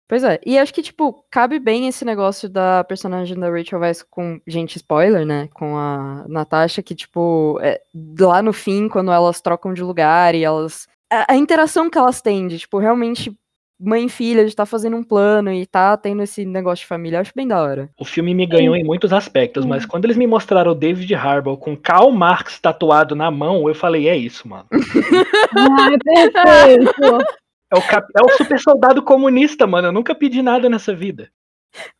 Pois 0.07 0.23
é, 0.23 0.39
e 0.45 0.55
acho 0.55 0.71
que, 0.71 0.83
tipo, 0.83 1.25
cabe 1.31 1.57
bem 1.57 1.87
esse 1.87 2.05
negócio 2.05 2.47
da 2.47 2.83
personagem 2.83 3.35
da 3.39 3.49
Rachel 3.49 3.79
Weisz 3.79 4.03
com, 4.03 4.39
gente, 4.45 4.75
spoiler, 4.75 5.25
né, 5.25 5.49
com 5.51 5.75
a 5.75 6.25
Natasha, 6.27 6.83
que, 6.83 6.93
tipo, 6.93 7.59
é, 7.59 7.81
lá 8.19 8.39
no 8.43 8.53
fim, 8.53 8.87
quando 8.87 9.11
elas 9.11 9.41
trocam 9.41 9.73
de 9.73 9.81
lugar 9.81 10.35
e 10.35 10.43
elas... 10.43 10.87
A, 11.11 11.33
a 11.33 11.35
interação 11.35 11.89
que 11.89 11.97
elas 11.97 12.21
têm 12.21 12.47
de, 12.47 12.59
tipo, 12.59 12.77
realmente 12.77 13.35
mãe 13.79 14.05
e 14.05 14.09
filha, 14.09 14.43
de 14.43 14.49
estar 14.49 14.63
tá 14.63 14.69
fazendo 14.69 14.95
um 14.95 15.03
plano 15.03 15.51
e 15.51 15.65
tá 15.65 15.95
tendo 15.97 16.23
esse 16.23 16.45
negócio 16.45 16.83
de 16.83 16.87
família, 16.87 17.17
eu 17.17 17.21
acho 17.21 17.31
bem 17.35 17.47
da 17.47 17.61
hora. 17.61 17.89
O 17.99 18.05
filme 18.05 18.33
me 18.33 18.45
ganhou 18.45 18.75
Sim. 18.75 18.81
em 18.81 18.83
muitos 18.83 19.11
aspectos, 19.11 19.63
Sim. 19.63 19.69
mas 19.69 19.85
quando 19.85 20.05
eles 20.05 20.17
me 20.17 20.27
mostraram 20.27 20.71
o 20.71 20.75
David 20.75 21.13
Harbour 21.13 21.57
com 21.57 21.75
Karl 21.75 22.11
Marx 22.11 22.59
tatuado 22.59 23.15
na 23.15 23.29
mão, 23.29 23.67
eu 23.67 23.75
falei, 23.75 24.07
é 24.07 24.15
isso, 24.15 24.47
mano. 24.47 24.65
Ai, 24.71 25.97
perfeito. 26.03 27.35
É 27.71 27.77
o, 27.77 27.81
cap... 27.81 28.07
é 28.15 28.21
o 28.21 28.37
super 28.37 28.59
soldado 28.59 29.01
comunista, 29.01 29.65
mano. 29.65 29.89
Eu 29.89 29.91
nunca 29.91 30.13
pedi 30.15 30.41
nada 30.41 30.69
nessa 30.69 30.93
vida. 30.93 31.29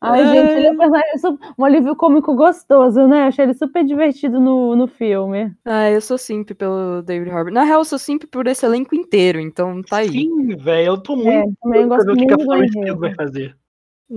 Ai, 0.01 0.21
é... 0.21 0.25
gente, 0.27 0.51
ele 0.57 0.67
é 0.67 0.71
um, 0.71 0.77
personagem, 0.77 1.39
um 1.57 1.65
alívio 1.65 1.95
cômico 1.95 2.35
gostoso, 2.35 3.07
né? 3.07 3.23
achei 3.23 3.45
ele 3.45 3.53
super 3.53 3.83
divertido 3.83 4.39
no, 4.39 4.75
no 4.75 4.87
filme. 4.87 5.51
Ah, 5.65 5.89
eu 5.89 6.01
sou 6.01 6.17
simp 6.17 6.51
pelo 6.51 7.01
David 7.01 7.31
Harbour. 7.31 7.51
Na 7.51 7.63
real, 7.63 7.81
eu 7.81 7.85
sou 7.85 7.99
simp 7.99 8.23
por 8.31 8.47
esse 8.47 8.65
elenco 8.65 8.95
inteiro, 8.95 9.39
então 9.39 9.81
tá 9.81 9.97
aí. 9.97 10.09
Sim, 10.09 10.55
velho, 10.55 10.87
eu 10.87 10.97
tô 10.97 11.13
é, 11.13 11.15
muito. 11.15 11.29
É, 11.29 11.53
também 11.61 11.87
gosto 11.87 12.07
muito 12.07 12.27
que 12.27 12.89
a 12.89 12.93
vai 12.95 13.13
fazer. 13.15 13.55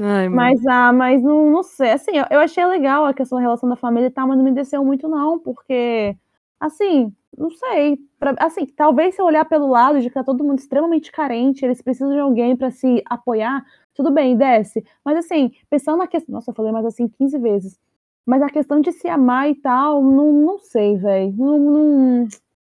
Ai, 0.01 0.29
mas, 0.29 0.67
ah, 0.67 0.93
mas 0.93 1.23
não, 1.23 1.51
não 1.51 1.63
sei, 1.63 1.93
assim, 1.93 2.11
eu, 2.15 2.25
eu 2.31 2.41
achei 2.41 2.65
legal 2.67 3.07
a 3.07 3.15
questão 3.15 3.39
da 3.39 3.43
relação 3.43 3.69
da 3.69 3.77
família 3.77 4.09
e 4.09 4.11
tal, 4.11 4.29
mas 4.29 4.37
não 4.37 4.45
me 4.45 4.53
desceu 4.53 4.85
muito 4.85 5.09
não, 5.09 5.39
porque, 5.39 6.15
assim, 6.61 7.11
não 7.37 7.51
sei, 7.51 7.99
pra, 8.19 8.35
assim, 8.39 8.67
talvez 8.67 9.15
se 9.15 9.23
eu 9.23 9.25
olhar 9.25 9.47
pelo 9.47 9.67
lado 9.67 10.01
de 10.01 10.09
que 10.09 10.15
tá 10.15 10.23
todo 10.23 10.45
mundo 10.45 10.59
extremamente 10.59 11.11
carente, 11.11 11.65
eles 11.65 11.81
precisam 11.81 12.13
de 12.13 12.19
alguém 12.19 12.55
para 12.55 12.71
se 12.71 13.03
apoiar, 13.07 13.65
tudo 13.99 14.13
bem, 14.13 14.37
desce. 14.37 14.85
Mas 15.05 15.19
assim, 15.19 15.51
pensando 15.69 15.99
na 15.99 16.07
questão. 16.07 16.33
Nossa, 16.33 16.53
eu 16.53 16.55
falei 16.55 16.71
mais 16.71 16.87
assim 16.87 17.09
15 17.09 17.37
vezes. 17.39 17.81
Mas 18.25 18.41
a 18.43 18.49
questão 18.49 18.81
de 18.81 18.93
se 18.93 19.09
amar 19.09 19.51
e 19.51 19.57
tal, 19.57 20.01
não, 20.01 20.33
não 20.33 20.59
sei, 20.61 20.97
velho. 20.97 21.35
Não, 21.37 21.59
não, 21.59 22.29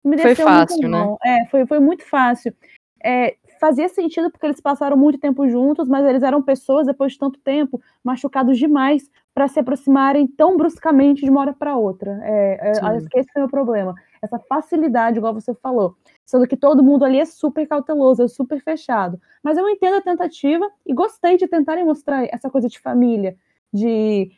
me 0.02 0.16
foi 0.16 0.34
fácil, 0.34 0.88
muito, 0.88 0.88
né? 0.88 1.16
É, 1.22 1.46
foi, 1.50 1.66
foi 1.66 1.78
muito 1.78 2.08
fácil. 2.08 2.54
É, 3.04 3.36
fazia 3.60 3.86
sentido 3.90 4.30
porque 4.30 4.46
eles 4.46 4.62
passaram 4.62 4.96
muito 4.96 5.18
tempo 5.18 5.46
juntos, 5.46 5.88
mas 5.90 6.06
eles 6.06 6.22
eram 6.22 6.40
pessoas, 6.40 6.86
depois 6.86 7.12
de 7.12 7.18
tanto 7.18 7.38
tempo, 7.40 7.82
machucados 8.02 8.56
demais 8.56 9.10
para 9.34 9.46
se 9.46 9.60
aproximarem 9.60 10.26
tão 10.26 10.56
bruscamente 10.56 11.22
de 11.22 11.30
uma 11.30 11.42
hora 11.42 11.52
para 11.52 11.76
outra. 11.76 12.18
É, 12.22 12.68
é, 12.68 12.70
acho 12.80 13.08
que 13.10 13.18
esse 13.18 13.30
foi 13.30 13.42
o 13.42 13.44
meu 13.44 13.50
problema. 13.50 13.94
Essa 14.22 14.38
facilidade, 14.38 15.18
igual 15.18 15.34
você 15.34 15.52
falou. 15.54 15.96
Sendo 16.24 16.46
que 16.46 16.56
todo 16.56 16.82
mundo 16.82 17.04
ali 17.04 17.18
é 17.18 17.24
super 17.24 17.66
cauteloso, 17.66 18.22
é 18.22 18.28
super 18.28 18.60
fechado. 18.62 19.20
Mas 19.42 19.58
eu 19.58 19.68
entendo 19.68 19.96
a 19.96 20.02
tentativa 20.02 20.70
e 20.86 20.94
gostei 20.94 21.36
de 21.36 21.48
tentarem 21.48 21.84
mostrar 21.84 22.24
essa 22.32 22.48
coisa 22.50 22.68
de 22.68 22.78
família. 22.78 23.36
De 23.72 24.30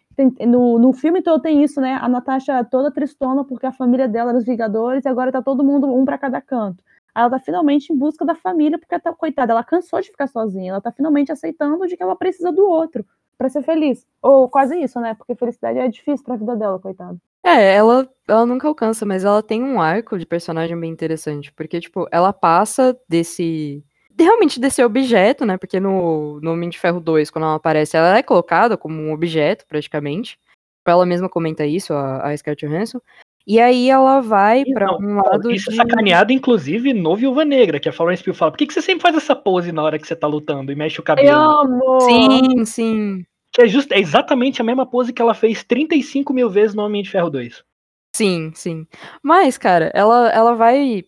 no, 0.46 0.78
no 0.78 0.92
filme 0.92 1.22
todo 1.22 1.40
tem 1.40 1.62
isso, 1.62 1.80
né? 1.80 1.98
A 2.00 2.08
Natasha 2.08 2.64
toda 2.64 2.90
tristona 2.90 3.44
porque 3.44 3.66
a 3.66 3.72
família 3.72 4.08
dela 4.08 4.30
era 4.30 4.38
os 4.38 4.44
Vingadores 4.44 5.04
e 5.04 5.08
agora 5.08 5.32
tá 5.32 5.42
todo 5.42 5.64
mundo 5.64 5.86
um 5.92 6.04
para 6.04 6.18
cada 6.18 6.40
canto. 6.40 6.82
ela 7.14 7.30
tá 7.30 7.38
finalmente 7.38 7.92
em 7.92 7.96
busca 7.96 8.24
da 8.24 8.34
família, 8.34 8.78
porque 8.78 8.98
tá, 8.98 9.12
coitada, 9.12 9.52
ela 9.52 9.64
cansou 9.64 10.00
de 10.00 10.08
ficar 10.10 10.26
sozinha, 10.28 10.72
ela 10.72 10.80
tá 10.80 10.92
finalmente 10.92 11.32
aceitando 11.32 11.86
de 11.86 11.96
que 11.96 12.02
ela 12.02 12.16
precisa 12.16 12.52
do 12.52 12.66
outro 12.66 13.04
para 13.42 13.48
ser 13.48 13.62
feliz. 13.64 14.06
Ou 14.22 14.48
quase 14.48 14.80
isso, 14.80 15.00
né? 15.00 15.14
Porque 15.14 15.34
felicidade 15.34 15.76
é 15.76 15.88
difícil 15.88 16.24
pra 16.24 16.36
vida 16.36 16.54
dela, 16.54 16.78
coitada. 16.78 17.16
É, 17.44 17.74
ela, 17.74 18.08
ela 18.28 18.46
nunca 18.46 18.68
alcança, 18.68 19.04
mas 19.04 19.24
ela 19.24 19.42
tem 19.42 19.60
um 19.64 19.80
arco 19.80 20.16
de 20.16 20.24
personagem 20.24 20.78
bem 20.78 20.92
interessante, 20.92 21.52
porque, 21.52 21.80
tipo, 21.80 22.06
ela 22.12 22.32
passa 22.32 22.96
desse 23.08 23.84
realmente 24.16 24.60
desse 24.60 24.84
objeto, 24.84 25.44
né? 25.44 25.56
Porque 25.56 25.80
no, 25.80 26.38
no 26.40 26.52
Homem 26.52 26.68
de 26.68 26.78
Ferro 26.78 27.00
2, 27.00 27.30
quando 27.30 27.44
ela 27.44 27.56
aparece, 27.56 27.96
ela 27.96 28.16
é 28.16 28.22
colocada 28.22 28.76
como 28.76 28.94
um 28.94 29.12
objeto, 29.12 29.66
praticamente. 29.66 30.38
Ela 30.86 31.04
mesma 31.04 31.28
comenta 31.28 31.66
isso, 31.66 31.92
a, 31.92 32.28
a 32.28 32.36
Scarlett 32.36 32.64
Johansson. 32.64 33.00
E 33.46 33.60
aí 33.60 33.90
ela 33.90 34.20
vai 34.20 34.64
para 34.64 34.96
um 34.96 35.16
lado 35.16 35.50
Isso 35.50 35.70
de... 35.70 35.74
é 35.74 35.82
sacaneado, 35.82 36.32
inclusive, 36.32 36.92
no 36.92 37.16
Viúva 37.16 37.44
Negra, 37.44 37.80
que 37.80 37.88
a 37.88 37.92
Florence 37.92 38.22
Pugh 38.22 38.34
fala, 38.34 38.52
por 38.52 38.58
que, 38.58 38.66
que 38.66 38.74
você 38.74 38.82
sempre 38.82 39.02
faz 39.02 39.16
essa 39.16 39.34
pose 39.34 39.72
na 39.72 39.82
hora 39.82 39.98
que 39.98 40.06
você 40.06 40.14
tá 40.14 40.26
lutando 40.26 40.70
e 40.70 40.76
mexe 40.76 41.00
o 41.00 41.02
cabelo? 41.02 41.28
Eu 41.28 41.36
amo! 41.36 42.00
Sim, 42.02 42.64
sim. 42.64 43.24
É, 43.58 43.66
just, 43.66 43.90
é 43.92 43.98
exatamente 43.98 44.60
a 44.60 44.64
mesma 44.64 44.86
pose 44.86 45.12
que 45.12 45.20
ela 45.20 45.34
fez 45.34 45.62
35 45.62 46.32
mil 46.32 46.48
vezes 46.48 46.74
no 46.74 46.82
Homem 46.82 47.02
de 47.02 47.10
Ferro 47.10 47.30
2. 47.30 47.62
Sim, 48.14 48.52
sim. 48.54 48.86
Mas, 49.22 49.56
cara, 49.58 49.90
ela, 49.94 50.28
ela 50.30 50.54
vai 50.54 51.04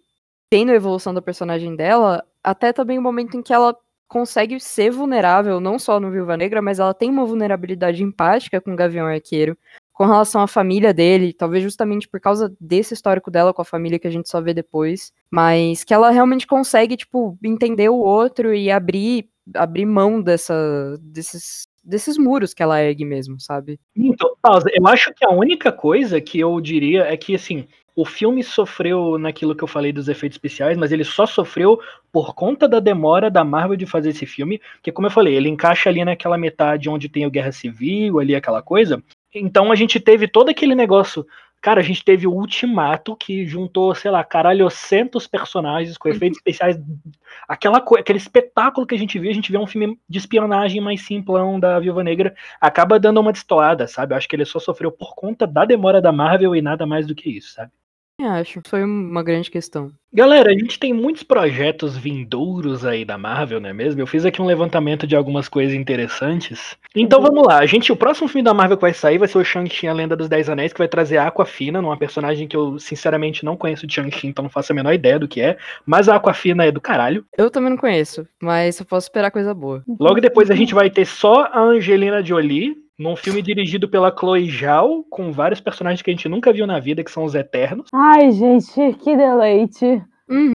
tendo 0.51 0.73
a 0.73 0.75
evolução 0.75 1.13
da 1.13 1.23
personagem 1.23 1.75
dela 1.75 2.25
até 2.43 2.73
também 2.73 2.99
o 2.99 3.03
momento 3.03 3.37
em 3.37 3.43
que 3.43 3.53
ela 3.53 3.77
consegue 4.07 4.61
ser 4.61 4.91
vulnerável, 4.91 5.59
não 5.59 5.79
só 5.79 5.99
no 5.99 6.11
Viúva 6.11 6.37
Negra, 6.37 6.63
mas 6.63 6.79
ela 6.79 6.95
tem 6.95 7.11
uma 7.11 7.25
vulnerabilidade 7.25 8.03
empática 8.03 8.61
com 8.61 8.73
o 8.73 8.77
Gavião 8.77 9.07
Arqueiro, 9.07 9.57
com 9.93 10.05
relação 10.05 10.41
à 10.43 10.47
família 10.47 10.93
dele, 10.93 11.33
talvez 11.33 11.63
justamente 11.63 12.09
por 12.09 12.21
causa 12.21 12.55
desse 12.61 12.95
histórico 12.95 13.31
dela 13.31 13.55
com 13.55 13.63
a 13.63 13.65
família 13.65 13.99
que 13.99 14.07
a 14.07 14.11
gente 14.11 14.29
só 14.29 14.41
vê 14.41 14.53
depois, 14.53 15.13
mas 15.31 15.85
que 15.85 15.95
ela 15.95 16.11
realmente 16.11 16.47
consegue, 16.47 16.97
tipo, 16.97 17.39
entender 17.43 17.89
o 17.89 17.97
outro 17.97 18.53
e 18.53 18.71
abrir, 18.71 19.29
abrir 19.55 19.87
mão 19.87 20.21
dessa, 20.21 20.99
desses, 21.01 21.67
desses 21.85 22.17
muros 22.17 22.55
que 22.55 22.63
ela 22.63 22.81
ergue 22.83 23.05
mesmo, 23.05 23.39
sabe? 23.39 23.79
Então. 23.97 24.35
Eu 24.73 24.87
acho 24.87 25.13
que 25.15 25.25
a 25.25 25.31
única 25.31 25.71
coisa 25.71 26.21
que 26.21 26.41
eu 26.41 26.61
diria 26.61 27.03
é 27.05 27.17
que, 27.17 27.35
assim, 27.35 27.67
o 27.97 28.05
filme 28.05 28.43
sofreu 28.43 29.19
naquilo 29.19 29.55
que 29.55 29.63
eu 29.63 29.69
falei 29.69 29.93
dos 29.93 30.09
efeitos 30.09 30.37
especiais, 30.37 30.77
mas 30.77 30.91
ele 30.91 31.05
só 31.05 31.27
sofreu 31.27 31.79
por 32.13 32.35
conta 32.35 32.69
da 32.69 32.81
demora 32.81 33.31
da 33.31 33.45
Marvel 33.45 33.77
de 33.77 33.87
fazer 33.87 34.11
esse 34.11 34.27
filme, 34.27 34.61
que 34.83 34.91
como 34.91 35.07
eu 35.07 35.11
falei, 35.11 35.35
ele 35.35 35.49
encaixa 35.49 35.89
ali 35.89 36.05
naquela 36.05 36.37
metade 36.37 36.89
onde 36.89 37.09
tem 37.09 37.25
o 37.27 37.31
Guerra 37.31 37.53
Civil, 37.53 38.19
ali 38.19 38.35
aquela 38.35 38.63
coisa. 38.63 39.03
Então 39.33 39.71
a 39.71 39.75
gente 39.75 40.01
teve 40.01 40.27
todo 40.27 40.49
aquele 40.49 40.75
negócio. 40.75 41.27
Cara, 41.65 41.81
a 41.81 41.83
gente 41.83 42.05
teve 42.05 42.27
o 42.27 42.31
Ultimato, 42.31 43.17
que 43.17 43.47
juntou, 43.47 43.95
sei 43.95 44.11
lá, 44.11 44.23
caralho, 44.23 44.69
centos 44.69 45.27
personagens 45.27 45.97
com 45.97 46.11
efeitos 46.11 46.37
especiais. 46.45 46.79
Aquela 47.49 47.79
aquele 47.79 48.19
espetáculo 48.19 48.87
que 48.87 48.95
a 48.95 48.99
gente 48.99 49.19
viu, 49.19 49.31
a 49.31 49.35
gente 49.35 49.51
vê 49.51 49.57
um 49.57 49.67
filme 49.67 49.99
de 50.07 50.19
espionagem 50.19 50.79
mais 50.83 51.01
simplão 51.01 51.59
da 51.59 51.81
Viúva 51.81 52.05
Negra, 52.05 52.35
acaba 52.61 53.01
dando 53.01 53.19
uma 53.19 53.33
destoada, 53.33 53.89
sabe? 53.89 54.13
Eu 54.13 54.19
acho 54.19 54.29
que 54.29 54.37
ele 54.37 54.45
só 54.45 54.59
sofreu 54.59 54.93
por 54.93 55.15
conta 55.15 55.47
da 55.47 55.65
demora 55.65 56.03
da 56.03 56.13
Marvel 56.13 56.55
e 56.55 56.61
nada 56.61 56.85
mais 56.85 57.07
do 57.07 57.15
que 57.15 57.31
isso, 57.31 57.55
sabe? 57.55 57.73
Eu 58.21 58.29
acho, 58.29 58.61
foi 58.69 58.85
uma 58.85 59.25
grande 59.25 59.51
questão. 59.51 59.91
Galera, 60.13 60.51
a 60.51 60.53
gente 60.53 60.79
tem 60.79 60.93
muitos 60.93 61.25
projetos 61.25 61.97
vindouros 61.97 62.85
aí 62.85 63.05
da 63.05 63.19
Marvel, 63.19 63.61
não 63.61 63.69
é 63.69 63.73
mesmo? 63.73 64.01
Eu 64.01 64.07
fiz 64.07 64.25
aqui 64.25 64.41
um 64.41 64.47
levantamento 64.47 65.05
de 65.05 65.17
algumas 65.17 65.49
coisas 65.49 65.75
interessantes. 65.75 66.77
Então 66.95 67.19
uhum. 67.19 67.27
vamos 67.27 67.47
lá, 67.49 67.59
a 67.59 67.67
gente, 67.67 67.91
o 67.91 67.97
próximo 67.97 68.29
filme 68.29 68.45
da 68.45 68.55
Marvel 68.55 68.77
que 68.77 68.83
vai 68.83 68.95
sair 68.95 69.19
vai 69.19 69.27
ser 69.27 69.39
o 69.39 69.45
Shang-Chi, 69.45 69.89
a 69.89 69.93
Lenda 69.93 70.15
dos 70.15 70.29
Dez 70.29 70.49
Anéis, 70.49 70.73
que 70.73 70.79
vai 70.79 70.87
trazer 70.87 71.17
a 71.17 71.27
Aquafina, 71.27 71.81
uma 71.81 71.97
personagem 71.97 72.47
que 72.47 72.57
eu 72.57 72.79
sinceramente 72.79 73.45
não 73.45 73.57
conheço 73.57 73.85
de 73.85 73.95
Shang-Chi, 73.95 74.29
então 74.29 74.45
não 74.45 74.51
faço 74.51 74.71
a 74.71 74.77
menor 74.77 74.95
ideia 74.95 75.19
do 75.19 75.27
que 75.27 75.41
é, 75.41 75.59
mas 75.85 76.09
a 76.09 76.15
Aquafina 76.15 76.65
é 76.65 76.71
do 76.71 76.81
caralho. 76.81 77.27
Eu 77.37 77.51
também 77.51 77.71
não 77.71 77.77
conheço, 77.77 78.25
mas 78.41 78.79
eu 78.79 78.87
posso 78.87 79.07
esperar 79.09 79.33
coisa 79.33 79.53
boa. 79.53 79.83
Logo 79.99 80.21
depois 80.21 80.53
a 80.53 80.55
gente 80.55 80.73
vai 80.73 80.89
ter 80.89 81.05
só 81.05 81.49
a 81.51 81.61
Angelina 81.61 82.23
Jolie, 82.23 82.84
num 82.99 83.17
filme 83.17 83.43
dirigido 83.43 83.89
pela 83.89 84.15
Chloe 84.17 84.51
Zhao, 84.51 85.05
com 85.11 85.33
vários 85.33 85.61
personagens 85.61 86.03
que 86.03 86.11
a 86.11 86.13
gente 86.13 86.29
nunca 86.29 86.53
viu 86.53 86.67
na 86.67 86.79
vida, 86.79 87.03
que 87.03 87.11
são 87.11 87.25
os 87.25 87.35
Eternos. 87.35 87.89
Ai, 87.93 88.31
gente, 88.31 88.95
que 88.95 89.17
deleite. 89.17 90.03
Hum, 90.29 90.53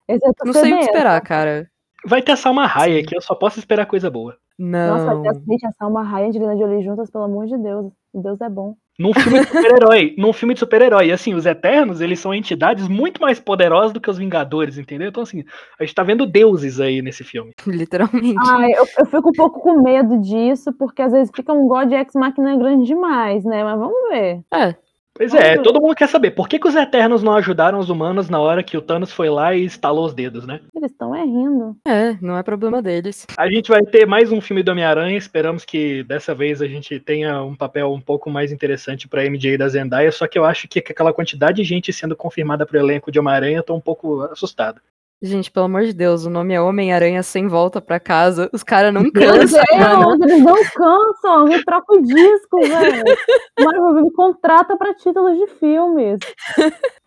não 0.44 0.52
sei 0.52 0.74
o 0.74 0.78
que 0.78 0.84
esperar, 0.84 1.20
cara. 1.22 1.68
Vai 2.06 2.22
ter 2.22 2.32
a 2.32 2.36
Salma 2.36 2.66
Hayek, 2.66 3.14
eu 3.14 3.20
só 3.20 3.34
posso 3.34 3.58
esperar 3.58 3.86
coisa 3.86 4.10
boa. 4.10 4.36
Não. 4.58 4.96
Nossa, 4.96 5.14
vai 5.16 5.34
ter 5.34 5.40
gente, 5.48 5.66
a 5.66 5.72
Salma 5.72 6.02
Hayek 6.02 6.36
e 6.36 6.40
a 6.40 6.48
Angelina 6.48 6.56
Jolie 6.56 6.84
juntas, 6.84 7.10
pelo 7.10 7.24
amor 7.24 7.46
de 7.46 7.58
Deus. 7.58 7.92
Deus 8.14 8.40
é 8.40 8.48
bom. 8.48 8.76
Num 8.98 9.12
filme 9.12 9.40
de 9.40 9.46
super-herói, 9.46 10.14
num 10.16 10.32
filme 10.32 10.54
de 10.54 10.60
super-herói. 10.60 11.12
Assim, 11.12 11.34
os 11.34 11.44
Eternos, 11.44 12.00
eles 12.00 12.18
são 12.18 12.32
entidades 12.32 12.88
muito 12.88 13.20
mais 13.20 13.38
poderosas 13.38 13.92
do 13.92 14.00
que 14.00 14.08
os 14.08 14.16
Vingadores, 14.16 14.78
entendeu? 14.78 15.08
Então, 15.08 15.22
assim, 15.22 15.44
a 15.78 15.84
gente 15.84 15.94
tá 15.94 16.02
vendo 16.02 16.24
deuses 16.24 16.80
aí 16.80 17.02
nesse 17.02 17.22
filme. 17.22 17.52
Literalmente. 17.66 18.34
Ai, 18.46 18.72
eu, 18.72 18.86
eu 18.98 19.06
fico 19.06 19.28
um 19.28 19.32
pouco 19.32 19.60
com 19.60 19.82
medo 19.82 20.18
disso, 20.20 20.72
porque 20.72 21.02
às 21.02 21.12
vezes 21.12 21.30
fica 21.34 21.52
um 21.52 21.68
God 21.68 21.92
X 21.92 22.14
Machina 22.14 22.56
grande 22.56 22.86
demais, 22.86 23.44
né? 23.44 23.62
Mas 23.62 23.78
vamos 23.78 24.08
ver. 24.08 24.40
É, 24.52 24.74
Pois 25.16 25.32
é, 25.34 25.56
todo 25.58 25.80
mundo 25.80 25.94
quer 25.94 26.08
saber 26.08 26.32
por 26.32 26.48
que, 26.48 26.58
que 26.58 26.68
os 26.68 26.74
Eternos 26.74 27.22
não 27.22 27.34
ajudaram 27.34 27.78
os 27.78 27.88
humanos 27.88 28.28
na 28.28 28.38
hora 28.38 28.62
que 28.62 28.76
o 28.76 28.82
Thanos 28.82 29.12
foi 29.12 29.30
lá 29.30 29.54
e 29.54 29.64
estalou 29.64 30.04
os 30.04 30.14
dedos, 30.14 30.46
né? 30.46 30.60
Eles 30.74 30.90
estão 30.90 31.14
é 31.14 31.24
rindo. 31.24 31.76
É, 31.86 32.16
não 32.20 32.36
é 32.36 32.42
problema 32.42 32.82
deles. 32.82 33.26
A 33.36 33.48
gente 33.48 33.70
vai 33.70 33.82
ter 33.82 34.06
mais 34.06 34.30
um 34.30 34.40
filme 34.40 34.62
do 34.62 34.70
Homem-Aranha, 34.70 35.16
esperamos 35.16 35.64
que 35.64 36.02
dessa 36.04 36.34
vez 36.34 36.60
a 36.60 36.66
gente 36.66 37.00
tenha 37.00 37.42
um 37.42 37.54
papel 37.54 37.92
um 37.92 38.00
pouco 38.00 38.30
mais 38.30 38.52
interessante 38.52 39.08
pra 39.08 39.24
MJ 39.24 39.56
da 39.56 39.68
Zendaya, 39.68 40.12
só 40.12 40.26
que 40.26 40.38
eu 40.38 40.44
acho 40.44 40.68
que 40.68 40.80
aquela 40.80 41.12
quantidade 41.12 41.56
de 41.56 41.64
gente 41.64 41.92
sendo 41.92 42.14
confirmada 42.14 42.66
pro 42.66 42.78
elenco 42.78 43.10
de 43.10 43.18
Homem-Aranha, 43.18 43.58
eu 43.58 43.62
tô 43.62 43.74
um 43.74 43.80
pouco 43.80 44.22
assustado. 44.22 44.80
Gente, 45.22 45.50
pelo 45.50 45.64
amor 45.64 45.84
de 45.84 45.94
Deus, 45.94 46.26
o 46.26 46.30
nome 46.30 46.52
é 46.52 46.60
Homem-Aranha 46.60 47.22
sem 47.22 47.48
volta 47.48 47.80
pra 47.80 47.98
casa. 47.98 48.50
Os 48.52 48.62
caras 48.62 48.92
não 48.92 49.10
cansam. 49.10 49.62
Deus, 49.70 50.20
eles 50.20 50.42
não 50.44 50.62
cansam. 50.74 51.40
Alguém 51.40 51.62
troca 51.64 51.94
o 51.94 52.02
disco, 52.02 52.60
velho. 52.60 53.04
Marvel 53.58 54.04
me 54.04 54.12
contrata 54.12 54.76
pra 54.76 54.94
títulos 54.94 55.38
de 55.38 55.46
filmes. 55.58 56.20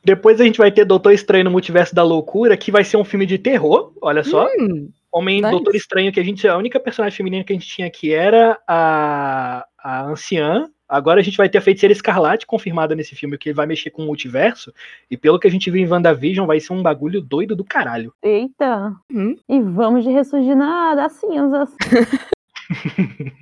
Depois 0.03 0.41
a 0.41 0.43
gente 0.43 0.57
vai 0.57 0.71
ter 0.71 0.85
Doutor 0.85 1.11
Estranho 1.11 1.43
no 1.43 1.51
Multiverso 1.51 1.93
da 1.93 2.01
Loucura, 2.01 2.57
que 2.57 2.71
vai 2.71 2.83
ser 2.83 2.97
um 2.97 3.05
filme 3.05 3.27
de 3.27 3.37
terror, 3.37 3.93
olha 4.01 4.23
só. 4.23 4.47
Hum, 4.59 4.89
Homem 5.11 5.41
nice. 5.41 5.51
Doutor 5.51 5.75
Estranho, 5.75 6.11
que 6.11 6.19
a 6.19 6.23
gente. 6.23 6.47
A 6.47 6.57
única 6.57 6.79
personagem 6.79 7.15
feminina 7.15 7.43
que 7.43 7.53
a 7.53 7.55
gente 7.55 7.67
tinha 7.67 7.87
aqui 7.87 8.13
era 8.13 8.57
a, 8.67 9.65
a 9.77 10.05
anciã. 10.05 10.67
Agora 10.89 11.19
a 11.19 11.23
gente 11.23 11.37
vai 11.37 11.47
ter 11.47 11.59
a 11.59 11.61
Feiticeira 11.61 11.93
Escarlate 11.93 12.47
confirmada 12.47 12.95
nesse 12.95 13.15
filme, 13.15 13.37
que 13.37 13.53
vai 13.53 13.67
mexer 13.67 13.91
com 13.91 14.01
o 14.01 14.05
multiverso. 14.07 14.73
E 15.09 15.15
pelo 15.15 15.39
que 15.39 15.47
a 15.47 15.51
gente 15.51 15.69
viu 15.69 15.85
em 15.85 15.87
WandaVision, 15.87 16.47
vai 16.47 16.59
ser 16.59 16.73
um 16.73 16.81
bagulho 16.81 17.21
doido 17.21 17.55
do 17.55 17.63
caralho. 17.63 18.11
Eita. 18.23 18.95
Hum. 19.13 19.35
E 19.47 19.61
vamos 19.61 20.03
de 20.03 20.09
ressurgir 20.09 20.55
na, 20.55 20.95
das 20.95 21.13
cinzas. 21.13 21.69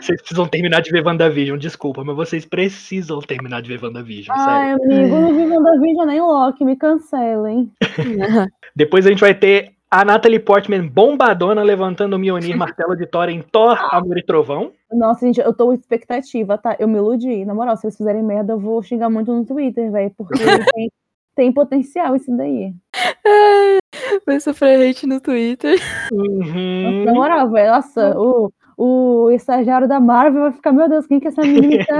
Vocês 0.00 0.20
precisam 0.20 0.46
terminar 0.48 0.80
de 0.80 0.90
ver 0.90 1.06
WandaVision, 1.06 1.56
desculpa, 1.56 2.02
mas 2.02 2.16
vocês 2.16 2.44
precisam 2.44 3.20
terminar 3.20 3.62
de 3.62 3.68
ver 3.68 3.82
WandaVision, 3.82 4.36
Ai, 4.36 4.76
sério. 4.76 4.84
amigo, 4.84 5.20
não 5.20 5.34
vi 5.34 5.46
WandaVision 5.46 6.06
nem 6.06 6.20
Loki, 6.20 6.64
me 6.64 6.74
cancelem. 6.74 7.70
Depois 8.74 9.06
a 9.06 9.10
gente 9.10 9.20
vai 9.20 9.34
ter 9.34 9.74
a 9.90 10.04
Natalie 10.04 10.38
Portman 10.38 10.86
bombadona 10.86 11.62
levantando 11.62 12.14
o 12.14 12.18
Mjolnir 12.18 12.56
martelo 12.56 12.94
de 12.94 13.06
Thor 13.06 13.28
em 13.28 13.42
Thor, 13.42 13.76
Amor 13.92 14.18
e 14.18 14.22
Trovão. 14.22 14.72
Nossa, 14.92 15.26
gente, 15.26 15.40
eu 15.40 15.52
tô 15.52 15.66
com 15.66 15.72
expectativa, 15.72 16.56
tá? 16.56 16.76
Eu 16.78 16.86
me 16.86 16.98
iludi. 16.98 17.44
Na 17.44 17.54
moral, 17.54 17.76
se 17.76 17.86
eles 17.86 17.96
fizerem 17.96 18.22
merda, 18.22 18.52
eu 18.52 18.58
vou 18.58 18.80
xingar 18.82 19.10
muito 19.10 19.32
no 19.32 19.44
Twitter, 19.44 19.90
velho, 19.90 20.12
porque 20.16 20.34
tem, 20.74 20.92
tem 21.34 21.52
potencial 21.52 22.14
isso 22.14 22.30
daí. 22.36 22.72
Ai, 22.94 23.78
vai 24.24 24.38
sofrer 24.38 24.88
hate 24.88 25.06
no 25.06 25.20
Twitter. 25.20 25.78
Uhum. 26.12 27.04
Na 27.04 27.12
moral, 27.12 27.50
velho, 27.50 27.72
nossa, 27.72 28.14
o, 28.16 28.52
o 28.76 29.30
estagiário 29.32 29.88
da 29.88 29.98
Marvel 29.98 30.42
vai 30.42 30.52
ficar, 30.52 30.72
meu 30.72 30.88
Deus, 30.88 31.06
quem 31.06 31.18
que 31.18 31.26
é 31.26 31.30
essa 31.30 31.42
menina 31.42 31.84
tá 31.86 31.98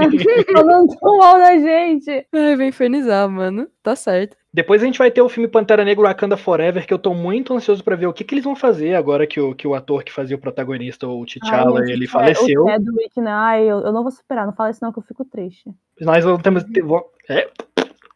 falando 0.53 0.95
tão 0.97 1.17
mal 1.17 1.37
da 1.37 1.57
gente? 1.57 2.25
Ai, 2.31 2.55
vai 2.55 2.67
infernizar, 2.67 3.29
mano. 3.29 3.67
Tá 3.83 3.97
certo. 3.97 4.40
Depois 4.53 4.81
a 4.81 4.85
gente 4.85 4.97
vai 4.97 5.09
ter 5.09 5.21
o 5.21 5.29
filme 5.29 5.47
Pantera 5.47 5.85
Negra 5.85 6.09
Wakanda 6.09 6.35
Forever, 6.35 6.85
que 6.85 6.93
eu 6.93 6.99
tô 6.99 7.13
muito 7.13 7.53
ansioso 7.53 7.81
pra 7.83 7.95
ver 7.95 8.07
o 8.07 8.13
que, 8.13 8.23
que 8.23 8.35
eles 8.35 8.43
vão 8.43 8.55
fazer 8.55 8.95
agora 8.95 9.25
que 9.25 9.39
o, 9.39 9.55
que 9.55 9.65
o 9.65 9.73
ator 9.73 10.03
que 10.03 10.11
fazia 10.11 10.35
o 10.35 10.39
protagonista, 10.39 11.07
o 11.07 11.25
T'Challa, 11.25 11.79
Ai, 11.79 11.91
ele 11.91 12.03
é, 12.03 12.07
faleceu. 12.07 12.65
O 12.65 12.67
Chadwick, 12.69 13.21
né? 13.21 13.31
Ai, 13.31 13.63
eu, 13.63 13.79
eu 13.79 13.93
não 13.93 14.03
vou 14.03 14.11
superar, 14.11 14.45
não 14.45 14.53
fala 14.53 14.69
isso 14.69 14.83
não 14.83 14.91
que 14.91 14.99
eu 14.99 15.03
fico 15.03 15.23
triste. 15.23 15.71
Nós 16.01 16.23
vamos 16.25 16.41
vo- 16.83 17.11
é, 17.29 17.49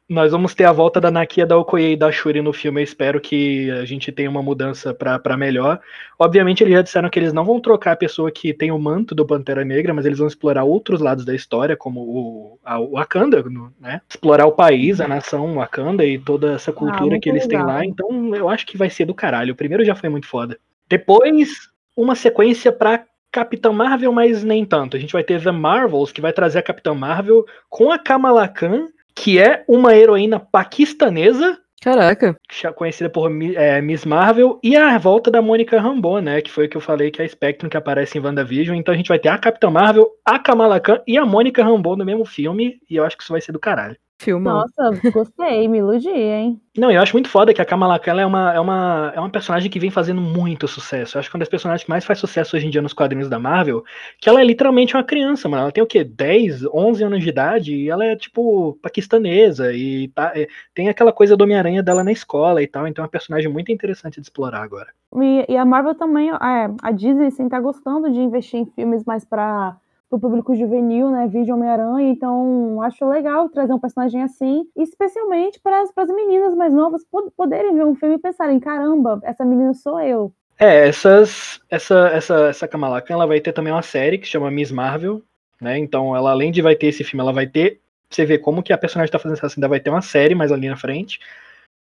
nós 0.08 0.32
vamos 0.32 0.54
ter 0.54 0.66
a 0.66 0.72
volta 0.72 1.02
da 1.02 1.10
Nakia 1.10 1.48
da 1.48 1.58
Okoye 1.58 1.94
e 1.94 1.98
da 1.98 2.12
Shuri 2.12 2.42
no 2.42 2.54
filme. 2.54 2.80
Eu 2.80 2.84
espero 2.84 3.20
que 3.20 3.72
a 3.72 3.86
gente 3.86 4.12
tenha 4.12 4.30
uma 4.30 4.42
mudança 4.42 4.94
pra 4.94 5.18
pra 5.18 5.36
melhor. 5.36 5.80
Obviamente, 6.20 6.64
eles 6.64 6.74
já 6.74 6.82
disseram 6.82 7.10
que 7.10 7.18
eles 7.18 7.34
não 7.34 7.44
vão 7.44 7.60
trocar 7.60 7.94
a 7.94 7.98
pessoa 7.98 8.32
que 8.32 8.54
tem 8.54 8.72
o 8.72 8.78
manto 8.78 9.16
do 9.16 9.26
Pantera 9.26 9.66
Negra, 9.66 9.94
mas 9.94 10.06
eles 10.06 10.20
vão 10.20 10.28
explorar 10.28 10.64
outros 10.64 11.02
lados 11.02 11.26
da 11.26 11.34
história, 11.34 11.76
como 11.76 12.02
o, 12.02 12.60
a, 12.64 12.80
o 12.80 12.92
Wakanda, 12.92 13.44
né? 13.80 14.02
Explorar 14.08 14.46
o 14.46 14.52
país, 14.52 15.02
a 15.02 15.08
nação 15.08 15.56
Wakanda 15.56 16.06
e 16.06 16.20
toda 16.20 16.54
essa 16.54 16.72
cultura 16.72 17.12
muito 17.12 17.24
que 17.24 17.30
eles 17.30 17.48
têm 17.48 17.58
legal. 17.58 17.76
lá. 17.76 17.86
Então, 17.86 18.36
eu 18.36 18.48
acho 18.48 18.66
que 18.68 18.78
vai 18.78 18.90
ser 18.92 19.06
do 19.06 19.14
caralho. 19.16 19.54
O 19.54 19.58
primeiro 19.58 19.84
já 19.84 19.96
foi 19.96 20.10
muito 20.10 20.28
foda. 20.28 20.60
Depois, 20.88 21.70
uma 21.98 22.14
sequência 22.14 22.72
pra 22.72 23.04
Capitã 23.32 23.72
Marvel, 23.72 24.12
mas 24.12 24.44
nem 24.44 24.64
tanto. 24.64 24.96
A 24.96 25.00
gente 25.00 25.14
vai 25.14 25.24
ter 25.24 25.42
The 25.42 25.52
Marvels, 25.52 26.12
que 26.12 26.22
vai 26.22 26.32
trazer 26.32 26.60
a 26.60 26.64
Capitã 26.64 26.94
Marvel 26.94 27.44
com 27.70 27.92
a 27.92 27.98
Kamala 27.98 28.48
Khan, 28.48 28.88
que 29.16 29.40
é 29.40 29.64
uma 29.68 29.96
heroína 29.96 30.40
paquistanesa. 30.40 31.58
Caraca. 31.82 32.36
Conhecida 32.76 33.10
por 33.10 33.32
é, 33.32 33.80
Miss 33.80 34.06
Marvel 34.06 34.60
e 34.64 34.76
a 34.76 34.98
volta 34.98 35.30
da 35.30 35.42
Mônica 35.42 35.80
Rambeau, 35.80 36.20
né? 36.20 36.42
Que 36.42 36.52
foi 36.52 36.66
o 36.66 36.70
que 36.70 36.76
eu 36.76 36.82
falei 36.82 37.12
que 37.12 37.22
é 37.22 37.26
a 37.26 37.30
Spectrum 37.30 37.70
que 37.70 37.78
aparece 37.78 38.18
em 38.18 38.22
WandaVision. 38.22 38.76
Então 38.76 38.94
a 38.94 38.98
gente 38.98 39.08
vai 39.08 39.20
ter 39.20 39.30
a 39.30 39.38
Capitã 39.38 39.70
Marvel, 39.70 40.10
a 40.26 40.40
Kamala 40.40 40.80
Khan 40.80 41.02
e 41.08 41.18
a 41.18 41.26
Mônica 41.26 41.64
Rambeau 41.64 41.96
no 41.96 42.04
mesmo 42.04 42.26
filme. 42.26 42.80
E 42.90 42.96
eu 42.96 43.06
acho 43.06 43.16
que 43.16 43.24
isso 43.24 43.32
vai 43.32 43.42
ser 43.42 43.52
do 43.52 43.60
caralho. 43.60 43.96
Nossa, 44.40 45.12
gostei, 45.12 45.68
me 45.68 45.80
iludi, 45.80 46.10
hein? 46.10 46.62
Não, 46.78 46.90
eu 46.90 47.02
acho 47.02 47.14
muito 47.14 47.30
foda 47.30 47.54
que 47.54 47.62
a 47.62 47.66
Kamala 47.66 48.00
Khan 48.00 48.20
é 48.20 48.26
uma, 48.26 48.54
é, 48.54 48.60
uma, 48.60 49.12
é 49.16 49.20
uma 49.20 49.30
personagem 49.30 49.70
que 49.70 49.80
vem 49.80 49.92
fazendo 49.92 50.22
muito 50.22 50.68
sucesso. 50.68 51.16
Eu 51.16 51.20
acho 51.20 51.30
que 51.30 51.36
é 51.36 51.38
uma 51.38 51.42
das 51.42 51.50
personagens 51.50 51.84
que 51.84 51.90
mais 51.90 52.06
faz 52.06 52.20
sucesso 52.20 52.56
hoje 52.56 52.66
em 52.66 52.70
dia 52.70 52.82
nos 52.82 52.94
quadrinhos 52.94 53.30
da 53.30 53.38
Marvel, 53.38 53.84
que 54.20 54.30
ela 54.30 54.42
é 54.42 54.44
literalmente 54.44 54.96
uma 54.96 55.04
criança, 55.04 55.48
mano. 55.50 55.64
Ela 55.64 55.72
tem 55.72 55.84
o 55.84 55.88
quê? 55.88 56.04
10, 56.04 56.66
11 56.74 57.04
anos 57.04 57.24
de 57.24 57.30
idade 57.30 57.76
e 57.76 57.90
ela 57.90 58.06
é, 58.06 58.16
tipo, 58.16 58.78
paquistanesa 58.82 59.74
e 59.74 60.08
tá, 60.10 60.32
é, 60.36 60.48
tem 60.74 60.90
aquela 60.90 61.12
coisa 61.12 61.36
do 61.36 61.44
Homem-Aranha 61.44 61.84
dela 61.84 62.04
na 62.04 62.12
escola 62.12 62.64
e 62.64 62.68
tal. 62.68 62.88
Então 62.88 63.04
é 63.04 63.06
uma 63.06 63.12
personagem 63.12 63.52
muito 63.52 63.72
interessante 63.72 64.20
de 64.20 64.28
explorar 64.28 64.64
agora. 64.64 64.88
E, 65.14 65.46
e 65.54 65.58
a 65.58 65.66
Marvel 65.66 65.96
também, 65.96 66.30
é, 66.30 66.36
a 66.82 66.92
Disney, 66.92 67.28
assim, 67.28 67.48
tá 67.48 67.60
gostando 67.60 68.12
de 68.12 68.20
investir 68.20 68.60
em 68.60 68.66
filmes 68.66 69.04
mais 69.06 69.24
pra 69.24 69.78
pro 70.10 70.20
público 70.20 70.56
juvenil, 70.56 71.10
né, 71.10 71.28
vídeo 71.28 71.56
Homem-Aranha, 71.56 72.10
então 72.10 72.82
acho 72.82 73.08
legal 73.08 73.50
trazer 73.50 73.74
um 73.74 73.80
personagem 73.80 74.22
assim, 74.22 74.64
especialmente 74.76 75.60
para 75.60 75.82
as 75.82 76.10
meninas 76.10 76.56
mais 76.56 76.74
novas 76.74 77.04
poderem 77.36 77.74
ver 77.74 77.86
um 77.86 77.96
filme 77.96 78.16
e 78.16 78.20
pensarem, 78.20 78.60
caramba, 78.60 79.20
essa 79.24 79.44
menina 79.44 79.74
sou 79.74 80.00
eu. 80.00 80.32
É, 80.58 80.88
essas, 80.88 81.60
essa, 81.70 82.08
essa, 82.10 82.36
essa 82.48 82.68
Kamala 82.68 83.02
Khan, 83.02 83.16
ela 83.16 83.28
vai 83.28 83.42
ter 83.42 83.52
também 83.52 83.74
uma 83.74 83.82
série 83.82 84.18
que 84.18 84.28
chama 84.28 84.52
Miss 84.52 84.72
Marvel, 84.72 85.22
né, 85.60 85.78
então 85.78 86.16
ela 86.16 86.32
além 86.32 86.52
de 86.52 86.62
vai 86.62 86.76
ter 86.76 86.88
esse 86.88 87.04
filme, 87.04 87.22
ela 87.22 87.34
vai 87.34 87.48
ter, 87.48 87.80
você 88.10 88.26
vê 88.26 88.38
como 88.38 88.64
que 88.64 88.72
a 88.72 88.78
personagem 88.78 89.12
tá 89.12 89.20
fazendo 89.20 89.38
isso, 89.38 89.60
ainda 89.60 89.68
vai 89.68 89.80
ter 89.80 89.90
uma 89.90 90.02
série 90.02 90.36
mais 90.36 90.52
ali 90.52 90.70
na 90.70 90.78
frente, 90.78 91.20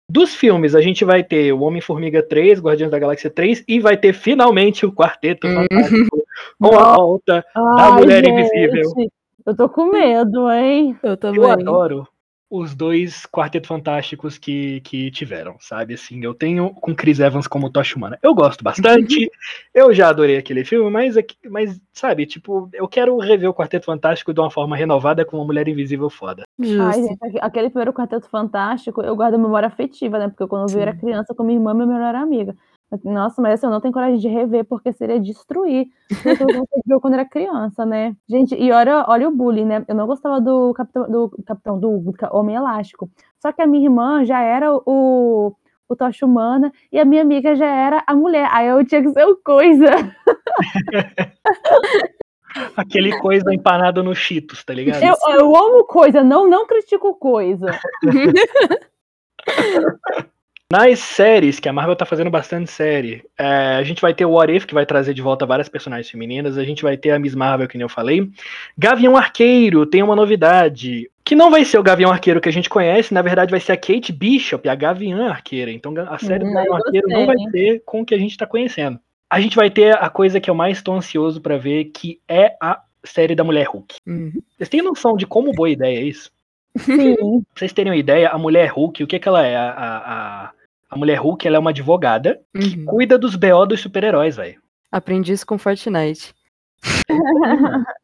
dos 0.09 0.35
filmes, 0.35 0.75
a 0.75 0.81
gente 0.81 1.05
vai 1.05 1.23
ter 1.23 1.53
o 1.53 1.61
Homem-Formiga 1.61 2.21
3, 2.21 2.61
Guardiões 2.61 2.91
da 2.91 2.99
Galáxia 2.99 3.31
3 3.31 3.65
e 3.67 3.79
vai 3.79 3.97
ter 3.97 4.13
finalmente 4.13 4.85
o 4.85 4.93
Quarteto 4.93 5.47
uhum. 5.47 5.67
Fantástico 5.71 6.20
com 6.59 6.79
a 6.79 6.95
volta 6.95 7.45
Ai, 7.55 7.77
da 7.77 7.93
Mulher 7.93 8.25
gente, 8.25 8.41
Invisível. 8.41 9.11
Eu 9.47 9.57
tô 9.57 9.69
com 9.69 9.87
medo, 9.87 10.51
hein? 10.51 10.99
Eu 11.03 11.17
também. 11.17 11.41
Eu 11.41 11.51
adoro 11.51 12.07
os 12.51 12.75
dois 12.75 13.25
Quarteto 13.27 13.69
Fantásticos 13.69 14.37
que, 14.37 14.81
que 14.81 15.11
tiveram, 15.13 15.57
sabe? 15.61 15.95
Assim, 15.95 16.23
eu 16.25 16.35
tenho 16.35 16.71
com 16.71 16.95
Chris 16.95 17.21
Evans 17.21 17.47
como 17.47 17.71
Tocha 17.71 17.97
Humana. 17.97 18.19
Eu 18.21 18.35
gosto 18.35 18.65
bastante, 18.65 19.31
eu 19.73 19.95
já 19.95 20.09
adorei 20.09 20.37
aquele 20.37 20.65
filme, 20.65 20.91
mas, 20.91 21.15
mas, 21.49 21.81
sabe, 21.93 22.27
tipo, 22.27 22.69
eu 22.73 22.89
quero 22.89 23.17
rever 23.19 23.49
o 23.49 23.55
Quarteto 23.55 23.87
Fantástico 23.87 24.35
de 24.35 24.41
uma 24.41 24.51
forma 24.51 24.77
renovada 24.77 25.25
com 25.25 25.37
uma 25.37 25.47
mulher 25.47 25.69
invisível 25.69 26.11
foda. 26.11 26.43
Ai, 26.61 27.03
gente, 27.03 27.39
aquele 27.41 27.71
primeiro 27.71 27.93
Quarteto 27.93 28.29
Fantástico, 28.29 29.01
eu 29.01 29.15
guardo 29.15 29.35
a 29.35 29.39
memória 29.39 29.69
afetiva, 29.69 30.19
né? 30.19 30.29
Porque 30.29 30.47
quando 30.49 30.73
eu 30.73 30.81
era 30.81 30.97
criança 30.97 31.33
com 31.33 31.45
minha 31.45 31.57
irmã, 31.57 31.73
minha 31.73 31.87
melhor 31.87 32.17
amiga. 32.17 32.57
Nossa, 33.05 33.41
mas 33.41 33.55
assim, 33.55 33.67
eu 33.67 33.71
não 33.71 33.81
tenho 33.81 33.95
coragem 33.95 34.19
de 34.19 34.29
rever, 34.29 34.65
porque 34.65 34.93
seria 34.93 35.21
destruir 35.21 35.87
que 36.09 36.83
viu 36.85 37.01
quando 37.01 37.15
era 37.15 37.25
criança, 37.25 37.87
né? 37.87 38.17
Gente, 38.29 38.57
e 38.57 38.73
olha, 38.73 39.05
olha 39.07 39.29
o 39.29 39.37
bullying, 39.37 39.65
né? 39.65 39.85
Eu 39.87 39.95
não 39.95 40.09
gostava 40.09 40.41
do 40.41 40.75
capitão, 40.75 41.09
do 41.09 41.31
capitão, 41.47 41.79
do 41.79 42.03
Homem 42.33 42.57
Elástico. 42.57 43.09
Só 43.39 43.53
que 43.53 43.63
a 43.63 43.67
minha 43.67 43.85
irmã 43.85 44.25
já 44.25 44.41
era 44.41 44.75
o, 44.75 45.55
o 45.89 45.97
Tocha 45.97 46.27
Humana 46.27 46.73
e 46.91 46.99
a 46.99 47.05
minha 47.05 47.23
amiga 47.23 47.55
já 47.55 47.67
era 47.67 48.03
a 48.07 48.15
mulher. 48.15 48.49
Aí 48.51 48.67
eu 48.67 48.85
tinha 48.85 49.03
que 49.03 49.11
ser 49.11 49.25
o 49.25 49.37
coisa. 49.37 49.87
Aquele 52.77 53.17
coisa 53.21 53.55
empanado 53.55 54.03
no 54.03 54.17
Cheetos, 54.17 54.65
tá 54.65 54.75
ligado? 54.75 55.01
Eu, 55.01 55.15
eu 55.35 55.57
amo 55.57 55.85
coisa, 55.85 56.25
não, 56.25 56.49
não 56.49 56.67
critico 56.67 57.15
coisa. 57.15 57.67
Nas 60.73 61.01
séries, 61.01 61.59
que 61.59 61.69
a 61.69 61.73
Marvel 61.73 61.97
tá 61.97 62.07
fazendo 62.07 62.31
bastante 62.31 62.71
série, 62.71 63.25
é, 63.37 63.75
a 63.75 63.83
gente 63.83 64.01
vai 64.01 64.15
ter 64.15 64.25
o 64.25 64.31
What 64.31 64.55
If, 64.55 64.67
que 64.67 64.75
vai 64.75 64.87
trazer 64.87 65.13
de 65.13 65.21
volta 65.21 65.45
várias 65.45 65.69
personagens 65.69 66.09
femininas, 66.09 66.57
a 66.57 66.63
gente 66.63 66.85
vai 66.85 66.97
ter 66.97 67.11
a 67.11 67.19
Miss 67.19 67.35
Marvel, 67.35 67.67
que 67.67 67.77
nem 67.77 67.83
eu 67.83 67.89
falei. 67.89 68.31
Gavião 68.79 69.17
Arqueiro 69.17 69.85
tem 69.85 70.01
uma 70.01 70.15
novidade, 70.15 71.11
que 71.25 71.35
não 71.35 71.51
vai 71.51 71.65
ser 71.65 71.77
o 71.77 71.83
Gavião 71.83 72.13
Arqueiro 72.13 72.41
que 72.41 72.49
a 72.49 72.53
gente 72.53 72.71
conhece, 72.71 73.13
na 73.13 73.21
verdade 73.21 73.51
vai 73.51 73.59
ser 73.59 73.73
a 73.73 73.77
Kate 73.77 74.13
Bishop, 74.13 74.69
a 74.69 74.75
Gavião 74.77 75.27
Arqueira. 75.27 75.73
Então 75.73 75.93
a 76.09 76.19
série 76.19 76.45
hum, 76.45 76.49
do 76.49 76.55
Gavião 76.55 76.77
Arqueiro 76.77 77.09
não 77.09 77.27
vai 77.27 77.37
ser 77.51 77.83
com 77.85 78.03
o 78.03 78.07
que 78.07 78.15
a 78.15 78.19
gente 78.19 78.39
tá 78.39 78.47
conhecendo. 78.47 79.01
A 79.29 79.41
gente 79.41 79.57
vai 79.57 79.71
ter 79.71 79.97
a 79.97 80.09
coisa 80.09 80.39
que 80.39 80.49
eu 80.49 80.55
mais 80.55 80.81
tô 80.81 80.93
ansioso 80.93 81.41
para 81.41 81.59
ver, 81.59 81.87
que 81.87 82.21
é 82.29 82.55
a 82.61 82.81
série 83.05 83.35
da 83.35 83.43
Mulher 83.43 83.67
Hulk. 83.67 83.97
Uhum. 84.07 84.33
Vocês 84.57 84.69
têm 84.69 84.83
noção 84.83 85.17
de 85.17 85.27
como 85.27 85.53
boa 85.53 85.69
ideia 85.69 85.99
é 85.99 86.03
isso? 86.03 86.31
Sim. 86.79 87.17
Pra 87.17 87.43
vocês 87.57 87.73
terem 87.73 87.93
uma 87.93 87.99
ideia, 87.99 88.29
a 88.29 88.39
Mulher 88.39 88.71
Hulk, 88.71 89.03
o 89.03 89.07
que, 89.07 89.19
que 89.19 89.29
ela 89.29 89.45
é? 89.45 89.57
A, 89.57 89.71
a, 89.71 90.47
a 90.47 90.53
mulher 90.97 91.17
Hulk, 91.17 91.47
ela 91.47 91.57
é 91.57 91.59
uma 91.59 91.71
advogada 91.71 92.41
uhum. 92.55 92.61
que 92.61 92.85
cuida 92.85 93.19
dos 93.19 93.37
BO 93.37 93.67
dos 93.67 93.81
super-heróis, 93.81 94.37
velho. 94.37 94.61
Aprendi 94.91 95.33
isso 95.33 95.47
com 95.47 95.59
Fortnite. 95.59 96.35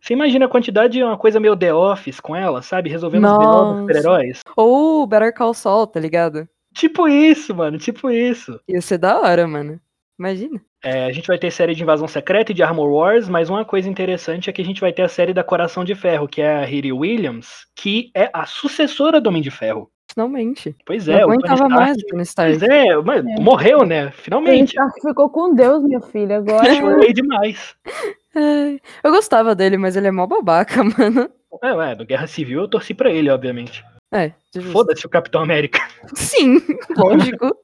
Você 0.00 0.14
imagina 0.14 0.46
a 0.46 0.48
quantidade 0.48 0.94
de 0.94 1.02
uma 1.02 1.18
coisa 1.18 1.38
meio 1.38 1.56
The 1.56 1.74
Office 1.74 2.20
com 2.20 2.34
ela, 2.34 2.62
sabe? 2.62 2.88
Resolvendo 2.88 3.22
Nossa. 3.22 3.38
os 3.38 3.46
BO 3.46 3.72
dos 3.72 3.80
super-heróis. 3.80 4.40
Ou 4.56 5.06
Better 5.06 5.34
Call 5.34 5.52
Saul, 5.52 5.86
tá 5.86 6.00
ligado? 6.00 6.48
Tipo 6.74 7.08
isso, 7.08 7.54
mano, 7.54 7.76
tipo 7.78 8.10
isso. 8.10 8.58
Ia 8.68 8.80
ser 8.80 8.98
da 8.98 9.20
hora, 9.20 9.46
mano. 9.46 9.80
Imagina. 10.18 10.60
É, 10.82 11.06
a 11.06 11.12
gente 11.12 11.26
vai 11.26 11.38
ter 11.38 11.50
série 11.50 11.74
de 11.74 11.82
Invasão 11.82 12.08
Secreta 12.08 12.52
e 12.52 12.54
de 12.54 12.62
Armor 12.62 12.90
Wars, 12.90 13.28
mas 13.28 13.50
uma 13.50 13.64
coisa 13.64 13.88
interessante 13.88 14.48
é 14.48 14.52
que 14.52 14.62
a 14.62 14.64
gente 14.64 14.80
vai 14.80 14.92
ter 14.92 15.02
a 15.02 15.08
série 15.08 15.34
da 15.34 15.44
Coração 15.44 15.84
de 15.84 15.94
Ferro, 15.94 16.28
que 16.28 16.40
é 16.40 16.56
a 16.56 16.64
Riri 16.64 16.92
Williams, 16.92 17.66
que 17.76 18.10
é 18.14 18.30
a 18.32 18.46
sucessora 18.46 19.20
do 19.20 19.28
Homem 19.28 19.42
de 19.42 19.50
Ferro. 19.50 19.90
Finalmente. 20.12 20.74
Pois 20.84 21.06
é, 21.08 21.20
não 21.20 21.30
aguentava 21.30 21.68
mais 21.68 21.96
o 21.96 22.06
Tony 22.06 22.22
Stark. 22.22 22.58
Pois 22.58 22.70
é, 22.70 22.96
mas 22.96 23.24
é. 23.24 23.40
morreu, 23.40 23.84
né? 23.84 24.10
Finalmente. 24.10 24.70
Stark 24.70 25.00
ficou 25.00 25.30
com 25.30 25.54
Deus, 25.54 25.82
minha 25.84 26.00
filha, 26.00 26.38
agora. 26.38 26.64
Chorei 26.74 27.12
demais. 27.12 27.76
eu 29.04 29.10
gostava 29.10 29.54
dele, 29.54 29.76
mas 29.76 29.96
ele 29.96 30.08
é 30.08 30.10
mó 30.10 30.26
babaca, 30.26 30.82
mano. 30.98 31.30
É, 31.62 31.72
ué, 31.72 31.94
no 31.94 32.04
Guerra 32.04 32.26
Civil 32.26 32.60
eu 32.60 32.68
torci 32.68 32.94
pra 32.94 33.10
ele, 33.10 33.30
obviamente. 33.30 33.84
É. 34.12 34.32
Foda-se 34.72 35.06
o 35.06 35.10
Capitão 35.10 35.42
América. 35.42 35.80
Sim, 36.14 36.60
lógico. 36.96 37.56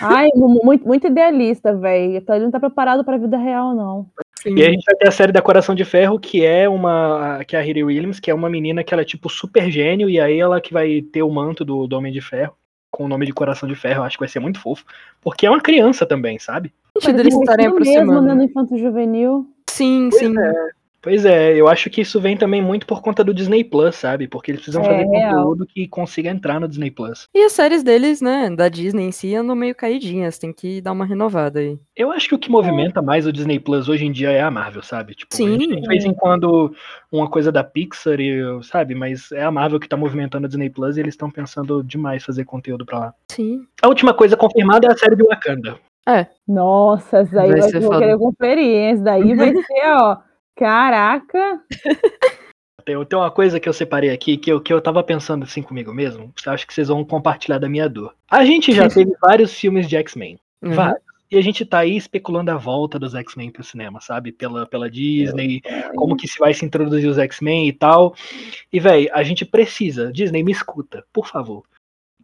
Ai, 0.00 0.28
muito, 0.34 0.86
muito 0.86 1.06
idealista, 1.06 1.74
velho. 1.74 2.16
Então 2.16 2.34
ele 2.34 2.44
não 2.44 2.50
tá 2.50 2.60
preparado 2.60 3.04
pra 3.04 3.16
vida 3.16 3.36
real, 3.36 3.74
não. 3.74 4.06
Sim. 4.44 4.56
E 4.58 4.62
a 4.62 4.70
gente 4.70 4.84
vai 4.84 4.94
ter 4.94 5.08
a 5.08 5.10
série 5.10 5.32
da 5.32 5.40
Coração 5.40 5.74
de 5.74 5.86
Ferro, 5.86 6.20
que 6.20 6.44
é 6.44 6.68
uma. 6.68 7.42
que 7.48 7.56
é 7.56 7.58
a 7.58 7.62
Riri 7.62 7.82
Williams, 7.82 8.20
que 8.20 8.30
é 8.30 8.34
uma 8.34 8.50
menina 8.50 8.84
que 8.84 8.92
ela 8.92 9.00
é 9.00 9.04
tipo 9.04 9.30
super 9.30 9.70
gênio, 9.70 10.08
e 10.08 10.20
aí 10.20 10.38
ela 10.38 10.60
que 10.60 10.72
vai 10.72 11.00
ter 11.00 11.22
o 11.22 11.30
manto 11.30 11.64
do, 11.64 11.86
do 11.86 11.96
Homem 11.96 12.12
de 12.12 12.20
Ferro, 12.20 12.54
com 12.90 13.06
o 13.06 13.08
nome 13.08 13.24
de 13.24 13.32
Coração 13.32 13.66
de 13.66 13.74
Ferro, 13.74 14.02
acho 14.02 14.18
que 14.18 14.22
vai 14.22 14.28
ser 14.28 14.40
muito 14.40 14.60
fofo. 14.60 14.84
Porque 15.22 15.46
é 15.46 15.50
uma 15.50 15.62
criança 15.62 16.04
também, 16.04 16.38
sabe? 16.38 16.74
Sentido 17.00 17.20
eles 17.20 17.34
estarem 17.34 17.66
aproximando. 17.66 18.12
Mesmo, 18.12 18.20
né, 18.20 18.34
no 18.34 18.42
infanto 18.42 18.76
juvenil. 18.76 19.48
Sim, 19.70 20.08
pois 20.10 20.22
sim. 20.22 20.38
É. 20.38 20.83
Pois 21.04 21.26
é, 21.26 21.54
eu 21.54 21.68
acho 21.68 21.90
que 21.90 22.00
isso 22.00 22.18
vem 22.18 22.34
também 22.34 22.62
muito 22.62 22.86
por 22.86 23.02
conta 23.02 23.22
do 23.22 23.34
Disney 23.34 23.62
Plus, 23.62 23.94
sabe? 23.94 24.26
Porque 24.26 24.50
eles 24.50 24.62
precisam 24.62 24.82
é, 24.82 24.86
fazer 24.86 25.04
real. 25.04 25.34
conteúdo 25.34 25.66
que 25.66 25.86
consiga 25.86 26.30
entrar 26.30 26.58
no 26.58 26.66
Disney 26.66 26.90
Plus. 26.90 27.28
E 27.34 27.44
as 27.44 27.52
séries 27.52 27.82
deles, 27.82 28.22
né, 28.22 28.48
da 28.48 28.70
Disney 28.70 29.08
em 29.08 29.12
si, 29.12 29.34
andam 29.34 29.54
meio 29.54 29.74
caidinhas, 29.74 30.38
tem 30.38 30.50
que 30.50 30.80
dar 30.80 30.92
uma 30.92 31.04
renovada 31.04 31.60
aí. 31.60 31.78
Eu 31.94 32.10
acho 32.10 32.26
que 32.26 32.34
o 32.34 32.38
que 32.38 32.50
movimenta 32.50 33.02
mais 33.02 33.26
o 33.26 33.32
Disney 33.32 33.60
Plus 33.60 33.86
hoje 33.86 34.06
em 34.06 34.12
dia 34.12 34.30
é 34.30 34.40
a 34.40 34.50
Marvel, 34.50 34.82
sabe? 34.82 35.14
Tipo, 35.14 35.36
Sim. 35.36 35.58
de 35.58 35.86
vez 35.86 36.06
em 36.06 36.14
quando 36.14 36.74
uma 37.12 37.28
coisa 37.28 37.52
da 37.52 37.62
Pixar, 37.62 38.18
e, 38.18 38.40
sabe? 38.62 38.94
Mas 38.94 39.30
é 39.30 39.44
a 39.44 39.50
Marvel 39.50 39.78
que 39.78 39.88
tá 39.88 39.98
movimentando 39.98 40.46
o 40.46 40.48
Disney 40.48 40.70
Plus 40.70 40.96
e 40.96 41.00
eles 41.00 41.12
estão 41.12 41.30
pensando 41.30 41.84
demais 41.84 42.24
fazer 42.24 42.46
conteúdo 42.46 42.86
pra 42.86 42.98
lá. 42.98 43.14
Sim. 43.30 43.66
A 43.82 43.88
última 43.88 44.14
coisa 44.14 44.38
confirmada 44.38 44.86
é 44.86 44.90
a 44.90 44.96
série 44.96 45.16
do 45.16 45.26
Wakanda. 45.26 45.76
É. 46.08 46.28
Nossa, 46.48 47.18
essa 47.18 47.34
daí 47.34 47.50
vai, 47.50 47.70
vai 47.70 47.80
vou 47.80 47.98
querer 47.98 48.18
conferir, 48.18 48.76
essa 48.92 49.02
daí 49.02 49.34
vai 49.34 49.52
ser, 49.52 49.86
ó. 49.86 50.16
Caraca! 50.56 51.60
Tem, 52.84 53.02
tem 53.04 53.18
uma 53.18 53.30
coisa 53.30 53.58
que 53.58 53.68
eu 53.68 53.72
separei 53.72 54.10
aqui 54.10 54.36
que 54.36 54.52
eu, 54.52 54.60
que 54.60 54.72
eu 54.72 54.80
tava 54.80 55.02
pensando 55.02 55.44
assim 55.44 55.62
comigo 55.62 55.92
mesmo. 55.92 56.32
Acho 56.46 56.66
que 56.66 56.74
vocês 56.74 56.88
vão 56.88 57.04
compartilhar 57.04 57.58
da 57.58 57.68
minha 57.68 57.88
dor. 57.88 58.14
A 58.30 58.44
gente 58.44 58.72
já 58.72 58.88
teve 58.88 59.12
vários 59.20 59.54
filmes 59.54 59.88
de 59.88 59.96
X-Men. 59.96 60.38
Uhum. 60.62 60.72
Vários. 60.72 61.02
E 61.30 61.38
a 61.38 61.42
gente 61.42 61.64
tá 61.64 61.78
aí 61.78 61.96
especulando 61.96 62.50
a 62.50 62.56
volta 62.56 62.98
dos 62.98 63.14
X-Men 63.14 63.50
pro 63.50 63.64
cinema, 63.64 64.00
sabe? 64.00 64.30
Pela, 64.30 64.66
pela 64.66 64.90
Disney, 64.90 65.62
como 65.96 66.16
que 66.16 66.28
se 66.28 66.38
vai 66.38 66.54
se 66.54 66.64
introduzir 66.64 67.08
os 67.08 67.18
X-Men 67.18 67.66
e 67.66 67.72
tal. 67.72 68.14
E, 68.72 68.78
velho, 68.78 69.10
a 69.12 69.22
gente 69.22 69.44
precisa, 69.44 70.12
Disney, 70.12 70.44
me 70.44 70.52
escuta, 70.52 71.04
por 71.12 71.26
favor. 71.26 71.64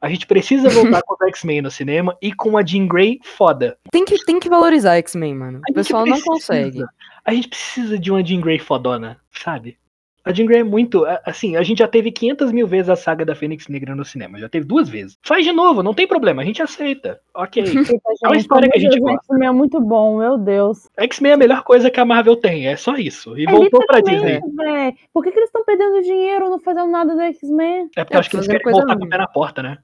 A 0.01 0.09
gente 0.09 0.27
precisa 0.27 0.69
voltar 0.69 1.03
com 1.07 1.15
os 1.15 1.29
X-Men 1.29 1.63
no 1.63 1.71
cinema 1.71 2.17
e 2.23 2.33
com 2.33 2.57
a 2.57 2.65
Jean 2.65 2.87
Grey 2.87 3.21
foda. 3.23 3.77
Tem 3.91 4.05
que, 4.05 4.25
tem 4.25 4.41
que 4.41 4.49
valorizar 4.49 4.97
X-Men, 4.97 5.35
mano. 5.35 5.61
O 5.69 5.75
pessoal 5.75 6.05
precisa, 6.05 6.25
não 6.27 6.35
consegue. 6.35 6.85
A 7.25 7.35
gente 7.35 7.49
precisa 7.49 7.99
de 7.99 8.11
uma 8.11 8.25
Jean 8.25 8.41
Grey 8.41 8.59
fodona, 8.59 9.19
sabe? 9.31 9.79
A 10.25 10.33
Jean 10.33 10.47
Grey 10.47 10.61
é 10.61 10.65
muito. 10.65 11.05
Assim, 11.25 11.57
a 11.57 11.63
gente 11.63 11.79
já 11.79 11.89
teve 11.89 12.13
500 12.13 12.53
mil 12.53 12.67
vezes 12.67 12.91
a 12.91 12.97
saga 12.97 13.25
da 13.25 13.35
Fênix 13.35 13.69
Negra 13.69 13.95
no 13.95 14.05
cinema. 14.05 14.39
Já 14.39 14.49
teve 14.49 14.67
duas 14.67 14.89
vezes. 14.89 15.19
Faz 15.23 15.45
de 15.45 15.53
novo, 15.53 15.83
não 15.83 15.95
tem 15.95 16.07
problema, 16.07 16.43
a 16.43 16.45
gente 16.45 16.63
aceita. 16.63 17.21
Ok. 17.35 17.63
é 18.23 18.29
uma 18.29 18.37
história 18.37 18.69
que 18.69 18.79
a 18.79 18.81
gente 18.81 19.01
gosta. 19.01 19.17
X-Men 19.17 19.49
é 19.49 19.53
muito 19.53 19.81
bom, 19.81 20.19
meu 20.19 20.37
Deus. 20.37 20.89
X-Men 20.99 21.33
é 21.33 21.35
a 21.35 21.39
melhor 21.39 21.63
coisa 21.63 21.91
que 21.91 21.99
a 21.99 22.05
Marvel 22.05 22.37
tem, 22.37 22.67
é 22.67 22.77
só 22.77 22.97
isso. 22.97 23.37
E 23.39 23.45
é 23.45 23.51
voltou 23.51 23.85
pra 23.87 24.01
Disney. 24.01 24.41
Véio. 24.41 24.95
Por 25.13 25.25
que, 25.25 25.33
que 25.33 25.39
eles 25.39 25.49
estão 25.49 25.65
perdendo 25.65 26.03
dinheiro 26.03 26.51
não 26.51 26.61
fazendo 26.61 26.91
nada 26.91 27.15
do 27.15 27.21
X-Men? 27.23 27.89
É 27.97 28.05
porque 28.05 28.15
é, 28.15 28.17
eu 28.17 28.21
acho 28.21 28.31
que 28.31 28.37
eles 28.37 28.47
querem 28.47 28.73
voltar 28.73 28.99
com 28.99 29.05
o 29.05 29.09
pé 29.09 29.17
na 29.17 29.27
porta, 29.27 29.63
né? 29.63 29.79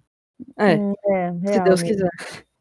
É, 0.58 0.76
hum, 0.76 0.94
é 1.08 1.52
se 1.52 1.60
Deus 1.60 1.82
quiser. 1.82 2.10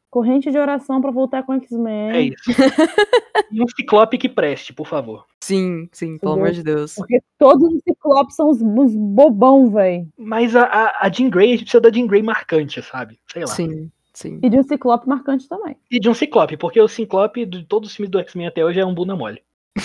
Corrente 0.09 0.49
de 0.49 0.57
oração 0.57 1.01
para 1.01 1.11
voltar 1.11 1.43
com 1.43 1.53
X-Men. 1.55 2.11
É 2.11 2.21
isso. 2.21 2.43
e 3.51 3.61
um 3.61 3.67
ciclope 3.67 4.17
que 4.17 4.30
preste, 4.30 4.73
por 4.73 4.88
favor. 4.88 5.26
Sim, 5.41 5.89
sim, 5.91 6.17
pelo 6.17 6.34
amor 6.34 6.51
de 6.51 6.63
Deus. 6.63 6.95
Porque 6.95 7.21
todos 7.38 7.73
os 7.73 7.82
ciclopes 7.84 8.36
são 8.36 8.49
uns, 8.49 8.61
uns 8.61 8.95
bobão, 8.95 9.69
velho. 9.69 10.07
Mas 10.17 10.55
a, 10.55 10.63
a, 10.63 11.05
a 11.05 11.09
Jean 11.11 11.30
Grey, 11.30 11.49
a 11.49 11.51
gente 11.51 11.63
precisa 11.63 11.82
da 11.82 11.91
Jean 11.91 12.07
Grey 12.07 12.21
marcante, 12.21 12.82
sabe? 12.82 13.19
Sei 13.28 13.41
lá. 13.41 13.47
Sim. 13.47 13.91
Sim. 14.15 14.39
E 14.41 14.49
de 14.49 14.57
um 14.57 14.63
Ciclope 14.63 15.09
marcante 15.09 15.47
também. 15.47 15.76
E 15.91 15.99
de 15.99 16.09
um 16.09 16.13
Ciclope, 16.13 16.55
porque 16.55 16.80
o 16.80 16.88
Ciclope 16.88 17.45
de 17.45 17.63
todos 17.65 17.89
os 17.89 17.95
filmes 17.97 18.09
do 18.09 18.19
X-Men 18.19 18.47
até 18.47 18.63
hoje 18.63 18.80
é 18.80 18.86
um 18.86 18.93
bunda 18.93 19.13
mole. 19.13 19.41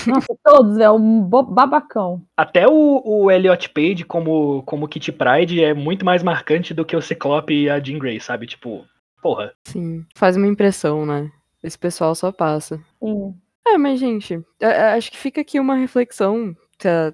Nossa, 0.06 0.36
todos, 0.44 0.78
é 0.78 0.90
um 0.90 1.22
babacão. 1.22 2.22
Até 2.36 2.66
o, 2.66 3.02
o 3.04 3.30
Elliot 3.30 3.68
Page 3.70 4.04
como, 4.04 4.62
como 4.62 4.88
Kitty 4.88 5.12
Pride 5.12 5.64
é 5.64 5.74
muito 5.74 6.04
mais 6.04 6.22
marcante 6.22 6.72
do 6.72 6.84
que 6.84 6.96
o 6.96 7.02
Ciclope 7.02 7.52
e 7.52 7.68
a 7.68 7.80
Jean 7.80 7.98
Grey, 7.98 8.20
sabe? 8.20 8.46
Tipo, 8.46 8.84
porra. 9.20 9.52
Sim, 9.64 10.04
faz 10.14 10.36
uma 10.36 10.46
impressão, 10.46 11.04
né? 11.04 11.30
Esse 11.62 11.78
pessoal 11.78 12.14
só 12.14 12.30
passa. 12.30 12.80
Sim. 13.02 13.34
É, 13.66 13.76
mas, 13.76 14.00
gente, 14.00 14.40
acho 14.96 15.10
que 15.10 15.18
fica 15.18 15.40
aqui 15.40 15.60
uma 15.60 15.74
reflexão 15.74 16.56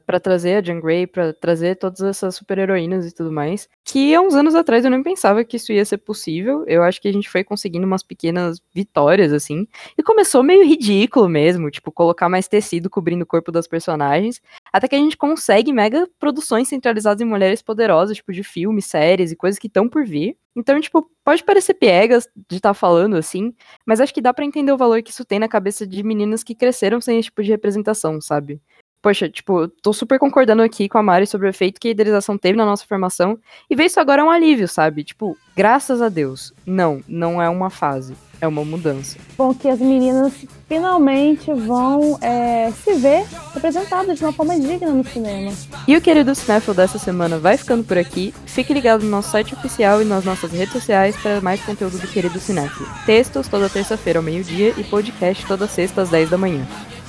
para 0.04 0.20
trazer 0.20 0.56
a 0.56 0.62
Jean 0.62 0.80
Grey, 0.80 1.06
para 1.06 1.32
trazer 1.32 1.76
todas 1.76 2.00
essas 2.00 2.36
super-heroínas 2.36 3.06
e 3.06 3.14
tudo 3.14 3.32
mais, 3.32 3.68
que 3.84 4.14
há 4.14 4.20
uns 4.20 4.34
anos 4.34 4.54
atrás 4.54 4.84
eu 4.84 4.90
nem 4.90 5.02
pensava 5.02 5.44
que 5.44 5.56
isso 5.56 5.72
ia 5.72 5.84
ser 5.84 5.98
possível. 5.98 6.64
Eu 6.66 6.82
acho 6.82 7.00
que 7.00 7.08
a 7.08 7.12
gente 7.12 7.28
foi 7.28 7.44
conseguindo 7.44 7.86
umas 7.86 8.02
pequenas 8.02 8.60
vitórias, 8.74 9.32
assim, 9.32 9.66
e 9.98 10.02
começou 10.02 10.42
meio 10.42 10.64
ridículo 10.64 11.28
mesmo, 11.28 11.70
tipo, 11.70 11.90
colocar 11.92 12.28
mais 12.28 12.48
tecido 12.48 12.90
cobrindo 12.90 13.24
o 13.24 13.26
corpo 13.26 13.50
das 13.52 13.66
personagens, 13.66 14.40
até 14.72 14.88
que 14.88 14.96
a 14.96 14.98
gente 14.98 15.16
consegue 15.16 15.72
mega 15.72 16.08
produções 16.18 16.68
centralizadas 16.68 17.20
em 17.20 17.24
mulheres 17.24 17.62
poderosas, 17.62 18.16
tipo, 18.16 18.32
de 18.32 18.42
filmes, 18.42 18.86
séries 18.86 19.32
e 19.32 19.36
coisas 19.36 19.58
que 19.58 19.66
estão 19.66 19.88
por 19.88 20.04
vir. 20.04 20.36
Então, 20.56 20.80
tipo, 20.80 21.06
pode 21.22 21.44
parecer 21.44 21.74
piegas 21.74 22.26
de 22.48 22.56
estar 22.56 22.70
tá 22.70 22.74
falando 22.74 23.14
assim, 23.14 23.52
mas 23.84 24.00
acho 24.00 24.14
que 24.14 24.22
dá 24.22 24.32
para 24.32 24.44
entender 24.44 24.72
o 24.72 24.76
valor 24.76 25.02
que 25.02 25.10
isso 25.10 25.24
tem 25.24 25.38
na 25.38 25.48
cabeça 25.48 25.86
de 25.86 26.02
meninas 26.02 26.42
que 26.42 26.54
cresceram 26.54 26.98
sem 26.98 27.18
esse 27.18 27.26
tipo 27.26 27.42
de 27.42 27.50
representação, 27.50 28.18
sabe? 28.22 28.58
Poxa, 29.00 29.28
tipo, 29.28 29.68
tô 29.68 29.92
super 29.92 30.18
concordando 30.18 30.62
aqui 30.62 30.88
com 30.88 30.98
a 30.98 31.02
Mari 31.02 31.26
sobre 31.26 31.46
o 31.46 31.50
efeito 31.50 31.80
que 31.80 31.88
a 31.88 31.90
idealização 31.90 32.36
teve 32.36 32.56
na 32.56 32.64
nossa 32.64 32.84
formação. 32.86 33.38
E 33.70 33.76
ver 33.76 33.84
isso 33.84 34.00
agora 34.00 34.22
é 34.22 34.24
um 34.24 34.30
alívio, 34.30 34.66
sabe? 34.66 35.04
Tipo, 35.04 35.36
graças 35.56 36.02
a 36.02 36.08
Deus. 36.08 36.52
Não, 36.66 37.00
não 37.06 37.40
é 37.40 37.48
uma 37.48 37.70
fase. 37.70 38.14
É 38.38 38.46
uma 38.46 38.64
mudança. 38.64 39.16
Bom, 39.38 39.54
que 39.54 39.66
as 39.66 39.78
meninas 39.78 40.32
finalmente 40.68 41.50
vão 41.54 42.18
é, 42.20 42.70
se 42.70 42.92
ver 42.94 43.24
representadas 43.54 44.18
de 44.18 44.24
uma 44.24 44.32
forma 44.32 44.58
digna 44.60 44.90
no 44.90 45.04
cinema. 45.04 45.52
E 45.88 45.96
o 45.96 46.00
querido 46.02 46.34
Cinéfilo 46.34 46.74
dessa 46.74 46.98
semana 46.98 47.38
vai 47.38 47.56
ficando 47.56 47.82
por 47.82 47.96
aqui. 47.96 48.34
Fique 48.44 48.74
ligado 48.74 49.04
no 49.04 49.10
nosso 49.10 49.30
site 49.30 49.54
oficial 49.54 50.02
e 50.02 50.04
nas 50.04 50.24
nossas 50.24 50.52
redes 50.52 50.72
sociais 50.72 51.16
para 51.16 51.40
mais 51.40 51.62
conteúdo 51.62 51.98
do 51.98 52.06
querido 52.06 52.38
Cinéfilo. 52.38 52.86
Textos 53.06 53.48
toda 53.48 53.70
terça-feira 53.70 54.18
ao 54.18 54.22
meio-dia 54.22 54.74
e 54.76 54.84
podcast 54.84 55.46
toda 55.46 55.66
sexta 55.66 56.02
às 56.02 56.10
10 56.10 56.28
da 56.28 56.36
manhã. 56.36 56.66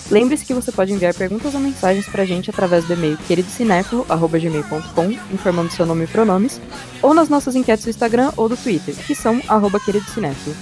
Lembre-se 0.09 0.45
que 0.45 0.53
você 0.53 0.71
pode 0.71 0.93
enviar 0.93 1.13
perguntas 1.13 1.53
ou 1.53 1.59
mensagens 1.59 2.07
pra 2.07 2.25
gente 2.25 2.49
através 2.49 2.85
do 2.85 2.93
e-mail 2.93 3.17
queridocinéfilo.gmail.com, 3.27 5.33
informando 5.33 5.71
seu 5.71 5.85
nome 5.85 6.05
e 6.05 6.07
pronomes, 6.07 6.61
ou 7.01 7.13
nas 7.13 7.29
nossas 7.29 7.55
enquetes 7.55 7.83
do 7.83 7.89
Instagram 7.89 8.31
ou 8.37 8.47
do 8.47 8.55
Twitter, 8.55 8.95
que 8.95 9.13
são 9.13 9.41
arroba 9.47 9.79
queridocinéfilo. 9.79 10.55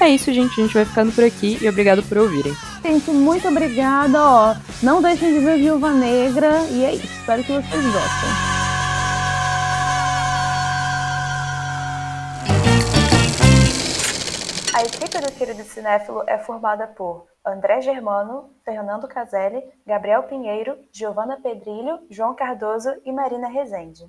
É 0.00 0.08
isso, 0.08 0.32
gente. 0.32 0.60
A 0.60 0.64
gente 0.64 0.74
vai 0.74 0.84
ficando 0.84 1.12
por 1.12 1.22
aqui 1.22 1.58
e 1.60 1.68
obrigado 1.68 2.02
por 2.02 2.18
ouvirem. 2.18 2.56
Gente, 2.84 3.10
muito 3.10 3.46
obrigada. 3.46 4.20
Ó, 4.20 4.56
não 4.82 5.00
deixem 5.00 5.32
de 5.32 5.44
ver 5.44 5.58
Viúva 5.58 5.92
Negra. 5.92 6.66
E 6.70 6.84
é 6.84 6.94
isso. 6.94 7.04
Espero 7.04 7.44
que 7.44 7.52
vocês 7.52 7.84
gostem. 7.84 8.28
A 14.74 14.82
equipe 14.82 15.20
do 15.20 15.32
Querido 15.32 15.62
Cinéfilo 15.62 16.24
é 16.26 16.38
formada 16.38 16.88
por 16.88 17.31
André 17.44 17.80
Germano, 17.80 18.54
Fernando 18.64 19.08
Caselli, 19.08 19.62
Gabriel 19.84 20.22
Pinheiro, 20.22 20.78
Giovana 20.92 21.40
Pedrilho, 21.40 22.06
João 22.08 22.36
Cardoso 22.36 22.94
e 23.04 23.10
Marina 23.10 23.48
Rezende. 23.48 24.08